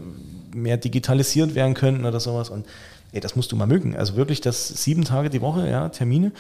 mehr 0.55 0.79
digitalisiert 0.79 1.55
werden 1.55 1.75
könnten 1.75 2.07
oder 2.07 2.19
sowas. 2.19 2.49
Und 2.49 2.65
ey, 3.13 3.21
das 3.21 3.37
musst 3.37 3.53
du 3.53 3.57
mal 3.57 3.67
mögen. 3.67 3.95
Also 3.95 4.17
wirklich 4.17 4.41
das 4.41 4.69
sieben 4.69 5.05
Tage 5.05 5.29
die 5.29 5.43
Woche, 5.43 5.69
ja, 5.69 5.91
Termine. 5.91 6.33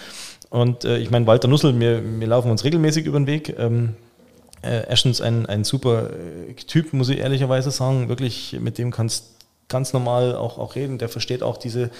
Und 0.48 0.86
äh, 0.86 0.96
ich 0.96 1.10
meine, 1.10 1.26
Walter 1.26 1.48
Nussel, 1.48 1.78
wir, 1.78 2.02
wir 2.18 2.26
laufen 2.26 2.50
uns 2.50 2.64
regelmäßig 2.64 3.04
über 3.04 3.20
den 3.20 3.26
Weg. 3.26 3.54
Ähm, 3.58 3.90
äh, 4.66 4.86
erstens 4.88 5.20
ein, 5.20 5.46
ein 5.46 5.64
super 5.64 6.10
äh, 6.10 6.54
Typ, 6.54 6.92
muss 6.92 7.08
ich 7.08 7.18
ehrlicherweise 7.18 7.70
sagen. 7.70 8.08
Wirklich, 8.08 8.56
mit 8.60 8.78
dem 8.78 8.90
kannst 8.90 9.36
ganz 9.68 9.92
normal 9.92 10.34
auch, 10.36 10.58
auch 10.58 10.74
reden. 10.76 10.98
Der 10.98 11.08
versteht 11.08 11.42
auch 11.42 11.56
diese, 11.56 11.90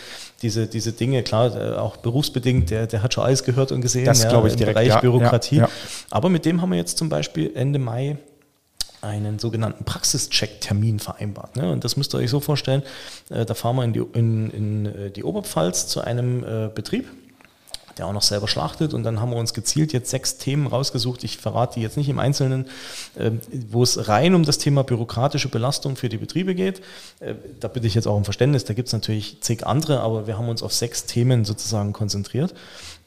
diese, 0.43 0.67
diese 0.67 0.93
Dinge, 0.93 1.23
klar, 1.23 1.55
äh, 1.57 1.77
auch 1.77 1.97
berufsbedingt, 1.97 2.71
der, 2.71 2.87
der 2.87 3.03
hat 3.03 3.15
schon 3.15 3.25
alles 3.25 3.45
gehört 3.45 3.73
und 3.73 3.81
gesehen 3.81 4.05
Das 4.05 4.29
glaube 4.29 4.49
ich 4.49 4.55
im 4.55 4.59
direkt, 4.59 4.77
Bereich 4.77 4.89
ja, 4.89 5.01
Bürokratie. 5.01 5.57
ja, 5.57 5.65
ja. 5.65 5.71
Aber 6.11 6.29
mit 6.29 6.45
dem 6.45 6.63
haben 6.63 6.71
wir 6.71 6.79
jetzt 6.79 6.99
zum 6.99 7.09
Beispiel 7.09 7.53
Ende 7.55 7.79
Mai 7.79 8.19
einen 9.03 9.39
sogenannten 9.39 9.85
Praxischeck-Termin 9.85 10.99
vereinbart. 10.99 11.57
Ne? 11.57 11.71
Und 11.71 11.85
das 11.85 11.97
müsst 11.97 12.15
ihr 12.15 12.19
euch 12.19 12.31
so 12.31 12.41
vorstellen, 12.41 12.83
äh, 13.31 13.45
da 13.45 13.55
fahren 13.55 13.77
wir 13.77 13.85
in 13.85 13.93
die, 13.93 14.05
in, 14.15 14.51
in 14.51 15.13
die 15.13 15.25
Oberpfalz 15.25 15.87
zu 15.87 16.01
einem 16.01 16.45
äh, 16.45 16.69
Betrieb, 16.75 17.07
der 17.99 18.07
auch 18.07 18.13
noch 18.13 18.23
selber 18.23 18.49
schlachtet. 18.49 18.95
Und 18.95 19.05
dann 19.05 19.21
haben 19.21 19.31
wir 19.31 19.39
uns 19.39 19.55
gezielt 19.55 19.93
jetzt 19.93 20.11
sechs 20.11 20.37
Themen 20.37 20.67
rausgesucht. 20.67 21.25
Ich 21.25 21.39
verrate 21.39 21.75
die 21.75 21.83
jetzt 21.83 21.97
nicht 21.97 22.09
im 22.09 22.19
Einzelnen, 22.19 22.67
äh, 23.15 23.31
wo 23.71 23.83
es 23.83 24.09
rein 24.09 24.35
um 24.35 24.45
das 24.45 24.59
Thema 24.59 24.85
bürokratische 24.85 25.49
Belastung 25.49 25.97
für 25.97 26.09
die 26.09 26.19
Betriebe 26.19 26.55
geht. 26.55 26.81
Äh, 27.21 27.35
da 27.61 27.69
bitte 27.69 27.87
ich 27.87 27.95
jetzt 27.95 28.07
auch 28.07 28.17
um 28.17 28.25
Verständnis. 28.25 28.65
Da 28.65 28.75
gibt 28.75 28.89
es 28.89 28.93
natürlich 28.93 29.41
zig 29.41 29.67
andere, 29.67 30.01
aber 30.01 30.27
wir 30.27 30.37
haben 30.37 30.49
uns 30.49 30.63
auf 30.63 30.73
sechs 30.73 31.07
Themen 31.07 31.45
sozusagen 31.45 31.93
konzentriert. 31.93 32.55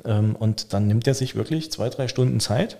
Ähm, 0.06 0.36
und 0.36 0.74
dann 0.74 0.88
nimmt 0.88 1.06
er 1.08 1.14
sich 1.14 1.36
wirklich 1.36 1.72
zwei, 1.72 1.90
drei 1.90 2.08
Stunden 2.08 2.40
Zeit. 2.40 2.78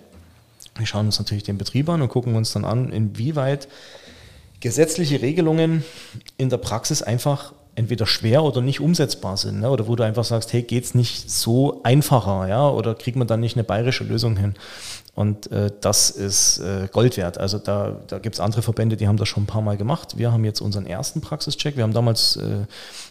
Wir 0.76 0.86
schauen 0.86 1.06
uns 1.06 1.18
natürlich 1.18 1.44
den 1.44 1.58
Betrieb 1.58 1.88
an 1.88 2.02
und 2.02 2.08
gucken 2.08 2.34
uns 2.34 2.52
dann 2.52 2.64
an, 2.64 2.92
inwieweit 2.92 3.68
gesetzliche 4.60 5.22
Regelungen 5.22 5.84
in 6.36 6.50
der 6.50 6.58
Praxis 6.58 7.02
einfach 7.02 7.52
entweder 7.74 8.06
schwer 8.06 8.42
oder 8.42 8.60
nicht 8.60 8.80
umsetzbar 8.80 9.36
sind. 9.36 9.60
Ne? 9.60 9.70
Oder 9.70 9.86
wo 9.88 9.96
du 9.96 10.02
einfach 10.02 10.24
sagst, 10.24 10.52
hey, 10.52 10.62
geht's 10.62 10.94
nicht 10.94 11.30
so 11.30 11.80
einfacher, 11.82 12.48
ja? 12.48 12.68
Oder 12.68 12.94
kriegt 12.94 13.16
man 13.16 13.26
dann 13.26 13.40
nicht 13.40 13.56
eine 13.56 13.64
bayerische 13.64 14.04
Lösung 14.04 14.36
hin? 14.36 14.54
Und 15.14 15.50
äh, 15.50 15.70
das 15.80 16.10
ist 16.10 16.58
äh, 16.58 16.88
Gold 16.90 17.16
wert. 17.16 17.36
Also 17.38 17.58
da, 17.58 17.96
da 18.06 18.18
gibt 18.18 18.36
es 18.36 18.40
andere 18.40 18.62
Verbände, 18.62 18.96
die 18.96 19.08
haben 19.08 19.16
das 19.16 19.28
schon 19.28 19.42
ein 19.42 19.46
paar 19.46 19.60
Mal 19.60 19.76
gemacht. 19.76 20.16
Wir 20.18 20.32
haben 20.32 20.44
jetzt 20.44 20.60
unseren 20.60 20.86
ersten 20.86 21.20
Praxischeck. 21.20 21.76
Wir 21.76 21.82
haben 21.82 21.92
damals 21.92 22.36
äh, 22.36 22.66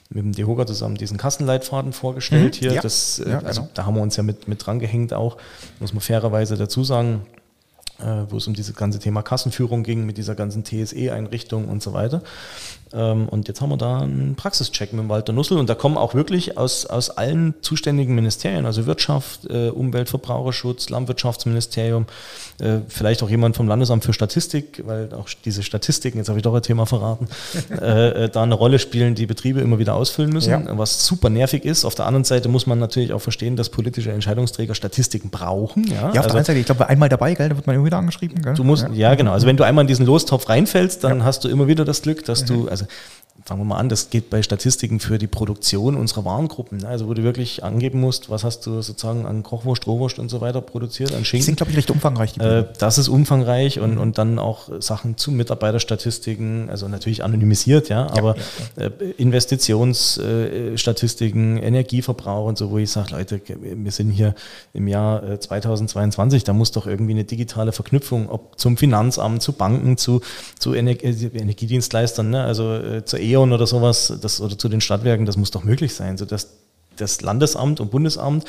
mit 0.10 0.24
dem 0.24 0.32
DEHOGA 0.34 0.66
zusammen 0.66 0.96
diesen 0.96 1.18
Kassenleitfaden 1.18 1.94
vorgestellt 1.94 2.56
Mhm, 2.56 2.60
hier. 2.60 2.74
ja. 2.74 2.82
Das, 2.82 3.20
äh, 3.20 3.30
Ja, 3.32 3.40
also 3.40 3.62
genau. 3.62 3.72
da 3.76 3.86
haben 3.86 3.96
wir 3.96 4.02
uns 4.02 4.16
ja 4.16 4.24
mit, 4.24 4.48
mit 4.48 4.66
dran 4.66 4.80
gehängt 4.80 5.14
auch, 5.14 5.38
muss 5.80 5.94
man 5.94 6.02
fairerweise 6.02 6.58
dazu 6.58 6.84
sagen. 6.84 7.22
Äh, 8.00 8.30
wo 8.30 8.38
es 8.38 8.48
um 8.48 8.54
dieses 8.54 8.76
ganze 8.76 9.00
Thema 9.00 9.22
Kassenführung 9.22 9.84
ging, 9.84 10.06
mit 10.06 10.18
dieser 10.18 10.36
ganzen 10.36 10.64
TSE-Einrichtung 10.64 11.68
und 11.68 11.82
so 11.84 11.94
weiter. 11.94 12.22
Ähm, 12.94 13.30
und 13.30 13.48
jetzt 13.48 13.62
haben 13.62 13.70
wir 13.70 13.78
da 13.78 14.00
einen 14.00 14.36
Praxischeck 14.36 14.94
mit 14.94 15.10
Walter 15.10 15.34
Nussel 15.34 15.58
und 15.58 15.70
da 15.70 15.76
kommen 15.76 15.98
auch 15.98 16.14
wirklich 16.14 16.58
aus, 16.58 16.86
aus 16.86 17.10
allen 17.10 17.54
zuständigen 17.62 18.16
Ministerien, 18.16 18.66
also 18.66 18.86
Wirtschaft, 18.86 19.46
äh, 19.50 19.70
Umwelt, 19.70 20.10
Verbraucherschutz, 20.10 20.90
Landwirtschaftsministerium, 20.90 22.06
äh, 22.60 22.80
vielleicht 22.88 23.24
auch 23.24 23.30
jemand 23.30 23.56
vom 23.56 23.68
Landesamt 23.68 24.04
für 24.04 24.14
Statistik, 24.14 24.84
weil 24.86 25.14
auch 25.14 25.28
diese 25.46 25.64
Statistiken, 25.64 26.18
jetzt 26.18 26.30
habe 26.30 26.40
ich 26.40 26.44
doch 26.44 26.54
ein 26.54 26.62
Thema 26.62 26.86
verraten, 26.86 27.28
äh, 27.82 28.26
äh, 28.26 28.30
da 28.30 28.44
eine 28.44 28.56
Rolle 28.56 28.80
spielen, 28.80 29.16
die 29.16 29.26
Betriebe 29.26 29.62
immer 29.62 29.80
wieder 29.80 29.96
ausfüllen 29.96 30.32
müssen, 30.32 30.50
ja. 30.50 30.78
was 30.78 31.06
super 31.06 31.30
nervig 31.30 31.66
ist. 31.66 31.86
Auf 31.86 31.96
der 31.96 32.06
anderen 32.06 32.24
Seite 32.24 32.50
muss 32.50 32.68
man 32.68 32.80
natürlich 32.80 33.14
auch 33.14 33.22
verstehen, 33.22 33.56
dass 33.56 33.70
politische 33.70 34.12
Entscheidungsträger 34.12 34.76
Statistiken 34.76 35.30
brauchen. 35.30 35.86
Ja, 35.88 35.94
ja 35.94 36.00
auf 36.00 36.04
also, 36.04 36.14
der 36.14 36.24
anderen 36.24 36.46
Seite, 36.46 36.60
ich 36.60 36.66
glaube, 36.66 36.88
einmal 36.88 37.10
dabei, 37.10 37.34
gell, 37.34 37.50
da 37.50 37.56
wird 37.56 37.68
man 37.68 37.76
immer 37.76 37.86
wieder 37.86 37.98
angeschrieben. 37.98 38.42
Gell? 38.42 38.54
Du 38.54 38.64
musst, 38.64 38.84
ja. 38.84 38.94
ja. 38.94 39.16
genau. 39.16 39.32
Also 39.32 39.48
wenn 39.48 39.58
du 39.58 39.64
einmal 39.64 39.84
in 39.84 39.88
diesen 39.88 40.06
Lostopf 40.06 40.50
reinfällst, 40.50 41.04
dann 41.04 41.24
hast 41.24 41.44
du 41.44 41.50
immer 41.50 41.68
wieder 41.68 41.86
das 41.86 42.02
Glück, 42.02 42.26
dass 42.26 42.44
mhm. 42.44 42.48
du, 42.48 42.68
also 42.68 42.86
fangen 43.50 43.62
wir 43.62 43.66
mal 43.66 43.78
an, 43.78 43.90
das 43.90 44.12
geht 44.12 44.30
bei 44.30 44.44
Statistiken 44.44 45.00
für 45.00 45.18
die 45.18 45.26
Produktion 45.26 45.96
unserer 45.96 46.24
Warengruppen. 46.24 46.78
Ne? 46.78 46.88
Also 46.88 47.08
wo 47.08 47.16
du 47.16 47.24
wirklich 47.24 47.64
angeben 47.64 48.00
musst, 48.00 48.30
was 48.30 48.44
hast 48.44 48.68
du 48.68 48.84
sozusagen 48.84 49.26
an 49.26 49.42
Kochwurst, 49.42 49.88
Rohwurst 49.88 50.20
und 50.20 50.30
so 50.30 50.40
weiter 50.40 50.62
produziert, 50.62 51.16
an 51.16 51.26
Schinken. 51.26 51.42
Die 51.42 51.46
sind, 51.46 51.56
glaube 51.56 51.72
ich, 51.72 51.78
recht 51.78 51.90
umfangreich. 51.90 52.38
Äh, 52.38 52.66
das 52.78 53.00
ist 53.00 53.08
umfangreich 53.08 53.80
und, 53.80 53.96
mhm. 53.96 54.02
und 54.02 54.20
dann 54.20 54.38
auch 54.38 54.70
Sachen 54.80 55.18
zu 55.18 55.32
Mitarbeiterstatistiken, 55.32 56.70
also 56.70 56.88
natürlich 56.88 57.24
anonymisiert, 57.24 57.90
ja, 57.90 58.06
aber 58.12 58.36
ja, 58.38 58.44
ja. 58.84 58.86
Äh, 58.86 58.92
Investitionsstatistiken, 59.18 61.58
äh, 61.58 61.66
Energieverbrauch 61.66 62.46
und 62.46 62.60
so, 62.60 62.70
wo 62.70 62.78
ich 62.78 62.92
sage, 62.92 63.16
Leute, 63.16 63.42
wir 63.48 63.92
sind 63.92 64.12
hier 64.12 64.36
im 64.74 64.88
Jahr 64.88 65.40
2022, 65.40 66.44
da 66.44 66.54
muss 66.54 66.72
doch 66.72 66.86
irgendwie 66.86 67.14
eine 67.14 67.24
digitale 67.24 67.72
Verknüpfung, 67.72 68.30
ob 68.30 68.60
zum 68.60 68.78
Finanzamt, 68.78 69.42
zu 69.42 69.54
Banken, 69.54 69.98
zu, 69.98 70.22
zu 70.60 70.74
Ener 70.74 71.04
Energiedienstleistern, 71.04 72.30
ne? 72.30 72.44
also 72.44 73.02
zur 73.02 73.18
E.ON 73.40 73.54
oder 73.54 73.68
sowas, 73.68 74.14
das, 74.22 74.42
oder 74.42 74.58
zu 74.58 74.70
den 74.70 74.82
Stadtwerken, 74.82 75.26
das 75.26 75.38
muss 75.38 75.52
doch 75.52 75.64
möglich 75.64 75.94
sein, 75.94 76.18
sodass 76.18 76.50
das 76.98 77.22
Landesamt 77.22 77.80
und 77.80 77.92
Bundesamt 77.92 78.46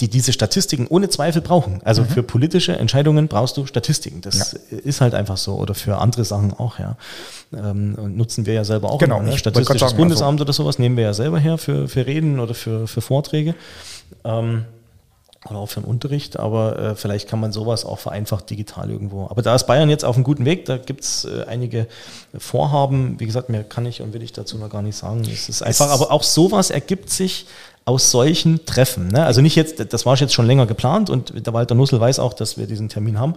die 0.00 0.08
diese 0.08 0.32
Statistiken 0.32 0.86
ohne 0.88 1.08
Zweifel 1.08 1.40
brauchen. 1.40 1.80
Also 1.84 2.02
mhm. 2.02 2.08
für 2.08 2.22
politische 2.22 2.76
Entscheidungen 2.76 3.28
brauchst 3.28 3.56
du 3.56 3.66
Statistiken. 3.66 4.20
Das 4.22 4.56
ja. 4.70 4.78
ist 4.78 5.00
halt 5.00 5.14
einfach 5.14 5.36
so. 5.36 5.54
Oder 5.54 5.74
für 5.74 5.98
andere 5.98 6.24
Sachen 6.24 6.52
auch, 6.52 6.78
ja. 6.78 6.96
Ähm, 7.52 8.16
nutzen 8.16 8.44
wir 8.44 8.54
ja 8.54 8.64
selber 8.64 8.90
auch. 8.90 8.98
Genau. 8.98 9.22
Ne? 9.22 9.38
Statistisches 9.38 9.80
sagen, 9.80 9.96
Bundesamt 9.96 10.40
also. 10.40 10.42
oder 10.42 10.52
sowas 10.52 10.78
nehmen 10.78 10.96
wir 10.96 11.04
ja 11.04 11.14
selber 11.14 11.38
her 11.38 11.58
für, 11.58 11.86
für 11.86 12.06
Reden 12.06 12.40
oder 12.40 12.54
für, 12.54 12.88
für 12.88 13.00
Vorträge. 13.02 13.54
Ähm, 14.24 14.64
oder 15.48 15.58
auch 15.58 15.68
für 15.68 15.80
den 15.80 15.88
Unterricht, 15.88 16.38
aber 16.38 16.78
äh, 16.78 16.94
vielleicht 16.94 17.28
kann 17.28 17.40
man 17.40 17.52
sowas 17.52 17.84
auch 17.84 17.98
vereinfacht 17.98 18.48
digital 18.48 18.90
irgendwo. 18.90 19.26
Aber 19.28 19.42
da 19.42 19.54
ist 19.54 19.66
Bayern 19.66 19.90
jetzt 19.90 20.04
auf 20.04 20.16
einem 20.16 20.24
guten 20.24 20.44
Weg, 20.44 20.64
da 20.64 20.78
gibt 20.78 21.04
es 21.04 21.24
äh, 21.24 21.44
einige 21.46 21.86
Vorhaben. 22.38 23.20
Wie 23.20 23.26
gesagt, 23.26 23.50
mehr 23.50 23.64
kann 23.64 23.84
ich 23.86 24.00
und 24.00 24.14
will 24.14 24.22
ich 24.22 24.32
dazu 24.32 24.56
noch 24.56 24.70
gar 24.70 24.82
nicht 24.82 24.96
sagen. 24.96 25.22
Es 25.30 25.48
ist 25.48 25.62
einfach, 25.62 25.90
aber 25.90 26.10
auch 26.10 26.22
sowas 26.22 26.70
ergibt 26.70 27.10
sich 27.10 27.46
aus 27.84 28.10
solchen 28.10 28.64
Treffen. 28.64 29.08
Ne? 29.08 29.24
Also 29.24 29.42
nicht 29.42 29.56
jetzt, 29.56 29.92
das 29.92 30.06
war 30.06 30.16
jetzt 30.16 30.32
schon 30.32 30.46
länger 30.46 30.66
geplant 30.66 31.10
und 31.10 31.46
der 31.46 31.52
Walter 31.52 31.74
Nussel 31.74 32.00
weiß 32.00 32.18
auch, 32.18 32.32
dass 32.32 32.56
wir 32.56 32.66
diesen 32.66 32.88
Termin 32.88 33.18
haben. 33.18 33.34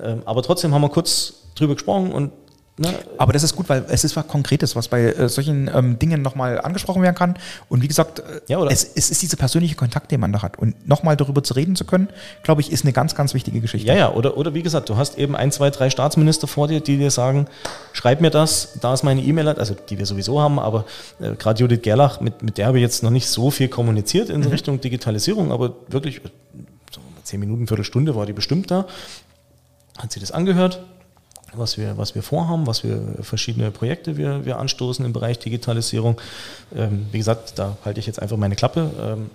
Ähm, 0.00 0.22
aber 0.24 0.42
trotzdem 0.42 0.72
haben 0.72 0.82
wir 0.82 0.88
kurz 0.88 1.34
drüber 1.56 1.74
gesprochen 1.74 2.12
und 2.12 2.30
Ne? 2.78 2.94
Aber 3.16 3.32
das 3.32 3.42
ist 3.42 3.56
gut, 3.56 3.68
weil 3.68 3.84
es 3.88 4.04
ist 4.04 4.14
was 4.14 4.26
Konkretes, 4.28 4.76
was 4.76 4.86
bei 4.86 5.02
äh, 5.02 5.28
solchen 5.28 5.68
ähm, 5.74 5.98
Dingen 5.98 6.22
nochmal 6.22 6.60
angesprochen 6.60 7.02
werden 7.02 7.16
kann. 7.16 7.34
Und 7.68 7.82
wie 7.82 7.88
gesagt, 7.88 8.20
äh, 8.20 8.40
ja, 8.46 8.64
es, 8.66 8.84
es, 8.94 9.10
ist 9.10 9.20
dieser 9.20 9.36
persönliche 9.36 9.74
Kontakt, 9.74 10.12
den 10.12 10.20
man 10.20 10.32
da 10.32 10.42
hat. 10.42 10.58
Und 10.58 10.86
nochmal 10.86 11.16
darüber 11.16 11.42
zu 11.42 11.54
reden 11.54 11.74
zu 11.74 11.84
können, 11.84 12.08
glaube 12.44 12.60
ich, 12.60 12.70
ist 12.70 12.84
eine 12.84 12.92
ganz, 12.92 13.16
ganz 13.16 13.34
wichtige 13.34 13.60
Geschichte. 13.60 13.88
Ja, 13.88 13.94
ja, 13.94 14.12
oder, 14.12 14.36
oder 14.36 14.54
wie 14.54 14.62
gesagt, 14.62 14.88
du 14.88 14.96
hast 14.96 15.18
eben 15.18 15.34
ein, 15.34 15.50
zwei, 15.50 15.70
drei 15.70 15.90
Staatsminister 15.90 16.46
vor 16.46 16.68
dir, 16.68 16.80
die 16.80 16.98
dir 16.98 17.10
sagen, 17.10 17.48
schreib 17.92 18.20
mir 18.20 18.30
das, 18.30 18.78
da 18.80 18.94
ist 18.94 19.02
meine 19.02 19.22
E-Mail, 19.22 19.48
also 19.48 19.74
die 19.74 19.98
wir 19.98 20.06
sowieso 20.06 20.40
haben, 20.40 20.60
aber 20.60 20.84
äh, 21.20 21.34
gerade 21.34 21.60
Judith 21.60 21.82
Gerlach, 21.82 22.20
mit, 22.20 22.42
mit 22.42 22.58
der 22.58 22.66
habe 22.66 22.78
ich 22.78 22.82
jetzt 22.82 23.02
noch 23.02 23.10
nicht 23.10 23.28
so 23.28 23.50
viel 23.50 23.68
kommuniziert 23.68 24.30
in 24.30 24.40
mhm. 24.40 24.48
Richtung 24.48 24.80
Digitalisierung, 24.80 25.50
aber 25.50 25.74
wirklich, 25.88 26.20
so 26.92 27.00
zehn 27.24 27.40
Minuten, 27.40 27.66
Viertelstunde 27.66 28.14
war 28.14 28.24
die 28.24 28.32
bestimmt 28.32 28.70
da, 28.70 28.86
hat 29.98 30.12
sie 30.12 30.20
das 30.20 30.30
angehört, 30.30 30.80
was 31.54 31.78
wir, 31.78 31.96
was 31.96 32.14
wir 32.14 32.22
vorhaben, 32.22 32.66
was 32.66 32.84
wir 32.84 33.00
verschiedene 33.22 33.70
Projekte 33.70 34.16
wir, 34.16 34.44
wir 34.44 34.58
anstoßen 34.58 35.04
im 35.04 35.12
Bereich 35.12 35.38
Digitalisierung. 35.38 36.20
Ähm, 36.74 37.06
wie 37.12 37.18
gesagt, 37.18 37.58
da 37.58 37.76
halte 37.84 38.00
ich 38.00 38.06
jetzt 38.06 38.20
einfach 38.20 38.36
meine 38.36 38.56
Klappe, 38.56 38.90
ähm, 39.00 39.30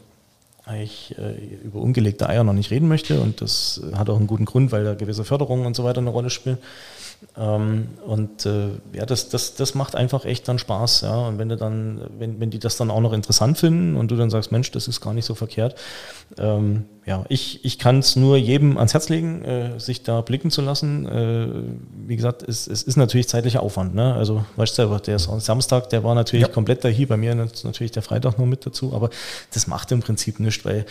weil 0.66 0.84
ich 0.84 1.16
äh, 1.18 1.58
über 1.64 1.80
ungelegte 1.80 2.30
Eier 2.30 2.44
noch 2.44 2.54
nicht 2.54 2.72
reden 2.72 2.88
möchte 2.88 3.20
und 3.20 3.42
das 3.42 3.82
hat 3.94 4.10
auch 4.10 4.18
einen 4.18 4.28
guten 4.28 4.46
Grund, 4.46 4.72
weil 4.72 4.84
da 4.84 4.94
gewisse 4.94 5.26
Förderungen 5.26 5.66
und 5.66 5.76
so 5.76 5.84
weiter 5.84 6.00
eine 6.00 6.10
Rolle 6.10 6.30
spielen. 6.30 6.58
Ähm, 7.36 7.90
und 8.06 8.46
äh, 8.46 8.70
ja, 8.94 9.06
das, 9.06 9.30
das, 9.30 9.56
das 9.56 9.74
macht 9.74 9.96
einfach 9.96 10.26
echt 10.26 10.48
dann 10.48 10.60
Spaß, 10.60 11.02
ja. 11.02 11.28
Und 11.28 11.40
wenn 11.40 11.50
du 11.50 11.58
dann, 11.58 12.02
wenn, 12.20 12.40
wenn 12.40 12.52
die 12.52 12.60
das 12.60 12.78
dann 12.78 12.92
auch 12.92 13.02
noch 13.02 13.14
interessant 13.14 13.58
finden 13.58 13.96
und 13.96 14.12
du 14.12 14.16
dann 14.16 14.30
sagst, 14.30 14.52
Mensch, 14.52 14.72
das 14.72 14.88
ist 14.88 15.02
gar 15.02 15.14
nicht 15.14 15.26
so 15.26 15.34
verkehrt, 15.34 15.76
ähm, 16.38 16.86
ja, 17.06 17.26
ich, 17.28 17.66
ich 17.66 17.80
kann 17.80 18.00
es 18.00 18.16
nur 18.16 18.38
jedem 18.38 18.78
ans 18.78 18.94
Herz 18.94 19.10
legen, 19.10 19.44
äh, 19.44 19.78
sich 19.78 20.04
da 20.04 20.22
blicken 20.22 20.52
zu 20.52 20.62
lassen. 20.62 21.06
Äh, 21.06 21.48
wie 22.08 22.16
gesagt, 22.16 22.44
es, 22.44 22.66
es 22.66 22.82
ist 22.82 22.96
natürlich 22.96 23.28
zeitlicher 23.28 23.62
Aufwand. 23.62 23.94
Ne? 23.94 24.14
Also, 24.14 24.46
weißt 24.56 24.72
du 24.72 24.76
selber, 24.84 25.00
der 25.00 25.20
Samstag, 25.20 25.90
der 25.90 26.06
war 26.06 26.16
natürlich 26.16 26.48
ja. 26.48 26.54
komplett 26.54 26.86
da 26.86 26.88
hier, 26.88 27.08
bei 27.08 27.18
mir 27.18 27.36
natürlich 27.36 27.92
der 27.92 28.04
Freitag 28.04 28.40
noch 28.40 28.46
mit 28.46 28.66
dazu, 28.66 28.94
aber 28.94 29.10
das 29.54 29.68
macht 29.68 29.92
im 29.92 30.00
Prinzip 30.00 30.40
nichts, 30.40 30.64
weil, 30.64 30.86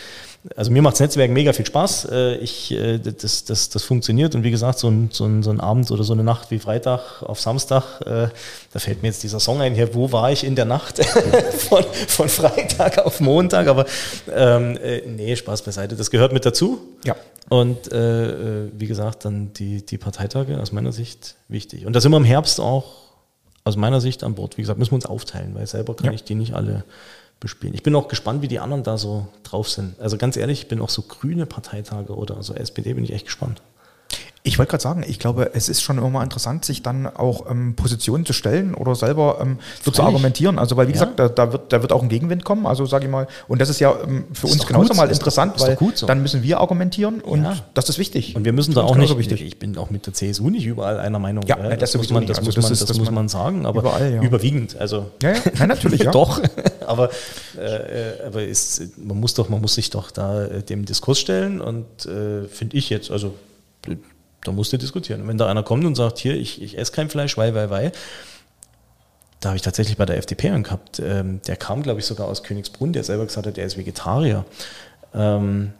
also 0.55 0.71
mir 0.71 0.83
macht 0.83 0.93
das 0.93 0.99
Netzwerk 0.99 1.31
mega 1.31 1.51
viel 1.51 1.65
Spaß. 1.65 2.09
Äh, 2.11 2.35
ich, 2.37 2.71
äh, 2.71 2.99
das, 2.99 3.45
das, 3.45 3.69
das 3.69 3.83
funktioniert 3.83 4.35
und 4.35 4.43
wie 4.43 4.51
gesagt, 4.51 4.77
so 4.77 4.89
ein, 4.89 5.09
so, 5.11 5.25
ein, 5.25 5.41
so 5.41 5.49
ein 5.49 5.59
Abend 5.59 5.89
oder 5.89 6.03
so 6.03 6.12
eine 6.13 6.23
Nacht 6.23 6.51
wie 6.51 6.59
Freitag 6.59 7.21
auf 7.23 7.39
Samstag, 7.39 8.01
äh, 8.01 8.29
da 8.71 8.79
fällt 8.79 9.01
mir 9.01 9.09
jetzt 9.09 9.23
dieser 9.23 9.39
Song 9.39 9.61
ein, 9.61 9.73
hier, 9.73 9.93
wo 9.93 10.11
war 10.11 10.31
ich 10.31 10.43
in 10.43 10.55
der 10.55 10.65
Nacht 10.65 11.03
von, 11.69 11.83
von 12.07 12.29
Freitag 12.29 12.99
auf 12.99 13.19
Montag, 13.19 13.67
aber 13.67 13.85
ähm, 14.33 14.77
äh, 14.77 15.01
nee, 15.07 15.35
Spaß 15.35 15.61
beiseite 15.63 15.95
das 15.95 16.11
gehört 16.11 16.33
mit 16.33 16.45
dazu. 16.45 16.79
Ja. 17.03 17.15
Und 17.49 17.91
äh, 17.91 18.65
äh, 18.65 18.71
wie 18.73 18.87
gesagt, 18.87 19.25
dann 19.25 19.53
die, 19.53 19.85
die 19.85 19.97
Parteitage 19.97 20.59
aus 20.59 20.71
meiner 20.71 20.91
Sicht 20.91 21.35
wichtig. 21.47 21.85
Und 21.85 21.93
da 21.93 22.01
sind 22.01 22.11
wir 22.11 22.17
im 22.17 22.23
Herbst 22.23 22.59
auch 22.59 22.85
aus 23.63 23.75
meiner 23.75 24.01
Sicht 24.01 24.23
an 24.23 24.35
Bord. 24.35 24.57
Wie 24.57 24.61
gesagt, 24.61 24.79
müssen 24.79 24.91
wir 24.91 24.95
uns 24.95 25.05
aufteilen, 25.05 25.55
weil 25.55 25.67
selber 25.67 25.95
kann 25.95 26.07
ja. 26.07 26.11
ich 26.13 26.23
die 26.23 26.35
nicht 26.35 26.53
alle 26.53 26.83
bespielen. 27.39 27.73
Ich 27.73 27.83
bin 27.83 27.95
auch 27.95 28.07
gespannt, 28.07 28.41
wie 28.41 28.47
die 28.47 28.59
anderen 28.59 28.83
da 28.83 28.97
so 28.97 29.27
drauf 29.43 29.69
sind. 29.69 29.99
Also 29.99 30.17
ganz 30.17 30.37
ehrlich, 30.37 30.61
ich 30.61 30.67
bin 30.67 30.81
auch 30.81 30.89
so 30.89 31.01
grüne 31.01 31.45
Parteitage 31.45 32.15
oder 32.15 32.41
so 32.41 32.53
SPD 32.53 32.93
bin 32.93 33.03
ich 33.03 33.13
echt 33.13 33.25
gespannt. 33.25 33.61
Ich 34.45 34.59
wollte 34.59 34.71
gerade 34.71 34.83
sagen, 34.83 35.05
ich 35.07 35.19
glaube, 35.19 35.51
es 35.53 35.69
ist 35.69 35.81
schon 35.81 35.97
immer 35.97 36.09
mal 36.09 36.23
interessant, 36.23 36.65
sich 36.65 36.83
dann 36.83 37.07
auch 37.07 37.49
ähm, 37.49 37.75
Positionen 37.75 38.25
zu 38.25 38.33
stellen 38.33 38.75
oder 38.75 38.93
selber 38.93 39.37
ähm, 39.41 39.57
so 39.81 39.89
zu 39.89 40.03
argumentieren. 40.03 40.59
Also, 40.59 40.75
weil, 40.75 40.87
wie 40.87 40.91
ja. 40.91 40.99
gesagt, 40.99 41.17
da, 41.17 41.29
da, 41.29 41.53
wird, 41.53 41.71
da 41.71 41.81
wird 41.81 41.93
auch 41.93 42.01
ein 42.01 42.09
Gegenwind 42.09 42.43
kommen. 42.43 42.65
Also, 42.65 42.85
sage 42.85 43.05
ich 43.05 43.11
mal, 43.11 43.27
und 43.47 43.61
das 43.61 43.69
ist 43.69 43.79
ja 43.79 43.95
ähm, 44.03 44.25
für 44.33 44.47
ist 44.47 44.53
uns 44.53 44.67
genauso 44.67 44.89
gut. 44.89 44.97
mal 44.97 45.09
ist 45.09 45.19
interessant, 45.19 45.53
doch, 45.57 45.67
weil 45.67 45.77
so. 45.95 46.07
dann 46.07 46.21
müssen 46.21 46.43
wir 46.43 46.59
argumentieren 46.59 47.21
und 47.21 47.43
ja. 47.45 47.55
das 47.73 47.87
ist 47.87 47.99
wichtig. 47.99 48.35
Und 48.35 48.43
wir 48.43 48.51
müssen 48.51 48.73
da 48.73 48.81
auch 48.81 48.97
nicht, 48.97 49.17
wichtig. 49.17 49.41
ich 49.41 49.59
bin 49.59 49.77
auch 49.77 49.89
mit 49.89 50.07
der 50.07 50.13
CSU 50.13 50.49
nicht 50.49 50.65
überall 50.65 50.99
einer 50.99 51.19
Meinung. 51.19 51.45
Ja, 51.47 51.57
ja 51.57 51.77
das, 51.77 51.95
muss 51.95 52.09
man, 52.09 52.27
das, 52.27 52.39
also 52.39 52.47
muss, 52.47 52.55
das, 52.55 52.63
man, 52.65 52.73
ist, 52.73 52.89
das 52.89 52.97
muss 52.97 53.11
man 53.11 53.29
sagen, 53.29 53.65
aber 53.65 53.79
überall, 53.79 54.19
überwiegend. 54.21 54.75
Also, 54.77 55.11
ja, 55.21 55.31
ja. 55.31 55.39
Nein, 55.57 55.69
natürlich, 55.69 56.01
ja. 56.03 56.11
doch, 56.11 56.41
aber, 56.85 57.11
äh, 57.57 58.27
aber 58.27 58.43
ist, 58.43 58.97
man, 58.97 59.21
muss 59.21 59.35
doch, 59.35 59.47
man 59.47 59.61
muss 59.61 59.75
sich 59.75 59.89
doch 59.89 60.11
da 60.11 60.43
äh, 60.43 60.63
dem 60.63 60.83
Diskurs 60.83 61.19
stellen 61.19 61.61
und 61.61 61.85
äh, 62.05 62.49
finde 62.49 62.75
ich 62.75 62.89
jetzt, 62.89 63.09
also 63.09 63.33
da 64.43 64.51
musst 64.51 64.73
du 64.73 64.77
diskutieren. 64.77 65.21
Und 65.21 65.27
wenn 65.27 65.37
da 65.37 65.47
einer 65.47 65.63
kommt 65.63 65.85
und 65.85 65.95
sagt, 65.95 66.19
hier, 66.19 66.35
ich, 66.35 66.61
ich 66.61 66.77
esse 66.77 66.91
kein 66.91 67.09
Fleisch, 67.09 67.37
weil, 67.37 67.55
weil, 67.55 67.69
weil, 67.69 67.91
da 69.39 69.49
habe 69.49 69.57
ich 69.57 69.61
tatsächlich 69.61 69.97
bei 69.97 70.05
der 70.05 70.17
FDP 70.17 70.49
einen 70.49 70.63
gehabt. 70.63 71.01
Ähm, 71.03 71.41
der 71.47 71.57
kam, 71.57 71.83
glaube 71.83 71.99
ich, 71.99 72.05
sogar 72.05 72.27
aus 72.27 72.43
Königsbrunn, 72.43 72.93
der 72.93 73.03
selber 73.03 73.25
gesagt 73.25 73.45
hat, 73.45 73.57
er 73.57 73.65
ist 73.65 73.77
Vegetarier. 73.77 74.45
Ähm, 75.13 75.73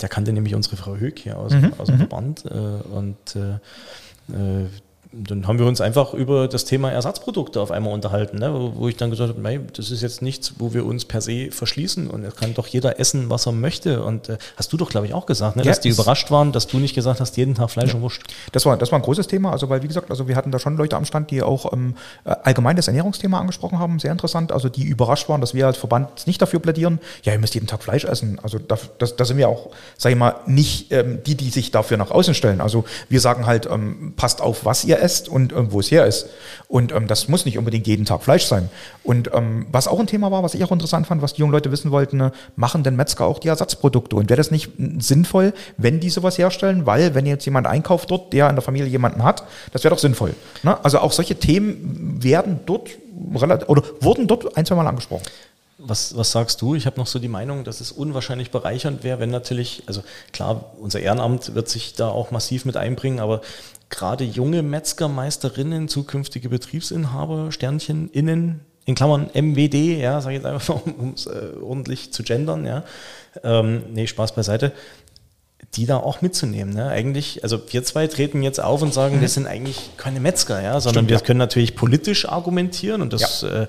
der 0.00 0.08
kannte 0.08 0.32
nämlich 0.32 0.54
unsere 0.54 0.76
Frau 0.76 0.96
Höck 0.96 1.18
hier 1.18 1.38
aus, 1.38 1.52
mhm, 1.52 1.74
aus 1.76 1.88
dem 1.88 1.96
mhm. 1.96 1.98
Verband. 1.98 2.44
Äh, 2.46 2.48
und 2.48 3.36
äh, 3.36 4.62
äh 4.62 4.68
dann 5.12 5.46
haben 5.46 5.58
wir 5.58 5.66
uns 5.66 5.80
einfach 5.80 6.12
über 6.12 6.48
das 6.48 6.66
Thema 6.66 6.90
Ersatzprodukte 6.90 7.60
auf 7.60 7.70
einmal 7.70 7.94
unterhalten, 7.94 8.38
ne? 8.38 8.52
wo, 8.52 8.72
wo, 8.76 8.88
ich 8.88 8.96
dann 8.96 9.10
gesagt 9.10 9.34
habe, 9.34 9.60
das 9.74 9.90
ist 9.90 10.02
jetzt 10.02 10.20
nichts, 10.20 10.54
wo 10.58 10.74
wir 10.74 10.84
uns 10.84 11.06
per 11.06 11.22
se 11.22 11.50
verschließen 11.50 12.10
und 12.10 12.24
es 12.24 12.36
kann 12.36 12.52
doch 12.52 12.66
jeder 12.66 13.00
essen, 13.00 13.30
was 13.30 13.46
er 13.46 13.52
möchte. 13.52 14.02
Und 14.02 14.28
äh, 14.28 14.36
hast 14.56 14.72
du 14.72 14.76
doch, 14.76 14.90
glaube 14.90 15.06
ich, 15.06 15.14
auch 15.14 15.24
gesagt, 15.24 15.56
ne? 15.56 15.62
Ja, 15.62 15.70
dass 15.70 15.80
die 15.80 15.88
überrascht 15.88 16.30
waren, 16.30 16.52
dass 16.52 16.66
du 16.66 16.78
nicht 16.78 16.94
gesagt 16.94 17.20
hast, 17.20 17.36
jeden 17.38 17.54
Tag 17.54 17.70
Fleisch 17.70 17.88
ja. 17.88 17.94
und 17.94 18.02
Wurst. 18.02 18.20
Das 18.52 18.66
war, 18.66 18.76
das 18.76 18.92
war 18.92 18.98
ein 18.98 19.02
großes 19.02 19.28
Thema, 19.28 19.50
also 19.50 19.70
weil, 19.70 19.82
wie 19.82 19.88
gesagt, 19.88 20.10
also 20.10 20.28
wir 20.28 20.36
hatten 20.36 20.50
da 20.50 20.58
schon 20.58 20.76
Leute 20.76 20.96
am 20.96 21.06
Stand, 21.06 21.30
die 21.30 21.42
auch 21.42 21.72
ähm, 21.72 21.94
äh, 22.24 22.34
allgemein 22.42 22.76
das 22.76 22.88
Ernährungsthema 22.88 23.40
angesprochen 23.40 23.78
haben, 23.78 23.98
sehr 23.98 24.12
interessant, 24.12 24.52
also 24.52 24.68
die 24.68 24.84
überrascht 24.84 25.28
waren, 25.30 25.40
dass 25.40 25.54
wir 25.54 25.66
als 25.66 25.78
Verband 25.78 26.26
nicht 26.26 26.42
dafür 26.42 26.60
plädieren, 26.60 27.00
ja, 27.22 27.32
ihr 27.32 27.38
müsst 27.38 27.54
jeden 27.54 27.66
Tag 27.66 27.82
Fleisch 27.82 28.04
essen. 28.04 28.38
Also 28.42 28.58
da, 28.58 28.76
das, 28.98 29.16
da 29.16 29.24
sind 29.24 29.38
wir 29.38 29.48
auch, 29.48 29.70
sage 29.96 30.14
ich 30.14 30.18
mal, 30.18 30.36
nicht 30.46 30.92
ähm, 30.92 31.20
die, 31.24 31.34
die 31.34 31.48
sich 31.48 31.70
dafür 31.70 31.96
nach 31.96 32.10
außen 32.10 32.34
stellen. 32.34 32.60
Also 32.60 32.84
wir 33.08 33.20
sagen 33.20 33.46
halt, 33.46 33.66
ähm, 33.70 34.12
passt 34.16 34.42
auf, 34.42 34.66
was 34.66 34.84
ihr 34.84 34.97
esst 34.98 35.28
und 35.28 35.52
äh, 35.52 35.72
wo 35.72 35.80
es 35.80 35.90
her 35.90 36.06
ist. 36.06 36.26
Und 36.68 36.92
ähm, 36.92 37.06
das 37.06 37.28
muss 37.28 37.44
nicht 37.44 37.58
unbedingt 37.58 37.86
jeden 37.86 38.04
Tag 38.04 38.22
Fleisch 38.22 38.44
sein. 38.44 38.68
Und 39.02 39.30
ähm, 39.32 39.66
was 39.72 39.88
auch 39.88 39.98
ein 39.98 40.06
Thema 40.06 40.30
war, 40.30 40.42
was 40.42 40.54
ich 40.54 40.62
auch 40.64 40.72
interessant 40.72 41.06
fand, 41.06 41.22
was 41.22 41.34
die 41.34 41.40
jungen 41.40 41.52
Leute 41.52 41.72
wissen 41.72 41.90
wollten, 41.90 42.18
ne, 42.18 42.32
machen 42.56 42.82
denn 42.82 42.96
Metzger 42.96 43.24
auch 43.26 43.38
die 43.38 43.48
Ersatzprodukte? 43.48 44.16
Und 44.16 44.28
wäre 44.28 44.36
das 44.36 44.50
nicht 44.50 44.70
sinnvoll, 44.98 45.54
wenn 45.76 46.00
die 46.00 46.10
sowas 46.10 46.38
herstellen? 46.38 46.86
Weil, 46.86 47.14
wenn 47.14 47.26
jetzt 47.26 47.44
jemand 47.44 47.66
einkauft 47.66 48.10
dort, 48.10 48.32
der 48.32 48.48
in 48.48 48.56
der 48.56 48.62
Familie 48.62 48.88
jemanden 48.88 49.22
hat, 49.22 49.44
das 49.72 49.84
wäre 49.84 49.94
doch 49.94 50.00
sinnvoll. 50.00 50.34
Ne? 50.62 50.82
Also 50.84 50.98
auch 50.98 51.12
solche 51.12 51.36
Themen 51.36 52.22
werden 52.22 52.60
dort 52.66 52.90
relativ, 53.34 53.68
oder 53.68 53.82
wurden 54.00 54.26
dort 54.26 54.56
ein, 54.56 54.66
zwei 54.66 54.74
Mal 54.74 54.86
angesprochen. 54.86 55.24
Was, 55.80 56.16
was 56.16 56.32
sagst 56.32 56.60
du? 56.60 56.74
Ich 56.74 56.86
habe 56.86 56.98
noch 56.98 57.06
so 57.06 57.20
die 57.20 57.28
Meinung, 57.28 57.62
dass 57.62 57.80
es 57.80 57.92
unwahrscheinlich 57.92 58.50
bereichernd 58.50 59.04
wäre, 59.04 59.20
wenn 59.20 59.30
natürlich, 59.30 59.84
also 59.86 60.02
klar, 60.32 60.72
unser 60.80 60.98
Ehrenamt 60.98 61.54
wird 61.54 61.68
sich 61.68 61.94
da 61.94 62.08
auch 62.08 62.32
massiv 62.32 62.64
mit 62.64 62.76
einbringen, 62.76 63.20
aber 63.20 63.42
gerade 63.90 64.24
junge 64.24 64.62
Metzgermeisterinnen, 64.62 65.88
zukünftige 65.88 66.48
Betriebsinhaber, 66.48 67.52
Sternchen 67.52 68.10
innen, 68.10 68.60
in 68.84 68.94
Klammern 68.94 69.28
MWD, 69.34 70.00
ja, 70.00 70.20
sage 70.20 70.36
ich 70.36 70.42
jetzt 70.42 70.46
einfach 70.46 70.86
mal, 70.86 70.94
um 70.98 71.12
es 71.14 71.26
äh, 71.26 71.52
ordentlich 71.62 72.12
zu 72.12 72.22
gendern, 72.22 72.64
ja. 72.64 72.84
Ähm, 73.42 73.82
nee, 73.92 74.06
Spaß 74.06 74.34
beiseite 74.34 74.72
die 75.74 75.86
da 75.86 75.98
auch 75.98 76.22
mitzunehmen. 76.22 76.72
Ne? 76.72 76.88
Eigentlich, 76.88 77.42
also 77.42 77.60
wir 77.70 77.84
zwei 77.84 78.06
treten 78.06 78.42
jetzt 78.42 78.60
auf 78.60 78.80
und 78.82 78.94
sagen, 78.94 79.16
mhm. 79.16 79.20
wir 79.20 79.28
sind 79.28 79.46
eigentlich 79.46 79.90
keine 79.96 80.20
Metzger, 80.20 80.62
ja, 80.62 80.80
sondern 80.80 81.04
Stimmt, 81.04 81.10
wir 81.10 81.16
ja. 81.16 81.22
können 81.22 81.38
natürlich 81.38 81.76
politisch 81.76 82.28
argumentieren 82.28 83.02
und 83.02 83.12
das, 83.12 83.42
ja. 83.42 83.64
äh, 83.64 83.66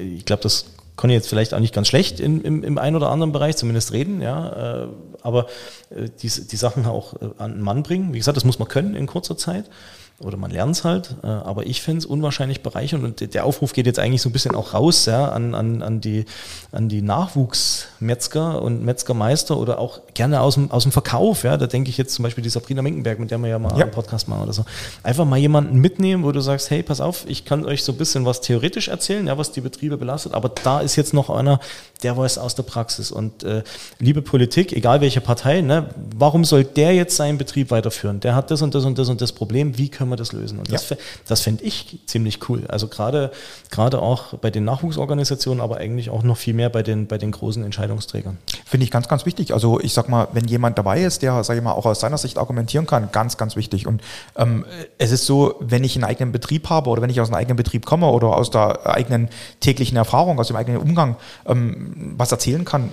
ich 0.00 0.24
glaube, 0.24 0.42
das 0.42 0.66
kann 1.00 1.08
ich 1.08 1.14
jetzt 1.14 1.30
vielleicht 1.30 1.54
auch 1.54 1.60
nicht 1.60 1.74
ganz 1.74 1.88
schlecht 1.88 2.20
in, 2.20 2.42
im, 2.42 2.62
im 2.62 2.76
einen 2.76 2.94
oder 2.94 3.08
anderen 3.08 3.32
Bereich 3.32 3.56
zumindest 3.56 3.92
reden, 3.92 4.20
ja, 4.20 4.82
äh, 4.82 4.88
aber 5.22 5.46
äh, 5.88 6.10
die, 6.20 6.28
die 6.28 6.56
Sachen 6.56 6.84
auch 6.84 7.14
äh, 7.14 7.30
an 7.38 7.54
den 7.54 7.62
Mann 7.62 7.82
bringen. 7.82 8.12
Wie 8.12 8.18
gesagt, 8.18 8.36
das 8.36 8.44
muss 8.44 8.58
man 8.58 8.68
können 8.68 8.94
in 8.94 9.06
kurzer 9.06 9.36
Zeit 9.38 9.64
oder 10.22 10.36
man 10.36 10.50
lernt 10.50 10.76
es 10.76 10.84
halt, 10.84 11.16
aber 11.22 11.64
ich 11.64 11.80
finde 11.80 12.00
es 12.00 12.04
unwahrscheinlich 12.04 12.62
bereichernd 12.62 13.04
und 13.04 13.32
der 13.32 13.46
Aufruf 13.46 13.72
geht 13.72 13.86
jetzt 13.86 13.98
eigentlich 13.98 14.20
so 14.20 14.28
ein 14.28 14.32
bisschen 14.32 14.54
auch 14.54 14.74
raus 14.74 15.06
ja, 15.06 15.30
an, 15.30 15.54
an, 15.54 15.80
an, 15.80 16.02
die, 16.02 16.26
an 16.72 16.90
die 16.90 17.00
Nachwuchsmetzger 17.00 18.60
und 18.60 18.84
Metzgermeister 18.84 19.56
oder 19.56 19.78
auch 19.78 20.02
gerne 20.20 20.42
aus 20.42 20.52
dem, 20.52 20.70
aus 20.70 20.82
dem 20.82 20.92
Verkauf. 20.92 21.44
Ja. 21.44 21.56
Da 21.56 21.66
denke 21.66 21.88
ich 21.88 21.96
jetzt 21.96 22.12
zum 22.12 22.24
Beispiel 22.24 22.44
die 22.44 22.50
Sabrina 22.50 22.82
Menkenberg, 22.82 23.18
mit 23.18 23.30
der 23.30 23.38
wir 23.38 23.48
ja 23.48 23.58
mal 23.58 23.70
ja. 23.78 23.84
einen 23.84 23.90
Podcast 23.90 24.28
machen 24.28 24.42
oder 24.42 24.52
so. 24.52 24.66
Einfach 25.02 25.24
mal 25.24 25.38
jemanden 25.38 25.78
mitnehmen, 25.78 26.24
wo 26.24 26.30
du 26.30 26.42
sagst, 26.42 26.68
hey, 26.68 26.82
pass 26.82 27.00
auf, 27.00 27.24
ich 27.26 27.46
kann 27.46 27.64
euch 27.64 27.84
so 27.84 27.92
ein 27.92 27.96
bisschen 27.96 28.26
was 28.26 28.42
theoretisch 28.42 28.88
erzählen, 28.88 29.26
ja, 29.26 29.38
was 29.38 29.50
die 29.52 29.62
Betriebe 29.62 29.96
belastet, 29.96 30.34
aber 30.34 30.50
da 30.50 30.80
ist 30.80 30.96
jetzt 30.96 31.14
noch 31.14 31.30
einer, 31.30 31.58
der 32.02 32.18
weiß 32.18 32.36
aus 32.36 32.54
der 32.54 32.64
Praxis. 32.64 33.10
Und 33.10 33.44
äh, 33.44 33.62
liebe 33.98 34.20
Politik, 34.20 34.74
egal 34.74 35.00
welche 35.00 35.22
Partei, 35.22 35.62
ne, 35.62 35.86
warum 36.14 36.44
soll 36.44 36.64
der 36.64 36.94
jetzt 36.94 37.16
seinen 37.16 37.38
Betrieb 37.38 37.70
weiterführen? 37.70 38.20
Der 38.20 38.34
hat 38.34 38.50
das 38.50 38.60
und 38.60 38.74
das 38.74 38.84
und 38.84 38.98
das 38.98 39.08
und 39.08 39.22
das 39.22 39.32
Problem, 39.32 39.78
wie 39.78 39.88
können 39.88 40.10
wir 40.10 40.16
das 40.16 40.32
lösen? 40.32 40.58
Und 40.58 40.68
ja. 40.68 40.72
das, 40.74 40.94
das 41.26 41.40
fände 41.40 41.64
ich 41.64 41.98
ziemlich 42.04 42.46
cool. 42.50 42.64
Also 42.68 42.88
gerade, 42.88 43.30
gerade 43.70 44.02
auch 44.02 44.34
bei 44.34 44.50
den 44.50 44.64
Nachwuchsorganisationen, 44.64 45.62
aber 45.62 45.78
eigentlich 45.78 46.10
auch 46.10 46.22
noch 46.22 46.36
viel 46.36 46.52
mehr 46.52 46.68
bei 46.68 46.82
den, 46.82 47.06
bei 47.06 47.16
den 47.16 47.30
großen 47.30 47.64
Entscheidungsträgern. 47.64 48.36
Finde 48.66 48.84
ich 48.84 48.90
ganz, 48.90 49.08
ganz 49.08 49.24
wichtig. 49.24 49.54
Also 49.54 49.80
ich 49.80 49.94
sag 49.94 50.09
mal, 50.10 50.28
wenn 50.32 50.46
jemand 50.46 50.78
dabei 50.78 51.00
ist, 51.00 51.22
der, 51.22 51.42
sage 51.44 51.58
ich 51.58 51.64
mal, 51.64 51.72
auch 51.72 51.86
aus 51.86 52.00
seiner 52.00 52.18
Sicht 52.18 52.38
argumentieren 52.38 52.86
kann, 52.86 53.10
ganz, 53.12 53.36
ganz 53.36 53.56
wichtig. 53.56 53.86
Und 53.86 54.02
ähm, 54.36 54.64
es 54.98 55.10
ist 55.10 55.26
so, 55.26 55.54
wenn 55.60 55.84
ich 55.84 55.96
einen 55.96 56.04
eigenen 56.04 56.32
Betrieb 56.32 56.68
habe 56.68 56.90
oder 56.90 57.02
wenn 57.02 57.10
ich 57.10 57.20
aus 57.20 57.28
einem 57.28 57.36
eigenen 57.36 57.56
Betrieb 57.56 57.86
komme 57.86 58.06
oder 58.06 58.28
aus 58.36 58.50
der 58.50 58.86
eigenen 58.86 59.28
täglichen 59.60 59.96
Erfahrung, 59.96 60.38
aus 60.38 60.48
dem 60.48 60.56
eigenen 60.56 60.80
Umgang 60.80 61.16
ähm, 61.46 62.14
was 62.16 62.32
erzählen 62.32 62.64
kann, 62.64 62.90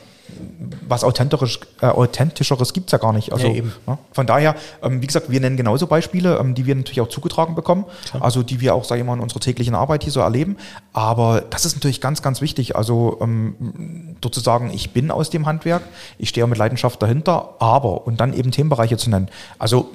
was 0.87 1.03
authentisch, 1.03 1.59
äh, 1.81 1.87
authentischeres 1.87 2.73
gibt 2.73 2.87
es 2.87 2.91
ja 2.91 2.97
gar 2.97 3.13
nicht. 3.13 3.31
Also, 3.31 3.47
ja, 3.47 3.63
ja, 3.87 3.97
von 4.11 4.27
daher, 4.27 4.55
ähm, 4.81 5.01
wie 5.01 5.07
gesagt, 5.07 5.29
wir 5.29 5.39
nennen 5.39 5.57
genauso 5.57 5.87
Beispiele, 5.87 6.37
ähm, 6.37 6.55
die 6.55 6.65
wir 6.65 6.75
natürlich 6.75 7.01
auch 7.01 7.09
zugetragen 7.09 7.55
bekommen, 7.55 7.85
Klar. 8.09 8.23
also 8.23 8.43
die 8.43 8.59
wir 8.59 8.75
auch, 8.75 8.83
sage 8.83 9.01
ich 9.01 9.07
mal, 9.07 9.13
in 9.13 9.19
unserer 9.19 9.39
täglichen 9.39 9.75
Arbeit 9.75 10.03
hier 10.03 10.11
so 10.11 10.19
erleben. 10.19 10.57
Aber 10.93 11.41
das 11.41 11.65
ist 11.65 11.75
natürlich 11.75 12.01
ganz, 12.01 12.21
ganz 12.21 12.41
wichtig. 12.41 12.75
Also 12.75 13.17
ähm, 13.21 14.15
dort 14.21 14.33
zu 14.33 14.41
sagen, 14.41 14.71
ich 14.73 14.91
bin 14.91 15.11
aus 15.11 15.29
dem 15.29 15.45
Handwerk, 15.45 15.83
ich 16.17 16.29
stehe 16.29 16.47
mit 16.47 16.57
Leidenschaft 16.57 17.01
dahinter, 17.01 17.55
aber 17.59 18.07
und 18.07 18.19
dann 18.19 18.33
eben 18.33 18.51
Themenbereiche 18.51 18.97
zu 18.97 19.09
nennen. 19.09 19.29
Also 19.59 19.91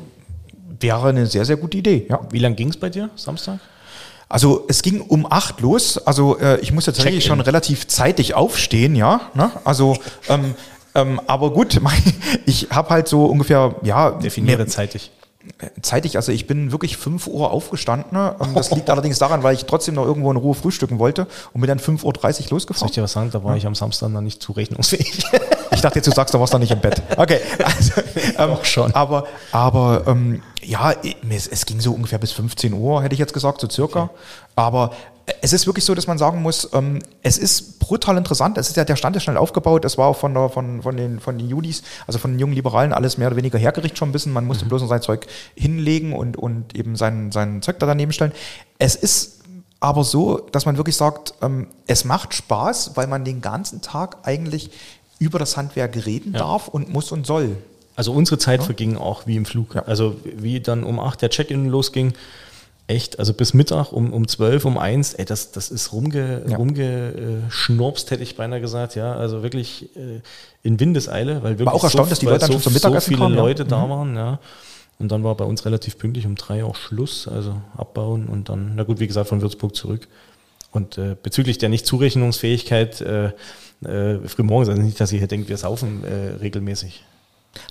wäre 0.80 1.08
eine 1.08 1.26
sehr, 1.26 1.44
sehr 1.44 1.56
gute 1.56 1.78
Idee. 1.78 2.06
Ja. 2.08 2.20
Wie 2.30 2.38
lange 2.38 2.56
ging 2.56 2.68
es 2.68 2.76
bei 2.76 2.90
dir 2.90 3.10
Samstag? 3.16 3.60
Also 4.32 4.64
es 4.66 4.80
ging 4.80 5.02
um 5.02 5.26
acht 5.30 5.60
los. 5.60 5.98
Also 5.98 6.38
äh, 6.38 6.58
ich 6.60 6.72
muss 6.72 6.86
jetzt 6.86 6.96
tatsächlich 6.96 7.26
schon 7.26 7.42
relativ 7.42 7.86
zeitig 7.86 8.32
aufstehen, 8.32 8.96
ja. 8.96 9.30
Ne? 9.34 9.50
Also 9.62 9.98
ähm, 10.26 10.54
ähm, 10.94 11.20
aber 11.26 11.50
gut, 11.50 11.78
ich 12.46 12.68
habe 12.70 12.88
halt 12.88 13.08
so 13.08 13.26
ungefähr, 13.26 13.74
ja. 13.82 14.12
Definiere 14.12 14.66
zeitig 14.66 15.10
zeitig, 15.80 16.16
also 16.16 16.32
ich 16.32 16.46
bin 16.46 16.72
wirklich 16.72 16.96
5 16.96 17.26
Uhr 17.26 17.50
aufgestanden. 17.50 18.16
Ähm, 18.16 18.54
das 18.54 18.70
liegt 18.70 18.90
allerdings 18.90 19.18
daran, 19.18 19.42
weil 19.42 19.54
ich 19.54 19.64
trotzdem 19.64 19.94
noch 19.94 20.04
irgendwo 20.04 20.30
in 20.30 20.36
Ruhe 20.36 20.54
frühstücken 20.54 20.98
wollte 20.98 21.26
und 21.52 21.60
bin 21.60 21.68
dann 21.68 21.78
5.30 21.78 22.04
Uhr 22.44 22.50
losgefahren. 22.50 22.92
Dir 22.92 23.02
was 23.02 23.12
sagen? 23.12 23.30
Da 23.30 23.42
war 23.42 23.52
ja. 23.52 23.58
ich 23.58 23.66
am 23.66 23.74
Samstag 23.74 24.12
dann 24.12 24.24
nicht 24.24 24.42
zurechnungsfähig. 24.42 25.24
Ich 25.74 25.80
dachte 25.80 25.98
jetzt, 25.98 26.06
du 26.06 26.12
sagst, 26.12 26.34
du 26.34 26.38
warst 26.38 26.52
noch 26.52 26.60
nicht 26.60 26.70
im 26.70 26.80
Bett. 26.80 27.02
Okay. 27.16 27.40
Also, 27.64 28.00
ähm, 28.38 28.50
Doch 28.50 28.64
schon. 28.64 28.94
Aber, 28.94 29.26
aber 29.52 30.04
ähm, 30.06 30.42
ja, 30.62 30.92
es, 31.30 31.46
es, 31.46 31.66
ging 31.66 31.80
so 31.80 31.92
ungefähr 31.92 32.18
bis 32.18 32.32
15 32.32 32.72
Uhr, 32.72 33.02
hätte 33.02 33.14
ich 33.14 33.18
jetzt 33.18 33.32
gesagt, 33.32 33.60
so 33.60 33.68
circa. 33.68 34.04
Okay. 34.04 34.12
Aber 34.54 34.90
es 35.40 35.52
ist 35.52 35.66
wirklich 35.66 35.84
so, 35.84 35.94
dass 35.94 36.06
man 36.06 36.18
sagen 36.18 36.42
muss, 36.42 36.68
ähm, 36.72 36.98
es 37.22 37.38
ist 37.38 37.78
brutal 37.78 38.16
interessant. 38.16 38.58
Es 38.58 38.68
ist 38.68 38.76
ja, 38.76 38.84
der 38.84 38.96
Stand 38.96 39.16
ist 39.16 39.22
schnell 39.22 39.36
aufgebaut. 39.36 39.84
Es 39.84 39.98
war 39.98 40.08
auch 40.08 40.16
von, 40.16 40.34
der, 40.34 40.48
von, 40.48 40.82
von, 40.82 40.96
den, 40.96 41.20
von 41.20 41.38
den 41.38 41.48
Judis, 41.48 41.82
also 42.06 42.18
von 42.18 42.32
den 42.32 42.40
jungen 42.40 42.54
Liberalen, 42.54 42.92
alles 42.92 43.18
mehr 43.18 43.28
oder 43.28 43.36
weniger 43.36 43.58
hergerichtet 43.58 43.98
schon 43.98 44.08
ein 44.08 44.12
bisschen. 44.12 44.32
Man 44.32 44.46
musste 44.46 44.64
mhm. 44.64 44.70
bloß 44.70 44.82
noch 44.82 44.88
sein 44.88 45.02
Zeug 45.02 45.26
hinlegen 45.54 46.12
und, 46.12 46.36
und 46.36 46.74
eben 46.74 46.96
sein, 46.96 47.30
sein 47.32 47.62
Zeug 47.62 47.78
da 47.78 47.86
daneben 47.86 48.12
stellen. 48.12 48.32
Es 48.78 48.96
ist 48.96 49.42
aber 49.80 50.04
so, 50.04 50.38
dass 50.38 50.66
man 50.66 50.76
wirklich 50.76 50.96
sagt, 50.96 51.34
ähm, 51.42 51.68
es 51.86 52.04
macht 52.04 52.34
Spaß, 52.34 52.92
weil 52.94 53.06
man 53.06 53.24
den 53.24 53.40
ganzen 53.40 53.80
Tag 53.80 54.18
eigentlich 54.22 54.70
über 55.18 55.38
das 55.38 55.56
Handwerk 55.56 56.04
reden 56.06 56.32
ja. 56.32 56.40
darf 56.40 56.68
und 56.68 56.92
muss 56.92 57.12
und 57.12 57.26
soll. 57.26 57.56
Also 57.94 58.12
unsere 58.12 58.38
Zeit 58.38 58.60
ja. 58.60 58.66
verging 58.66 58.96
auch 58.96 59.26
wie 59.26 59.36
im 59.36 59.44
Flug. 59.44 59.74
Ja. 59.74 59.82
Also 59.82 60.16
wie 60.24 60.60
dann 60.60 60.82
um 60.82 60.98
acht 60.98 61.22
der 61.22 61.30
Check-in 61.30 61.66
losging, 61.66 62.14
echt, 62.92 63.18
also 63.18 63.32
bis 63.32 63.54
Mittag 63.54 63.92
um, 63.92 64.12
um 64.12 64.28
12, 64.28 64.64
um 64.64 64.78
1, 64.78 65.14
ey, 65.14 65.24
das, 65.24 65.50
das 65.52 65.70
ist 65.70 65.92
rumge, 65.92 66.42
ja. 66.46 66.56
rumgeschnurpst, 66.56 68.10
hätte 68.10 68.22
ich 68.22 68.36
beinahe 68.36 68.60
gesagt, 68.60 68.94
ja, 68.94 69.14
also 69.14 69.42
wirklich 69.42 69.96
äh, 69.96 70.20
in 70.62 70.78
Windeseile, 70.78 71.42
weil 71.42 71.52
wirklich 71.52 71.66
war 71.66 71.74
auch 71.74 71.84
erstaunt, 71.84 72.08
so, 72.08 72.10
dass 72.10 72.18
die 72.18 72.26
Leute 72.26 72.46
so, 72.46 72.52
schon 72.52 72.62
zum 72.62 72.72
Mittagessen 72.74 73.04
so 73.04 73.16
viele 73.16 73.20
kamen, 73.20 73.36
Leute 73.36 73.62
ja. 73.62 73.68
da 73.68 73.86
mhm. 73.86 73.90
waren, 73.90 74.16
ja. 74.16 74.38
Und 74.98 75.10
dann 75.10 75.24
war 75.24 75.34
bei 75.34 75.44
uns 75.44 75.64
relativ 75.64 75.98
pünktlich 75.98 76.26
um 76.26 76.36
drei 76.36 76.64
auch 76.64 76.76
Schluss, 76.76 77.26
also 77.26 77.60
abbauen 77.76 78.26
und 78.26 78.48
dann, 78.48 78.74
na 78.76 78.84
gut, 78.84 79.00
wie 79.00 79.06
gesagt, 79.06 79.28
von 79.28 79.40
Würzburg 79.40 79.74
zurück. 79.74 80.06
Und 80.70 80.96
äh, 80.98 81.16
bezüglich 81.20 81.58
der 81.58 81.70
Nicht-Zurechnungsfähigkeit, 81.70 83.00
äh, 83.00 83.32
äh, 83.84 84.26
frühmorgens, 84.28 84.68
also 84.68 84.80
nicht, 84.80 85.00
dass 85.00 85.12
ihr 85.12 85.18
hier 85.18 85.28
denkt, 85.28 85.48
wir 85.48 85.56
saufen 85.56 86.04
äh, 86.04 86.36
regelmäßig. 86.40 87.02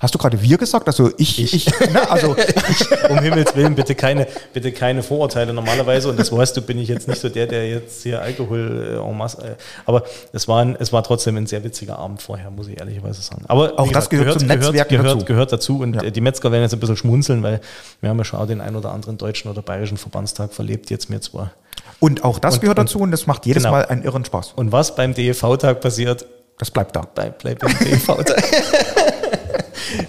Hast 0.00 0.14
du 0.14 0.18
gerade 0.18 0.40
wir 0.40 0.58
gesagt? 0.58 0.86
Also 0.86 1.10
ich, 1.16 1.40
ich, 1.42 1.54
ich 1.54 1.80
ne? 1.80 2.10
also 2.10 2.36
ich, 2.68 3.10
um 3.10 3.18
Himmels 3.18 3.54
Willen, 3.56 3.74
bitte 3.74 3.94
keine, 3.94 4.26
bitte 4.52 4.72
keine 4.72 5.02
Vorurteile 5.02 5.52
normalerweise. 5.52 6.08
Und 6.08 6.18
das 6.18 6.30
weißt 6.30 6.56
du, 6.56 6.62
bin 6.62 6.78
ich 6.78 6.88
jetzt 6.88 7.08
nicht 7.08 7.20
so 7.20 7.28
der, 7.28 7.46
der 7.46 7.68
jetzt 7.68 8.02
hier 8.02 8.22
Alkohol 8.22 8.98
äh, 9.00 9.08
en 9.08 9.16
masse. 9.16 9.42
Äh, 9.42 9.54
aber 9.84 10.04
es 10.32 10.46
war, 10.48 10.62
ein, 10.62 10.76
es 10.78 10.92
war 10.92 11.02
trotzdem 11.02 11.36
ein 11.36 11.46
sehr 11.46 11.64
witziger 11.64 11.98
Abend 11.98 12.22
vorher, 12.22 12.50
muss 12.50 12.68
ich 12.68 12.78
ehrlicherweise 12.78 13.22
sagen. 13.22 13.44
Aber 13.48 13.78
auch 13.78 13.90
das 13.90 14.08
gehört, 14.08 14.26
gehört 14.26 14.40
zum 14.40 14.48
Netzwerk 14.48 14.88
gehört, 14.88 15.06
dazu. 15.06 15.24
Gehört 15.24 15.52
dazu. 15.52 15.78
Und 15.80 15.94
ja. 15.94 16.10
die 16.10 16.20
Metzger 16.20 16.52
werden 16.52 16.62
jetzt 16.62 16.74
ein 16.74 16.80
bisschen 16.80 16.96
schmunzeln, 16.96 17.42
weil 17.42 17.60
wir 18.00 18.10
haben 18.10 18.18
ja 18.18 18.24
schon 18.24 18.38
auch 18.38 18.46
den 18.46 18.60
ein 18.60 18.76
oder 18.76 18.92
anderen 18.92 19.18
deutschen 19.18 19.50
oder 19.50 19.62
bayerischen 19.62 19.96
Verbandstag 19.98 20.52
verlebt, 20.52 20.90
jetzt 20.90 21.10
mir 21.10 21.20
zwar. 21.20 21.52
Und 21.98 22.24
auch 22.24 22.38
das 22.38 22.54
und, 22.54 22.60
gehört 22.60 22.78
dazu 22.78 22.98
und 22.98 23.10
das 23.10 23.26
macht 23.26 23.46
jedes 23.46 23.62
genau. 23.62 23.76
Mal 23.76 23.86
einen 23.86 24.02
irren 24.02 24.24
Spaß. 24.24 24.52
Und 24.56 24.72
was 24.72 24.94
beim 24.94 25.14
DEV-Tag 25.14 25.80
passiert, 25.80 26.26
das 26.58 26.70
bleibt 26.70 26.94
da. 26.94 27.02
Bleibt, 27.02 27.38
bleibt 27.38 27.60
beim 27.60 27.76
DEV-Tag. 27.78 28.42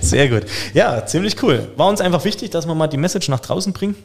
Sehr 0.02 0.30
gut. 0.30 0.44
Ja, 0.74 1.06
ziemlich 1.06 1.42
cool. 1.44 1.68
War 1.76 1.88
uns 1.90 2.02
einfach 2.02 2.26
wichtig, 2.26 2.50
dass 2.52 2.68
wir 2.68 2.76
mal 2.76 2.88
die 2.88 2.98
Message 2.98 3.30
nach 3.30 3.40
draußen 3.40 3.74
bringen 3.74 3.96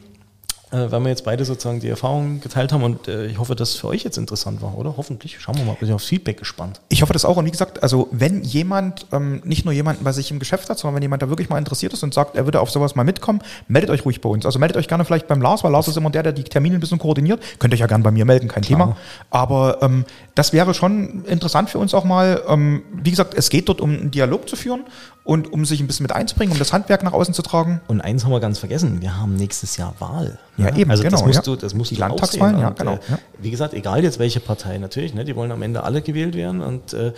äh, 0.71 0.91
weil 0.91 1.01
wir 1.01 1.09
jetzt 1.09 1.23
beide 1.23 1.45
sozusagen 1.45 1.79
die 1.79 1.89
Erfahrungen 1.89 2.41
geteilt 2.41 2.71
haben 2.71 2.83
und 2.83 3.07
äh, 3.07 3.25
ich 3.25 3.39
hoffe, 3.39 3.55
dass 3.55 3.69
es 3.69 3.75
für 3.75 3.87
euch 3.87 4.03
jetzt 4.03 4.17
interessant 4.17 4.61
war, 4.61 4.77
oder? 4.77 4.95
Hoffentlich. 4.97 5.39
Schauen 5.39 5.57
wir 5.57 5.65
mal, 5.65 5.75
bin 5.79 5.91
aufs 5.91 6.05
Feedback 6.05 6.37
gespannt. 6.37 6.79
Ich 6.89 7.01
hoffe 7.01 7.13
das 7.13 7.25
auch 7.25 7.37
und 7.37 7.45
wie 7.45 7.51
gesagt, 7.51 7.81
also 7.81 8.07
wenn 8.11 8.43
jemand, 8.43 9.07
ähm, 9.11 9.41
nicht 9.43 9.65
nur 9.65 9.73
jemanden 9.73 10.03
bei 10.03 10.11
sich 10.11 10.29
im 10.31 10.39
Geschäft 10.39 10.69
hat, 10.69 10.77
sondern 10.77 10.95
wenn 10.95 11.01
jemand 11.01 11.21
da 11.21 11.29
wirklich 11.29 11.49
mal 11.49 11.57
interessiert 11.57 11.93
ist 11.93 12.03
und 12.03 12.13
sagt, 12.13 12.35
er 12.35 12.45
würde 12.45 12.61
auf 12.61 12.69
sowas 12.69 12.95
mal 12.95 13.03
mitkommen, 13.03 13.41
meldet 13.67 13.89
euch 13.89 14.05
ruhig 14.05 14.21
bei 14.21 14.29
uns. 14.29 14.45
Also 14.45 14.59
meldet 14.59 14.77
euch 14.77 14.87
gerne 14.87 15.05
vielleicht 15.05 15.27
beim 15.27 15.41
Lars, 15.41 15.63
weil 15.63 15.71
Lars 15.71 15.87
ist 15.87 15.97
immer 15.97 16.11
der, 16.11 16.23
der 16.23 16.33
die 16.33 16.43
Termine 16.43 16.75
ein 16.75 16.81
bisschen 16.81 16.99
koordiniert. 16.99 17.41
Könnt 17.57 17.73
euch 17.73 17.79
ja 17.79 17.87
gerne 17.87 18.03
bei 18.03 18.11
mir 18.11 18.25
melden, 18.25 18.47
kein 18.47 18.63
Klar. 18.63 18.79
Thema. 18.79 18.97
Aber 19.31 19.81
ähm, 19.81 20.05
das 20.35 20.53
wäre 20.53 20.73
schon 20.73 21.25
interessant 21.25 21.69
für 21.69 21.79
uns 21.79 21.93
auch 21.93 22.03
mal. 22.03 22.43
Ähm, 22.47 22.83
wie 22.93 23.09
gesagt, 23.09 23.33
es 23.33 23.49
geht 23.49 23.69
dort 23.69 23.81
um 23.81 23.89
einen 23.89 24.11
Dialog 24.11 24.47
zu 24.47 24.55
führen 24.55 24.83
und 25.23 25.53
um 25.53 25.65
sich 25.65 25.79
ein 25.79 25.87
bisschen 25.87 26.03
mit 26.03 26.11
einzubringen, 26.11 26.53
um 26.53 26.59
das 26.59 26.73
Handwerk 26.73 27.03
nach 27.03 27.13
außen 27.13 27.33
zu 27.33 27.41
tragen. 27.41 27.81
Und 27.87 28.01
eins 28.01 28.23
haben 28.23 28.31
wir 28.31 28.39
ganz 28.39 28.57
vergessen, 28.57 29.01
wir 29.01 29.17
haben 29.17 29.35
nächstes 29.35 29.77
Jahr 29.77 29.93
Wahl. 29.99 30.39
Ja, 30.59 30.75
eben, 30.75 30.91
also 30.91 31.03
genau. 31.03 31.17
Das 31.17 31.25
musst 31.25 31.47
du, 31.47 31.55
das 31.55 31.73
musst 31.73 31.91
die 31.91 31.95
du 31.95 32.01
Landtagswahlen, 32.01 32.59
ja, 32.59 32.69
genau. 32.71 32.93
Äh, 32.93 32.99
ja. 33.09 33.19
Wie 33.37 33.51
gesagt, 33.51 33.73
egal 33.73 34.03
jetzt 34.03 34.19
welche 34.19 34.39
Partei, 34.39 34.77
natürlich, 34.77 35.13
ne, 35.13 35.25
die 35.25 35.35
wollen 35.35 35.51
am 35.51 35.61
Ende 35.61 35.83
alle 35.83 36.01
gewählt 36.01 36.35
werden 36.35 36.61
und 36.61 36.93
äh, 36.93 37.13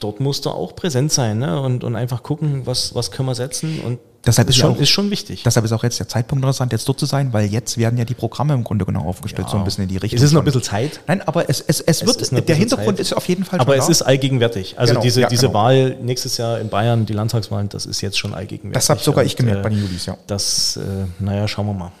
dort 0.00 0.20
musst 0.20 0.44
du 0.46 0.50
auch 0.50 0.74
präsent 0.76 1.12
sein 1.12 1.38
ne, 1.38 1.60
und, 1.60 1.84
und 1.84 1.96
einfach 1.96 2.22
gucken, 2.22 2.62
was, 2.66 2.94
was 2.94 3.10
können 3.10 3.28
wir 3.28 3.34
setzen 3.34 3.80
und 3.80 3.98
Deshalb 4.26 4.48
ist, 4.48 4.56
ist, 4.56 4.60
schon, 4.60 4.70
ja 4.72 4.76
auch, 4.76 4.80
ist 4.80 4.88
schon 4.88 5.10
wichtig. 5.10 5.42
deshalb 5.44 5.64
ist 5.64 5.72
auch 5.72 5.84
jetzt 5.84 6.00
der 6.00 6.08
Zeitpunkt 6.08 6.42
interessant, 6.42 6.72
jetzt 6.72 6.88
dort 6.88 6.98
zu 6.98 7.06
sein, 7.06 7.32
weil 7.32 7.46
jetzt 7.46 7.78
werden 7.78 7.96
ja 7.96 8.04
die 8.04 8.14
Programme 8.14 8.54
im 8.54 8.64
Grunde 8.64 8.84
genau 8.84 9.04
aufgestellt, 9.04 9.48
so 9.48 9.56
ein 9.56 9.64
bisschen 9.64 9.84
in 9.84 9.88
die 9.88 9.98
Richtung. 9.98 10.16
Es 10.16 10.22
ist 10.22 10.32
noch 10.32 10.42
ein 10.42 10.44
bisschen 10.44 10.62
Zeit. 10.62 11.00
Nein, 11.06 11.22
aber 11.22 11.48
es, 11.48 11.60
es, 11.60 11.80
es 11.80 12.04
wird, 12.04 12.32
ein 12.32 12.44
der 12.44 12.56
Hintergrund 12.56 12.96
Zeit. 12.96 13.06
ist 13.06 13.12
auf 13.12 13.28
jeden 13.28 13.44
Fall 13.44 13.60
Aber 13.60 13.76
es 13.76 13.86
da. 13.86 13.92
ist 13.92 14.02
allgegenwärtig. 14.02 14.78
Also 14.78 14.94
Genau, 14.94 15.02
diese, 15.02 15.20
ja, 15.20 15.28
diese 15.28 15.46
genau. 15.46 15.58
Wahl 15.58 15.96
nächstes 16.02 16.36
Jahr 16.38 16.58
in 16.58 16.68
Bayern, 16.68 17.06
die 17.06 17.12
Landtagswahlen, 17.12 17.68
das 17.68 17.86
ist 17.86 18.00
jetzt 18.00 18.18
schon 18.18 18.34
allgegenwärtig. 18.34 18.74
Das 18.74 18.90
hab 18.90 19.00
sogar 19.00 19.24
ich 19.24 19.32
Und, 19.34 19.38
gemerkt 19.38 19.62
bei 19.62 19.68
den 19.68 19.80
Julis, 19.80 20.06
ja. 20.06 20.16
Das, 20.26 20.76
äh, 20.76 20.80
naja, 21.22 21.46
schauen 21.46 21.66
wir 21.66 21.74
mal. 21.74 21.92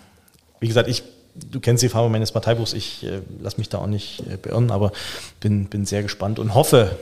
Wie 0.60 0.68
gesagt, 0.68 0.88
ich, 0.88 1.02
du 1.34 1.60
kennst 1.60 1.82
die 1.82 1.88
Farbe 1.88 2.08
meines 2.08 2.32
Parteibuchs, 2.32 2.72
ich 2.72 3.04
äh, 3.04 3.20
lasse 3.40 3.58
mich 3.58 3.68
da 3.68 3.78
auch 3.78 3.86
nicht 3.86 4.20
äh, 4.20 4.36
beirren, 4.36 4.70
aber 4.70 4.92
bin, 5.40 5.66
bin 5.66 5.86
sehr 5.86 6.02
gespannt 6.02 6.38
und 6.38 6.54
hoffe 6.54 6.96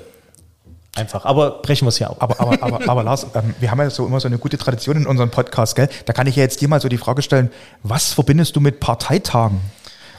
einfach. 0.97 1.25
Aber 1.25 1.63
brechen 1.63 1.87
wir 1.87 1.91
es 1.91 1.99
ja 1.99 2.09
ab. 2.11 2.17
Aber, 2.21 2.41
aber, 2.41 2.63
aber, 2.63 2.89
aber 2.89 3.03
Lars, 3.03 3.27
ähm, 3.35 3.55
wir 3.61 3.71
haben 3.71 3.81
ja 3.81 3.91
so 3.91 4.07
immer 4.07 4.21
so 4.21 4.29
eine 4.29 4.39
gute 4.39 4.59
Tradition 4.59 4.97
in 4.97 5.07
unserem 5.07 5.31
Podcast, 5.31 5.77
gell? 5.77 5.89
Da 6.07 6.13
kann 6.13 6.27
ich 6.27 6.37
ja 6.37 6.43
jetzt 6.43 6.61
dir 6.61 6.69
mal 6.69 6.81
so 6.81 6.89
die 6.89 6.99
Frage 6.99 7.23
stellen, 7.23 7.51
was 7.83 8.13
verbindest 8.13 8.57
du 8.57 8.61
mit 8.61 8.81
Parteitagen? 8.81 9.61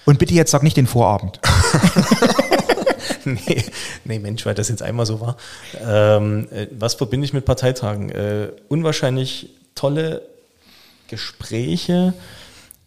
Und 0.05 0.19
bitte 0.19 0.33
jetzt 0.35 0.51
sag 0.51 0.61
nicht 0.61 0.77
den 0.77 0.85
Vorabend. 0.85 1.39
nee, 3.25 3.63
nee, 4.03 4.19
Mensch, 4.19 4.45
weil 4.45 4.53
das 4.53 4.69
jetzt 4.69 4.81
einmal 4.81 5.05
so 5.05 5.19
war. 5.19 5.37
Ähm, 5.83 6.47
äh, 6.51 6.67
was 6.71 6.95
verbinde 6.95 7.25
ich 7.25 7.33
mit 7.33 7.45
Parteitagen? 7.45 8.09
Äh, 8.09 8.49
unwahrscheinlich 8.67 9.49
tolle 9.73 10.21
Gespräche, 11.07 12.13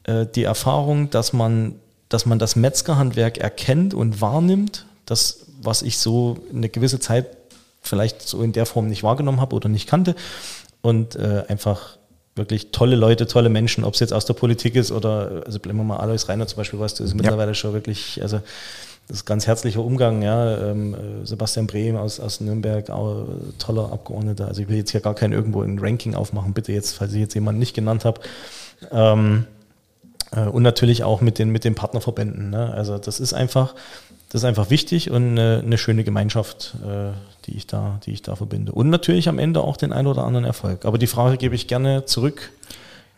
äh, 0.09 0.27
die 0.27 0.45
Erfahrung, 0.45 1.11
dass 1.11 1.33
man, 1.33 1.77
dass 2.09 2.27
man 2.27 2.39
das 2.39 2.57
Metzgerhandwerk 2.57 3.39
erkennt 3.39 3.95
und 3.95 4.21
wahrnimmt, 4.21 4.87
das, 5.07 5.47
was 5.63 5.83
ich 5.83 5.99
so 5.99 6.39
eine 6.53 6.69
gewisse 6.69 6.99
Zeit 6.99 7.27
vielleicht 7.83 8.23
so 8.23 8.43
in 8.43 8.53
der 8.53 8.67
Form 8.67 8.89
nicht 8.89 9.03
wahrgenommen 9.03 9.41
habe 9.41 9.55
oder 9.55 9.69
nicht 9.69 9.89
kannte 9.89 10.15
und 10.81 11.17
äh, 11.17 11.45
einfach 11.49 11.99
wirklich 12.35 12.71
tolle 12.71 12.97
Leute, 12.97 13.27
tolle 13.27 13.49
Menschen, 13.49 13.85
ob 13.85 13.95
es 13.95 14.01
jetzt 14.01 14.13
aus 14.13 14.25
der 14.25 14.35
Politik 14.35 14.77
ist 14.77 14.93
oder, 14.93 15.43
also 15.45 15.59
bleiben 15.59 15.79
wir 15.79 15.85
mal 15.85 15.97
Alois 15.99 16.29
Reiner 16.29 16.47
zum 16.47 16.57
Beispiel, 16.57 16.79
weißt 16.79 17.01
du, 17.01 17.05
ist 17.05 17.15
mittlerweile 17.15 17.55
schon 17.55 17.73
wirklich, 17.73 18.23
also 18.23 18.41
das 19.09 19.19
ist 19.19 19.25
ganz 19.25 19.47
herzlicher 19.47 19.83
Umgang, 19.83 20.23
ja. 20.23 20.71
Ähm, 20.71 20.95
äh, 20.95 21.27
Sebastian 21.27 21.67
Brehm 21.67 21.97
aus, 21.97 22.21
aus 22.21 22.41
Nürnberg, 22.41 22.91
auch 22.91 23.27
toller 23.59 23.91
Abgeordneter. 23.91 24.47
Also 24.47 24.61
ich 24.61 24.69
will 24.69 24.77
jetzt 24.77 24.91
hier 24.91 25.01
gar 25.01 25.15
kein 25.15 25.33
irgendwo 25.33 25.63
ein 25.63 25.79
Ranking 25.79 26.15
aufmachen, 26.15 26.53
bitte 26.53 26.73
jetzt, 26.73 26.93
falls 26.93 27.15
ich 27.15 27.21
jetzt 27.21 27.35
jemanden 27.35 27.59
nicht 27.59 27.75
genannt 27.75 28.05
habe. 28.05 28.21
Ähm, 28.93 29.47
äh, 29.47 29.58
und 30.37 30.63
natürlich 30.63 31.05
auch 31.05 31.21
mit 31.21 31.39
den, 31.39 31.51
mit 31.51 31.65
den 31.65 31.75
Partnerverbänden. 31.75 32.51
Ne? 32.51 32.73
Also 32.73 32.99
das 32.99 33.21
ist 33.21 33.33
einfach, 33.33 33.75
das 34.31 34.43
ist 34.43 34.45
einfach 34.45 34.71
wichtig 34.71 35.11
und 35.11 35.31
eine, 35.31 35.63
eine 35.65 35.79
schöne 35.79 36.05
Gemeinschaft, 36.05 36.75
äh, 36.85 37.13
die 37.47 37.57
ich 37.57 37.67
da, 37.67 38.01
die 38.05 38.13
ich 38.13 38.23
da 38.23 38.37
verbinde. 38.37 38.73
Und 38.73 38.91
natürlich 38.91 39.29
am 39.29 39.39
Ende 39.39 39.63
auch 39.63 39.77
den 39.77 39.93
ein 39.93 40.07
oder 40.07 40.25
anderen 40.25 40.45
Erfolg. 40.45 40.85
Aber 40.85 40.99
die 40.99 41.07
Frage 41.07 41.37
gebe 41.39 41.55
ich 41.55 41.67
gerne 41.67 42.05
zurück 42.05 42.51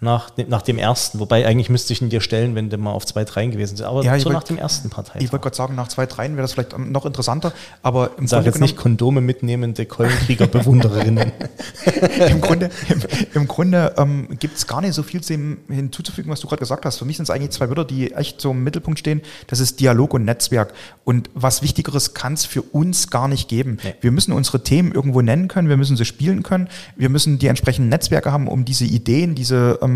nach, 0.03 0.31
dem- 0.31 0.49
nach 0.49 0.63
dem 0.63 0.79
ersten. 0.79 1.21
Wobei 1.21 1.47
eigentlich 1.47 1.69
müsste 1.69 1.93
ich 1.93 2.01
ihn 2.01 2.09
dir 2.09 2.21
stellen, 2.23 2.55
wenn 2.55 2.71
du 2.71 2.79
mal 2.79 2.91
auf 2.93 3.05
zwei, 3.05 3.25
dreien 3.25 3.51
gewesen 3.51 3.77
sind. 3.77 3.85
Aber 3.87 4.03
Ja, 4.03 4.19
so 4.19 4.27
wollt- 4.27 4.35
nach 4.35 4.45
dem 4.45 4.57
ersten 4.57 4.89
Parteitag. 4.89 5.21
Ich 5.23 5.31
wollte 5.33 5.43
gerade 5.43 5.57
sagen, 5.57 5.75
nach 5.75 5.89
zwei, 5.89 6.07
dreien 6.07 6.33
wäre 6.37 6.43
das 6.43 6.55
vielleicht 6.55 6.73
ähm, 6.73 6.91
noch 6.91 7.05
interessanter, 7.05 7.53
aber 7.83 8.13
im 8.17 8.27
Sag 8.27 8.39
Grunde, 8.39 8.51
jetzt 8.51 8.61
nicht 8.61 8.77
Kondome 8.77 9.21
mitnehmende 9.21 9.85
Keulenkrieger-Bewundererinnen. 9.87 11.33
im 12.31 12.41
Grunde, 12.41 12.71
im, 12.89 13.03
im 13.35 13.49
Grunde 13.49 13.95
ähm, 13.99 14.29
gibt 14.39 14.57
es 14.57 14.67
gar 14.67 14.81
nicht 14.81 14.95
so 14.95 15.03
viel 15.03 15.21
dem 15.21 15.59
hinzuzufügen, 15.69 16.31
was 16.31 16.41
du 16.41 16.47
gerade 16.49 16.61
gesagt 16.61 16.85
hast. 16.87 16.99
Für 16.99 17.05
mich 17.05 17.17
sind 17.17 17.25
es 17.25 17.31
eigentlich 17.31 17.51
zwei 17.51 17.69
Wörter, 17.69 17.85
die 17.85 18.13
echt 18.13 18.41
so 18.41 18.53
im 18.53 18.65
Mittelpunkt 18.65 18.99
stehen. 18.99 19.21
Das 19.49 19.61
ist 19.61 19.81
Dialog 19.81 20.15
und 20.15 20.25
Netzwerk. 20.25 20.73
Und 21.05 21.29
was 21.35 21.63
Wichtigeres 21.63 22.15
kann 22.15 22.35
es 22.35 22.47
für 22.47 22.63
uns 22.63 23.11
gar 23.11 23.29
nicht 23.29 23.49
geben. 23.49 23.79
Nee. 23.85 23.95
Wir 24.01 24.13
müssen 24.13 24.33
unsere 24.33 24.63
Themen 24.63 24.93
irgendwo 24.93 25.21
nennen 25.21 25.49
können, 25.49 25.69
wir 25.69 25.77
müssen 25.77 25.97
sie 25.97 26.05
spielen 26.05 26.43
können, 26.43 26.69
wir 26.97 27.09
müssen 27.11 27.39
die 27.39 27.49
entsprechenden 27.49 27.89
Netzwerke 27.91 28.33
haben, 28.33 28.49
um 28.49 28.65
diese 28.65 28.85
Ideen, 28.85 29.35
diese 29.35 29.79
ähm, 29.83 29.89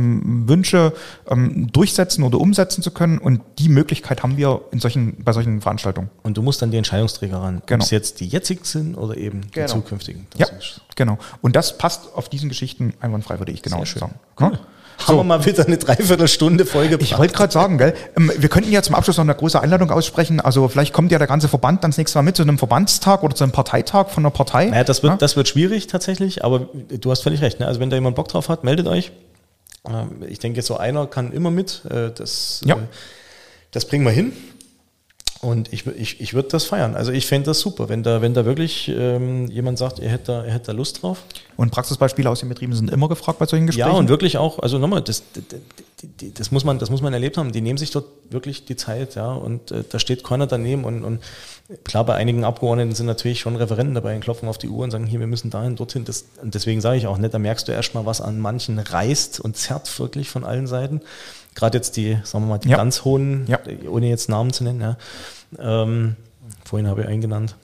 Wünsche 0.48 0.92
ähm, 1.28 1.68
durchsetzen 1.72 2.22
oder 2.24 2.40
umsetzen 2.40 2.82
zu 2.82 2.90
können. 2.90 3.18
Und 3.18 3.40
die 3.58 3.68
Möglichkeit 3.68 4.22
haben 4.22 4.36
wir 4.36 4.60
in 4.72 4.80
solchen, 4.80 5.22
bei 5.24 5.32
solchen 5.32 5.60
Veranstaltungen. 5.60 6.10
Und 6.22 6.36
du 6.36 6.42
musst 6.42 6.62
dann 6.62 6.70
die 6.70 6.78
Entscheidungsträger 6.78 7.38
ran. 7.38 7.58
Ob 7.58 7.66
Genau. 7.66 7.84
es 7.84 7.90
jetzt 7.90 8.20
die 8.20 8.26
jetzigen 8.28 8.64
sind 8.64 8.94
oder 8.96 9.16
eben 9.16 9.42
Genau. 9.52 9.66
die 9.66 9.72
zukünftigen. 9.72 10.26
Das 10.36 10.48
Ja, 10.50 10.56
ist- 10.56 10.80
genau. 10.96 11.18
Und 11.42 11.56
das 11.56 11.78
passt 11.78 12.08
auf 12.14 12.28
diesen 12.28 12.48
Geschichten 12.48 12.94
einwandfrei, 13.00 13.38
würde 13.38 13.52
ich 13.52 13.62
genau 13.62 13.78
Sehr 13.78 13.86
schön. 13.86 14.00
sagen. 14.00 14.14
Cool. 14.40 14.52
Ja? 14.52 14.58
Haben 15.08 15.16
wir 15.16 15.24
mal 15.24 15.44
wieder 15.44 15.66
eine 15.66 15.76
Dreiviertelstunde 15.76 16.64
Folge. 16.64 16.96
Ich 17.00 17.18
wollte 17.18 17.34
gerade 17.34 17.52
sagen, 17.52 17.78
gell, 17.78 17.94
ähm, 18.16 18.30
wir 18.38 18.48
könnten 18.48 18.70
ja 18.70 18.80
zum 18.80 18.94
Abschluss 18.94 19.16
noch 19.16 19.24
eine 19.24 19.34
große 19.34 19.60
Einladung 19.60 19.90
aussprechen. 19.90 20.40
Also 20.40 20.68
vielleicht 20.68 20.92
kommt 20.92 21.10
ja 21.10 21.18
der 21.18 21.26
ganze 21.26 21.48
Verband 21.48 21.82
dann 21.82 21.90
das 21.90 21.98
nächste 21.98 22.16
Mal 22.16 22.22
mit 22.22 22.36
zu 22.36 22.42
einem 22.42 22.58
Verbandstag 22.58 23.24
oder 23.24 23.34
zu 23.34 23.42
einem 23.42 23.52
Parteitag 23.52 24.10
von 24.10 24.22
einer 24.24 24.30
Partei. 24.30 24.66
Naja, 24.66 24.84
das 24.84 25.02
wird, 25.02 25.14
Ja? 25.14 25.16
das 25.16 25.34
wird 25.36 25.48
schwierig 25.48 25.88
tatsächlich, 25.88 26.44
aber 26.44 26.68
du 27.00 27.10
hast 27.10 27.22
völlig 27.24 27.42
recht. 27.42 27.58
Ne? 27.58 27.66
Also 27.66 27.80
wenn 27.80 27.90
da 27.90 27.96
jemand 27.96 28.14
Bock 28.14 28.28
drauf 28.28 28.48
hat, 28.48 28.62
meldet 28.62 28.86
euch. 28.86 29.10
Ähm, 29.88 30.22
Ich 30.28 30.38
denke, 30.38 30.62
so 30.62 30.76
einer 30.76 31.06
kann 31.06 31.32
immer 31.32 31.50
mit. 31.50 31.82
Äh, 31.90 32.10
Das, 32.10 32.62
Ja. 32.64 32.76
äh, 32.76 32.78
das 33.70 33.86
bringen 33.86 34.04
wir 34.04 34.12
hin. 34.12 34.32
Und 35.40 35.70
ich, 35.74 35.86
ich, 35.86 36.20
ich 36.22 36.32
würde 36.32 36.48
das 36.48 36.64
feiern. 36.64 36.94
Also 36.94 37.12
ich 37.12 37.26
fände 37.26 37.46
das 37.46 37.60
super, 37.60 37.90
wenn 37.90 38.02
da, 38.02 38.22
wenn 38.22 38.32
da 38.32 38.46
wirklich 38.46 38.88
ähm, 38.88 39.46
jemand 39.50 39.76
sagt, 39.76 39.98
er 39.98 40.08
hätte, 40.10 40.32
da, 40.32 40.44
er 40.44 40.54
hätte 40.54 40.66
da 40.66 40.72
Lust 40.72 41.02
drauf. 41.02 41.22
Und 41.58 41.70
Praxisbeispiele 41.70 42.30
aus 42.30 42.40
den 42.40 42.48
Betrieben 42.48 42.74
sind 42.74 42.90
immer 42.90 43.08
gefragt 43.10 43.38
bei 43.38 43.44
solchen 43.46 43.66
Gesprächen. 43.66 43.90
Ja, 43.90 43.94
und 43.98 44.08
wirklich 44.08 44.38
auch, 44.38 44.58
also 44.60 44.78
nochmal, 44.78 45.02
das, 45.02 45.22
das, 45.34 45.44
das, 46.02 46.32
das, 46.34 46.50
muss 46.50 46.64
man, 46.64 46.78
das 46.78 46.90
muss 46.90 47.02
man 47.02 47.12
erlebt 47.12 47.38
haben. 47.38 47.52
Die 47.52 47.60
nehmen 47.60 47.78
sich 47.78 47.90
dort 47.90 48.06
wirklich 48.30 48.64
die 48.64 48.76
Zeit, 48.76 49.14
ja, 49.14 49.32
und 49.32 49.70
äh, 49.70 49.84
da 49.88 49.98
steht 49.98 50.24
keiner 50.24 50.46
daneben. 50.46 50.84
Und, 50.84 51.04
und 51.04 51.22
klar, 51.84 52.04
bei 52.04 52.14
einigen 52.14 52.44
Abgeordneten 52.44 52.94
sind 52.94 53.06
natürlich 53.06 53.40
schon 53.40 53.56
Referenten 53.56 53.94
dabei, 53.94 54.14
die 54.14 54.20
klopfen 54.20 54.48
auf 54.48 54.58
die 54.58 54.68
Uhr 54.68 54.84
und 54.84 54.90
sagen, 54.90 55.06
hier, 55.06 55.20
wir 55.20 55.26
müssen 55.26 55.50
dahin, 55.50 55.76
dorthin. 55.76 56.04
Das, 56.04 56.24
und 56.42 56.54
deswegen 56.54 56.80
sage 56.80 56.98
ich 56.98 57.06
auch 57.06 57.18
nicht, 57.18 57.32
da 57.32 57.38
merkst 57.38 57.68
du 57.68 57.72
erstmal, 57.72 58.06
was 58.06 58.20
an 58.20 58.38
manchen 58.40 58.78
reißt 58.78 59.40
und 59.40 59.56
zerrt 59.56 59.98
wirklich 59.98 60.28
von 60.30 60.44
allen 60.44 60.66
Seiten. 60.66 61.00
Gerade 61.54 61.78
jetzt 61.78 61.96
die, 61.96 62.18
sagen 62.24 62.44
wir 62.44 62.48
mal, 62.48 62.58
die 62.58 62.68
Ja. 62.70 62.76
ganz 62.78 63.04
hohen, 63.04 63.46
Ja. 63.46 63.60
ohne 63.88 64.08
jetzt 64.08 64.28
Namen 64.28 64.52
zu 64.52 64.64
nennen, 64.64 64.80
ja. 64.80 64.96
Ähm, 65.58 66.16
vorhin 66.64 66.88
habe 66.88 67.02
ich 67.02 67.06
einen 67.08 67.20
genannt. 67.20 67.54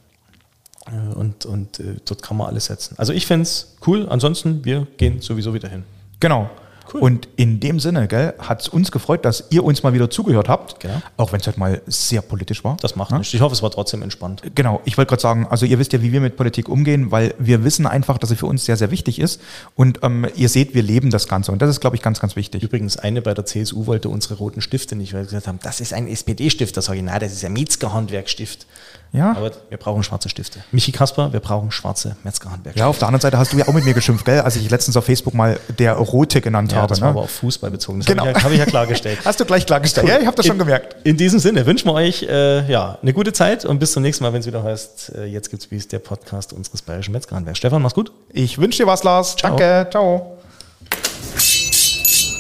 Äh, 0.87 1.15
Und, 1.15 1.45
und 1.45 1.81
äh, 1.81 1.97
dort 2.05 2.23
kann 2.23 2.37
man 2.37 2.47
alles 2.47 2.67
setzen. 2.67 2.95
Also 2.99 3.13
ich 3.13 3.27
fände 3.27 3.43
es 3.43 3.77
cool. 3.87 4.07
Ansonsten, 4.09 4.65
wir 4.65 4.87
gehen 4.97 5.21
sowieso 5.21 5.53
wieder 5.53 5.69
hin. 5.69 5.83
Genau. 6.21 6.49
Cool. 6.93 7.01
Und 7.03 7.29
in 7.37 7.61
dem 7.61 7.79
Sinne, 7.81 8.09
gell, 8.09 8.35
hat 8.39 8.63
es 8.63 8.69
uns 8.69 8.91
gefreut, 8.91 9.25
dass 9.25 9.45
ihr 9.51 9.63
uns 9.65 9.83
mal 9.83 9.93
wieder 9.93 10.11
zugehört 10.11 10.49
habt. 10.49 10.81
Genau. 10.81 11.01
Auch 11.17 11.33
wenn 11.33 11.41
es 11.41 11.47
heute 11.47 11.59
mal 11.61 11.83
sehr 11.87 12.21
politisch 12.23 12.65
war. 12.65 12.77
Das 12.81 12.97
macht 12.97 13.13
Ja? 13.13 13.19
nichts. 13.19 13.33
Ich 13.33 13.41
hoffe, 13.41 13.55
es 13.55 13.63
war 13.63 13.71
trotzdem 13.71 14.03
entspannt. 14.03 14.43
Genau, 14.55 14.81
ich 14.85 14.97
wollte 14.99 15.11
gerade 15.11 15.23
sagen, 15.23 15.47
also 15.49 15.67
ihr 15.67 15.79
wisst 15.79 15.93
ja, 15.93 16.03
wie 16.03 16.13
wir 16.13 16.21
mit 16.21 16.37
Politik 16.37 16.69
umgehen, 16.69 17.11
weil 17.11 17.35
wir 17.39 17.65
wissen 17.65 17.87
einfach, 17.87 18.19
dass 18.19 18.31
sie 18.31 18.37
für 18.37 18.47
uns 18.47 18.65
sehr, 18.65 18.77
sehr 18.77 18.91
wichtig 18.91 19.19
ist. 19.19 19.41
Und 19.77 20.01
ähm, 20.03 20.27
ihr 20.35 20.49
seht, 20.49 20.75
wir 20.75 20.83
leben 20.83 21.11
das 21.11 21.29
Ganze. 21.29 21.53
Und 21.53 21.63
das 21.63 21.71
ist, 21.71 21.81
glaube 21.81 21.97
ich, 21.97 22.03
ganz, 22.03 22.21
ganz 22.21 22.37
wichtig. 22.37 22.63
Übrigens, 22.63 22.97
eine 22.97 23.23
bei 23.23 23.35
der 23.35 23.47
CSU 23.47 23.87
wollte 23.87 24.09
unsere 24.09 24.35
roten 24.35 24.61
Stifte 24.61 24.97
nicht, 24.97 25.13
weil 25.15 25.23
sie 25.25 25.27
gesagt 25.31 25.47
haben, 25.47 25.61
das 25.63 25.81
ist 25.81 25.93
ein 25.93 26.09
SPD-Stift. 26.09 26.77
Da 26.77 26.83
sage 26.83 26.99
ich, 26.99 27.05
nein, 27.05 27.21
das 27.21 27.33
ist 27.33 27.45
ein 27.45 27.53
Metzger-Handwerkstift. 27.53 28.67
Ja. 29.13 29.33
Aber 29.37 29.51
wir 29.69 29.77
brauchen 29.79 30.05
schwarze 30.05 30.29
Stifte. 30.29 30.61
Michi 30.71 30.93
Kasper, 30.93 31.33
wir 31.33 31.41
brauchen 31.41 31.73
schwarze 31.73 32.15
Metzger-Handwerkstifte. 32.23 32.79
Ja, 32.79 32.87
auf 32.87 32.99
der 32.99 33.09
anderen 33.09 33.21
Seite 33.23 33.39
hast 33.39 33.53
du 33.53 33.57
ja 33.57 33.67
auch 33.67 33.73
mit 33.73 33.85
mir 33.85 33.93
geschimpft, 33.93 34.25
gell, 34.25 34.41
als 34.41 34.55
ich 34.55 34.71
letztens 34.71 34.97
auf 34.97 35.05
Facebook 35.05 35.35
mal 35.35 35.59
der 35.81 35.95
Rote 35.95 36.41
genannt 36.41 36.71
Ja, 36.71 36.79
habe. 36.79 36.89
das 36.89 37.01
war 37.01 37.09
Ne? 37.09 37.11
aber 37.15 37.23
auf 37.23 37.31
Fußball 37.33 37.73
bezogen. 37.73 37.99
Das 37.99 38.07
Genau. 38.07 38.23
habe 38.27 38.31
ich, 38.31 38.37
ja, 38.39 38.45
hab 38.45 38.53
ich 38.53 38.59
ja 38.59 38.67
klargestellt. 38.67 39.19
Hast 39.25 39.41
du 39.41 39.45
gleich 39.45 39.67
klargestellt. 39.67 40.07
Ja, 40.09 40.19
ich 40.21 40.27
habe 40.27 40.37
das 40.37 40.47
schon 40.47 40.55
in, 40.55 40.61
gemerkt. 40.61 40.95
In 41.05 41.17
diesem 41.17 41.41
Sinne 41.41 41.67
wünschen 41.67 41.89
wir 41.89 41.95
euch 41.95 42.23
äh, 42.23 42.71
ja, 42.71 42.99
eine 43.03 43.13
gute 43.13 43.33
Zeit 43.33 43.65
und 43.65 43.81
bis 43.81 43.93
zum 43.93 44.03
nächsten 44.05 44.23
Mal, 44.23 44.33
wenn 44.33 44.41
es 44.43 44.47
wieder 44.47 44.63
heißt, 44.63 45.13
äh, 45.17 45.25
jetzt 45.25 45.51
gibt's 45.51 45.71
wie 45.73 45.77
es 45.77 45.89
der 45.89 45.99
Podcast 45.99 46.53
unseres 46.53 46.81
bayerischen 46.83 47.11
Metzgerhandwerks. 47.13 47.59
Stefan, 47.59 47.83
mach's 47.83 47.95
gut. 47.95 48.13
Ich 48.33 48.59
wünsche 48.59 48.85
dir 48.85 48.87
was, 48.87 49.03
Lars. 49.03 49.35
Danke. 49.37 49.89
Ciao. 49.91 50.37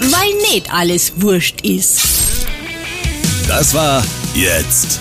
Weil 0.00 0.52
nicht 0.52 0.72
alles 0.72 1.20
wurscht 1.20 1.60
ist. 1.62 2.00
Das 3.48 3.74
war 3.74 4.02
Jetzt 4.34 5.00